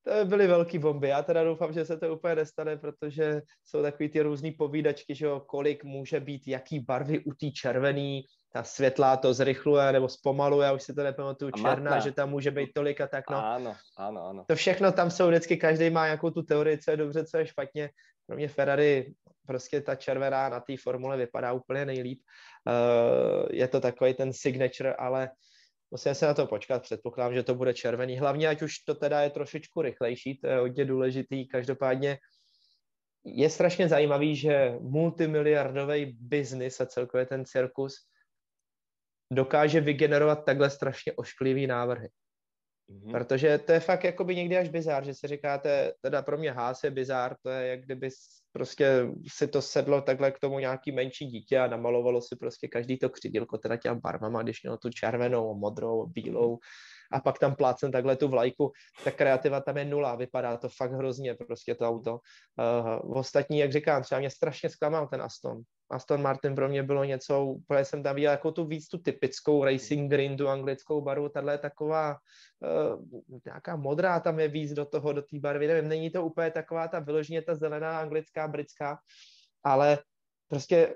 to 0.08 0.24
byly 0.24 0.46
velký 0.46 0.78
bomby. 0.78 1.08
Já 1.08 1.22
teda 1.22 1.44
doufám, 1.44 1.72
že 1.72 1.84
se 1.84 1.96
to 1.96 2.14
úplně 2.14 2.34
nestane, 2.34 2.76
protože 2.76 3.42
jsou 3.64 3.82
takový 3.82 4.08
ty 4.08 4.20
různý 4.20 4.52
povídačky, 4.52 5.14
že 5.14 5.26
jo, 5.26 5.40
kolik 5.40 5.84
může 5.84 6.20
být, 6.20 6.48
jaký 6.48 6.80
barvy 6.80 7.24
u 7.24 7.32
té 7.32 7.50
červený, 7.50 8.24
ta 8.52 8.62
světlá 8.62 9.16
to 9.16 9.34
zrychluje 9.34 9.92
nebo 9.92 10.08
zpomaluje, 10.08 10.66
já 10.66 10.72
už 10.72 10.82
si 10.82 10.94
to 10.94 11.02
nepamatuju, 11.02 11.50
černá, 11.50 11.98
že 11.98 12.12
tam 12.12 12.30
může 12.30 12.50
být 12.50 12.70
tolik 12.74 13.00
a 13.00 13.06
tak, 13.06 13.30
no. 13.30 13.36
Ano, 13.44 13.76
ano, 13.96 14.26
ano. 14.26 14.44
To 14.48 14.56
všechno 14.56 14.92
tam 14.92 15.10
jsou 15.10 15.28
vždycky, 15.28 15.56
každý 15.56 15.90
má 15.90 16.04
nějakou 16.04 16.30
tu 16.30 16.42
teorii, 16.42 16.78
co 16.78 16.90
je 16.90 16.96
dobře, 16.96 17.24
co 17.24 17.38
je 17.38 17.46
špatně. 17.46 17.90
Pro 18.26 18.36
mě 18.36 18.48
Ferrari, 18.48 19.12
prostě 19.46 19.80
ta 19.80 19.94
červená 19.94 20.48
na 20.48 20.60
té 20.60 20.76
formule 20.76 21.16
vypadá 21.16 21.52
úplně 21.52 21.84
nejlíp. 21.84 22.20
Uh, 22.68 23.46
je 23.50 23.68
to 23.68 23.80
takový 23.80 24.14
ten 24.14 24.32
signature, 24.32 24.94
ale 24.94 25.30
musíme 25.90 26.14
se 26.14 26.26
na 26.26 26.34
to 26.34 26.46
počkat, 26.46 26.82
předpokládám, 26.82 27.34
že 27.34 27.42
to 27.42 27.54
bude 27.54 27.74
červený. 27.74 28.18
Hlavně, 28.18 28.48
ať 28.48 28.62
už 28.62 28.78
to 28.78 28.94
teda 28.94 29.20
je 29.20 29.30
trošičku 29.30 29.82
rychlejší, 29.82 30.38
to 30.38 30.46
je 30.46 30.58
hodně 30.58 30.84
důležitý. 30.84 31.48
Každopádně 31.48 32.18
je 33.24 33.50
strašně 33.50 33.88
zajímavý, 33.88 34.36
že 34.36 34.74
multimiliardový 34.80 36.16
biznis 36.20 36.80
a 36.80 36.86
celkově 36.86 37.26
ten 37.26 37.44
cirkus 37.44 37.94
dokáže 39.32 39.80
vygenerovat 39.80 40.44
takhle 40.44 40.70
strašně 40.70 41.12
ošklivý 41.12 41.66
návrhy. 41.66 42.08
Mm-hmm. 42.90 43.12
Protože 43.12 43.58
to 43.58 43.72
je 43.72 43.80
fakt 43.80 44.04
jakoby 44.04 44.36
někdy 44.36 44.58
až 44.58 44.68
bizár, 44.68 45.04
že 45.04 45.14
si 45.14 45.26
říkáte, 45.26 45.92
teda 46.00 46.22
pro 46.22 46.38
mě 46.38 46.52
Haas 46.52 46.84
je 46.84 46.90
bizár, 46.90 47.36
to 47.42 47.50
je 47.50 47.68
jak 47.68 47.80
kdyby 47.84 48.10
prostě 48.52 49.06
si 49.28 49.48
to 49.48 49.62
sedlo 49.62 50.00
takhle 50.00 50.30
k 50.30 50.38
tomu 50.38 50.58
nějaký 50.58 50.92
menší 50.92 51.26
dítě 51.26 51.58
a 51.58 51.66
namalovalo 51.66 52.22
si 52.22 52.36
prostě 52.36 52.68
každý 52.68 52.98
to 52.98 53.10
křidílko 53.10 53.58
teda 53.58 53.76
těm 53.76 54.00
barvama, 54.00 54.42
když 54.42 54.62
mělo 54.62 54.76
tu 54.76 54.90
červenou, 54.90 55.54
modrou, 55.54 56.06
bílou 56.06 56.58
a 57.12 57.20
pak 57.20 57.38
tam 57.38 57.54
plácen 57.54 57.92
takhle 57.92 58.16
tu 58.16 58.28
vlajku, 58.28 58.72
ta 59.04 59.10
kreativa 59.10 59.60
tam 59.60 59.76
je 59.76 59.84
nula, 59.84 60.14
vypadá 60.14 60.56
to 60.56 60.68
fakt 60.68 60.92
hrozně 60.92 61.34
prostě 61.34 61.74
to 61.74 61.88
auto. 61.88 62.12
Uh, 62.12 63.18
ostatní, 63.18 63.58
jak 63.58 63.72
říkám, 63.72 64.02
třeba 64.02 64.18
mě 64.18 64.30
strašně 64.30 64.70
zklamal 64.70 65.08
ten 65.08 65.22
Aston. 65.22 65.62
Aston 65.90 66.22
Martin 66.22 66.54
pro 66.54 66.68
mě 66.68 66.82
bylo 66.82 67.04
něco, 67.04 67.44
úplně 67.44 67.84
jsem 67.84 68.02
tam 68.02 68.14
viděl 68.14 68.30
jako 68.30 68.52
tu 68.52 68.64
víc 68.64 68.88
tu 68.88 68.98
typickou 68.98 69.64
racing 69.64 70.10
green, 70.10 70.36
tu 70.36 70.48
anglickou 70.48 71.00
barvu, 71.00 71.28
tahle 71.28 71.54
je 71.54 71.58
taková 71.58 72.16
uh, 72.60 73.20
nějaká 73.44 73.76
modrá 73.76 74.20
tam 74.20 74.40
je 74.40 74.48
víc 74.48 74.72
do 74.72 74.84
toho, 74.84 75.12
do 75.12 75.22
té 75.22 75.38
barvy, 75.38 75.66
nevím, 75.66 75.88
není 75.88 76.10
to 76.10 76.24
úplně 76.24 76.50
taková 76.50 76.88
ta 76.88 76.98
vyloženě 76.98 77.42
ta 77.42 77.54
zelená 77.54 77.98
anglická, 78.00 78.48
britská, 78.48 78.98
ale 79.64 79.98
prostě 80.48 80.94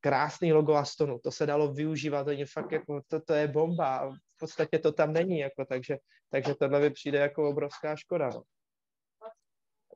krásný 0.00 0.52
logo 0.52 0.74
Astonu, 0.74 1.18
to 1.18 1.30
se 1.30 1.46
dalo 1.46 1.72
využívat, 1.72 2.24
to 2.24 2.30
je 2.30 2.46
fakt 2.46 2.72
jako, 2.72 3.00
to, 3.06 3.20
to 3.20 3.34
je 3.34 3.48
bomba, 3.48 4.10
v 4.10 4.38
podstatě 4.38 4.78
to 4.78 4.92
tam 4.92 5.12
není, 5.12 5.38
jako, 5.38 5.64
takže, 5.64 5.98
takže 6.30 6.54
tohle 6.54 6.80
mi 6.80 6.90
přijde 6.90 7.18
jako 7.18 7.50
obrovská 7.50 7.96
škoda. 7.96 8.30
No. 8.30 8.42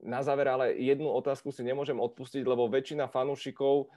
Na 0.03 0.22
záver 0.22 0.49
ale 0.49 0.72
jednu 0.72 1.12
otázku 1.12 1.53
si 1.53 1.61
nemôžem 1.61 2.01
odpustiť, 2.01 2.41
lebo 2.41 2.72
väčšina 2.72 3.05
fanúšikov 3.05 3.93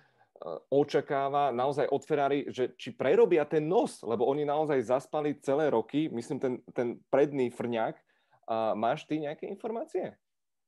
očakáva 0.69 1.51
naozaj 1.55 1.87
od 1.87 2.03
Ferrari, 2.03 2.45
že 2.51 2.75
či 2.75 2.91
prerobia 2.91 3.47
ten 3.47 3.63
nos, 3.63 4.03
lebo 4.03 4.27
oni 4.27 4.43
naozaj 4.43 4.83
zaspali 4.83 5.39
celé 5.39 5.69
roky, 5.69 6.11
myslím 6.11 6.39
ten, 6.39 6.53
ten 6.75 6.87
predný 7.09 7.49
frňák. 7.49 7.95
A 8.43 8.75
máš 8.75 9.07
ty 9.07 9.23
nejaké 9.23 9.47
informácie? 9.47 10.19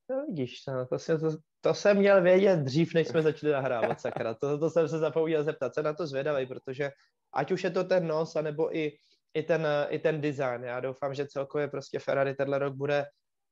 No 0.08 0.24
vidíš, 0.26 0.64
no, 0.66 0.86
to, 0.86 0.98
se, 0.98 1.18
to, 1.18 1.36
to 1.60 1.74
jsem 1.74 1.96
měl 1.96 2.22
vědět 2.22 2.56
dřív, 2.56 2.94
než 2.94 3.08
jsme 3.08 3.22
začali 3.22 3.52
nahrávat, 3.52 4.00
sakra. 4.00 4.34
To, 4.34 4.58
to 4.58 4.70
jsem 4.70 4.88
se 4.88 4.98
zapomněl 4.98 5.44
zeptat. 5.44 5.74
Jsem 5.74 5.84
na 5.84 5.92
to 5.92 6.06
zvědavý, 6.06 6.46
protože 6.46 6.90
ať 7.34 7.52
už 7.52 7.64
je 7.64 7.70
to 7.70 7.84
ten 7.84 8.06
nos, 8.06 8.36
anebo 8.36 8.76
i, 8.76 8.96
i, 9.34 9.42
ten, 9.42 9.66
i 9.88 9.98
ten 9.98 10.20
design. 10.20 10.64
Já 10.64 10.80
doufám, 10.80 11.14
že 11.14 11.26
celkově 11.26 11.68
prostě 11.68 11.98
Ferrari 11.98 12.34
tenhle 12.34 12.58
rok 12.58 12.74
bude 12.74 13.04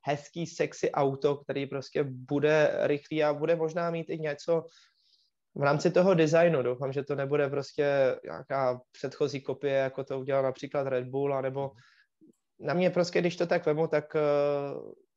hezký, 0.06 0.46
sexy 0.46 0.92
auto, 0.92 1.36
který 1.36 1.66
prostě 1.66 2.04
bude 2.04 2.70
rychlý 2.80 3.24
a 3.24 3.34
bude 3.34 3.56
možná 3.56 3.90
mít 3.90 4.10
i 4.10 4.18
něco 4.18 4.64
v 5.54 5.62
rámci 5.62 5.90
toho 5.90 6.14
designu. 6.14 6.62
Doufám, 6.62 6.92
že 6.92 7.02
to 7.02 7.14
nebude 7.14 7.48
prostě 7.48 8.16
nějaká 8.24 8.80
předchozí 8.92 9.40
kopie, 9.40 9.74
jako 9.74 10.04
to 10.04 10.20
udělal 10.20 10.42
například 10.42 10.86
Red 10.86 11.04
Bull, 11.04 11.34
anebo 11.34 11.70
na 12.60 12.74
mě 12.74 12.90
prostě, 12.90 13.20
když 13.20 13.36
to 13.36 13.46
tak 13.46 13.66
vemu, 13.66 13.86
tak, 13.86 14.16
eh, 14.16 14.20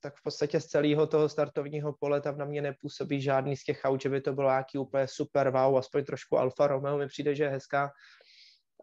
tak 0.02 0.16
v 0.16 0.24
podstatě 0.24 0.60
z 0.60 0.66
celého 0.66 1.08
toho 1.08 1.30
startovního 1.30 1.94
pole 2.00 2.22
tam 2.22 2.38
na 2.38 2.46
mě 2.46 2.62
nepůsobí 2.62 3.22
žádný 3.22 3.58
z 3.58 3.64
těch 3.64 3.82
aut, 3.84 4.02
že 4.02 4.10
by 4.10 4.22
to 4.22 4.34
bylo 4.34 4.50
nějaký 4.50 4.78
úplně 4.78 5.08
super 5.08 5.50
wow, 5.50 5.78
aspoň 5.78 6.04
trošku 6.04 6.38
Alfa 6.38 6.68
Romeo 6.68 6.98
mi 6.98 7.08
přijde, 7.08 7.36
že 7.36 7.44
je 7.44 7.50
hezká, 7.50 7.92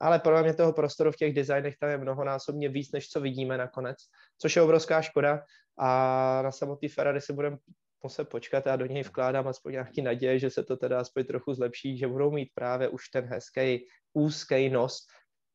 ale 0.00 0.18
pro 0.18 0.42
mě 0.42 0.54
toho 0.54 0.72
prostoru 0.72 1.12
v 1.12 1.16
těch 1.16 1.34
designech 1.34 1.76
tam 1.80 1.90
je 1.90 1.98
mnohonásobně 1.98 2.68
víc, 2.68 2.92
než 2.92 3.08
co 3.08 3.20
vidíme 3.20 3.58
nakonec, 3.58 3.96
což 4.38 4.56
je 4.56 4.62
obrovská 4.62 5.02
škoda 5.02 5.42
a 5.78 6.40
na 6.42 6.52
samotný 6.52 6.88
Ferrari 6.88 7.20
si 7.20 7.32
budeme 7.32 7.56
muset 8.04 8.28
počkat, 8.28 8.66
já 8.66 8.76
do 8.76 8.86
něj 8.86 9.02
vkládám 9.02 9.48
aspoň 9.48 9.72
nějaký 9.72 10.02
naděje, 10.02 10.38
že 10.38 10.50
se 10.50 10.62
to 10.62 10.76
teda 10.76 11.00
aspoň 11.00 11.24
trochu 11.24 11.54
zlepší, 11.54 11.98
že 11.98 12.08
budou 12.08 12.30
mít 12.30 12.48
právě 12.54 12.88
už 12.88 13.08
ten 13.08 13.24
hezký 13.24 13.86
úzký 14.12 14.70
nos, 14.70 14.98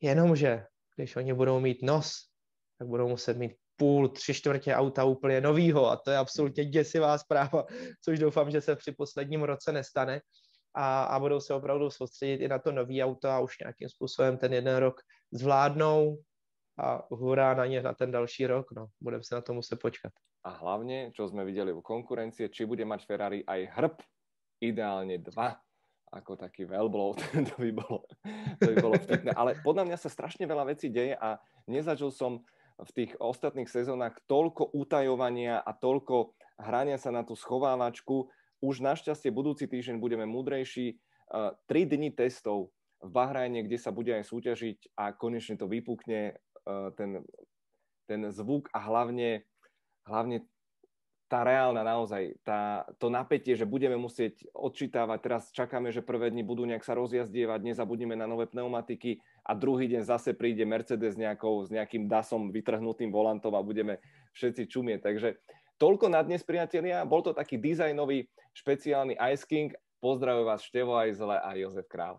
jenomže 0.01 0.65
když 0.95 1.15
oni 1.15 1.33
budou 1.33 1.59
mít 1.59 1.81
nos, 1.81 2.13
tak 2.79 2.87
budou 2.87 3.09
muset 3.09 3.37
mít 3.37 3.51
půl, 3.75 4.09
tři 4.09 4.33
čtvrtě 4.33 4.75
auta 4.75 5.03
úplně 5.03 5.41
novýho 5.41 5.89
a 5.89 5.97
to 5.97 6.11
je 6.11 6.17
absolutně 6.17 6.65
děsivá 6.65 7.17
zpráva, 7.17 7.65
což 8.03 8.19
doufám, 8.19 8.51
že 8.51 8.61
se 8.61 8.75
při 8.75 8.91
posledním 8.91 9.43
roce 9.43 9.71
nestane 9.71 10.21
a, 10.73 11.03
a 11.03 11.19
budou 11.19 11.39
se 11.39 11.53
opravdu 11.53 11.89
soustředit 11.89 12.43
i 12.43 12.47
na 12.47 12.59
to 12.59 12.71
nový 12.71 13.03
auto 13.03 13.29
a 13.29 13.39
už 13.39 13.59
nějakým 13.59 13.89
způsobem 13.89 14.37
ten 14.37 14.53
jeden 14.53 14.75
rok 14.75 15.01
zvládnou 15.31 16.17
a 16.79 17.07
hurá 17.11 17.53
na 17.53 17.65
ně 17.65 17.81
na 17.81 17.93
ten 17.93 18.11
další 18.11 18.47
rok, 18.47 18.71
no, 18.71 18.87
budeme 19.01 19.23
se 19.23 19.35
na 19.35 19.41
to 19.41 19.53
muset 19.53 19.79
počkat. 19.79 20.11
A 20.43 20.49
hlavně, 20.49 21.11
čo 21.11 21.27
jsme 21.27 21.45
viděli 21.45 21.73
u 21.73 21.81
konkurencie, 21.81 22.49
či 22.49 22.65
bude 22.65 22.85
mať 22.85 23.05
Ferrari 23.05 23.45
aj 23.45 23.67
hrb, 23.75 23.95
ideálně 24.61 25.17
dva, 25.17 25.59
ako 26.11 26.35
taký 26.35 26.65
velblou, 26.65 27.13
to 27.49 27.55
by 27.57 27.71
bolo, 27.71 28.03
to 28.59 28.67
by 28.73 28.75
bolo 28.81 28.95
vtipné. 28.97 29.31
Ale 29.37 29.61
podľa 29.61 29.83
mňa 29.85 29.97
sa 29.97 30.09
strašne 30.09 30.49
veľa 30.49 30.73
vecí 30.73 30.89
deje 30.89 31.13
a 31.13 31.37
nezažil 31.69 32.09
som 32.09 32.41
v 32.79 32.91
tých 32.95 33.11
ostatných 33.19 33.69
sezónach 33.69 34.17
toľko 34.25 34.73
utajovania 34.73 35.61
a 35.61 35.71
toľko 35.75 36.33
hrania 36.57 36.97
sa 36.97 37.11
na 37.11 37.21
tú 37.21 37.35
schovávačku. 37.35 38.31
Už 38.59 38.83
našťastie 38.83 39.29
budúci 39.31 39.67
týždeň 39.67 39.99
budeme 39.99 40.25
múdrejší. 40.25 40.97
Tri 41.67 41.81
dni 41.85 42.11
testov 42.15 42.71
v 42.99 43.09
Bahrajne, 43.11 43.63
kde 43.63 43.77
sa 43.79 43.91
bude 43.93 44.11
aj 44.11 44.27
súťažiť 44.27 44.97
a 44.99 45.11
konečne 45.15 45.55
to 45.55 45.69
vypukne 45.69 46.35
ten, 46.97 47.23
ten 48.07 48.21
zvuk 48.31 48.67
a 48.75 48.79
hlavne, 48.81 49.45
hlavne 50.09 50.43
tá 51.29 51.45
reálna 51.45 51.85
naozaj, 51.85 52.41
tá, 52.41 52.89
to 52.97 53.13
napätie, 53.13 53.53
že 53.53 53.69
budeme 53.69 53.93
musieť 53.93 54.49
odčítavať, 54.49 55.17
teraz 55.21 55.53
čakáme, 55.53 55.93
že 55.93 56.01
prvé 56.01 56.33
dni 56.33 56.41
budú 56.41 56.65
nejak 56.65 56.81
sa 56.81 56.97
rozjazdievať, 56.97 57.61
nezabudnime 57.61 58.17
na 58.17 58.25
nové 58.25 58.49
pneumatiky 58.49 59.21
a 59.45 59.53
druhý 59.53 59.85
deň 59.85 60.09
zase 60.09 60.33
príde 60.33 60.65
Mercedes 60.65 61.13
nejakou, 61.13 61.61
s 61.61 61.69
nejakým 61.69 62.09
dasom 62.09 62.49
vytrhnutým 62.49 63.13
volantom 63.13 63.53
a 63.53 63.61
budeme 63.61 64.01
všetci 64.33 64.73
čumieť. 64.73 64.99
Takže 65.05 65.37
toľko 65.77 66.09
na 66.09 66.25
dnes, 66.25 66.41
priatelia. 66.41 67.05
Bol 67.05 67.21
to 67.21 67.37
taký 67.37 67.61
dizajnový 67.61 68.25
špeciálny 68.57 69.13
Ice 69.29 69.45
King. 69.45 69.69
Pozdravujem 70.01 70.49
vás 70.49 70.65
Števo 70.65 70.97
Ajzele 70.97 71.37
a 71.37 71.53
Jozef 71.53 71.85
Král. 71.85 72.17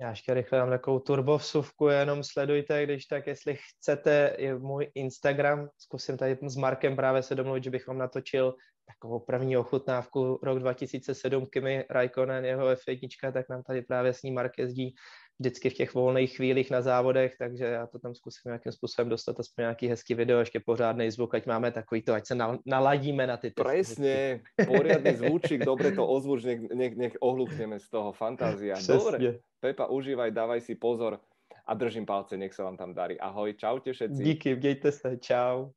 Já 0.00 0.10
ještě 0.10 0.34
rychle 0.34 0.58
dám 0.58 0.70
takovou 0.70 0.98
turbovsuvku, 0.98 1.88
jenom 1.88 2.24
sledujte, 2.24 2.84
když 2.84 3.06
tak, 3.06 3.26
jestli 3.26 3.56
chcete, 3.56 4.36
je 4.38 4.58
můj 4.58 4.90
Instagram, 4.94 5.68
zkusím 5.78 6.16
tady 6.16 6.38
s 6.42 6.56
Markem 6.56 6.96
právě 6.96 7.22
se 7.22 7.34
domluvit, 7.34 7.64
že 7.64 7.70
bych 7.70 7.88
natočil 7.88 8.54
takovou 8.86 9.20
první 9.20 9.56
ochutnávku. 9.56 10.40
Rok 10.42 10.58
2007 10.58 11.46
Kimi 11.46 11.84
Raikkonen, 11.90 12.44
jeho 12.44 12.66
F1, 12.66 13.32
tak 13.32 13.48
nám 13.48 13.62
tady 13.62 13.82
právě 13.82 14.12
s 14.14 14.22
ním 14.22 14.34
Mark 14.34 14.58
jezdí 14.58 14.94
vždycky 15.38 15.70
v 15.70 15.74
těch 15.74 15.94
volných 15.94 16.36
chvílích 16.36 16.70
na 16.70 16.82
závodech, 16.82 17.34
takže 17.38 17.64
já 17.64 17.86
to 17.86 17.98
tam 17.98 18.14
zkusím 18.14 18.42
nějakým 18.46 18.72
způsobem 18.72 19.08
dostat 19.08 19.40
aspoň 19.40 19.62
nějaký 19.62 19.88
hezký 19.88 20.14
video, 20.14 20.38
ještě 20.38 20.60
pořádný 20.60 21.10
zvuk, 21.10 21.34
ať 21.34 21.46
máme 21.46 21.70
takový 21.72 22.02
to, 22.02 22.14
ať 22.14 22.26
se 22.26 22.34
naladíme 22.66 23.26
na 23.26 23.36
ty. 23.36 23.50
Presne, 23.50 24.40
poriadny 24.66 25.16
zvučík, 25.16 25.64
dobre 25.64 25.92
to 25.92 26.06
ozvuč, 26.06 26.44
nech, 26.44 26.60
nech, 26.60 26.96
nech 26.96 27.14
ohlukneme 27.20 27.80
z 27.80 27.88
toho, 27.90 28.12
fantázia. 28.12 28.74
Dobre, 28.88 29.38
Pepa, 29.60 29.86
užívaj, 29.86 30.30
dávaj 30.30 30.60
si 30.60 30.74
pozor 30.74 31.20
a 31.66 31.74
držím 31.74 32.06
palce, 32.06 32.36
nech 32.36 32.54
sa 32.54 32.64
vám 32.64 32.76
tam 32.76 32.94
darí. 32.94 33.20
Ahoj, 33.20 33.54
čaute 33.54 33.92
všetci. 33.92 34.22
Díky, 34.24 34.56
mějte 34.56 34.92
se, 34.92 35.16
čau. 35.20 35.70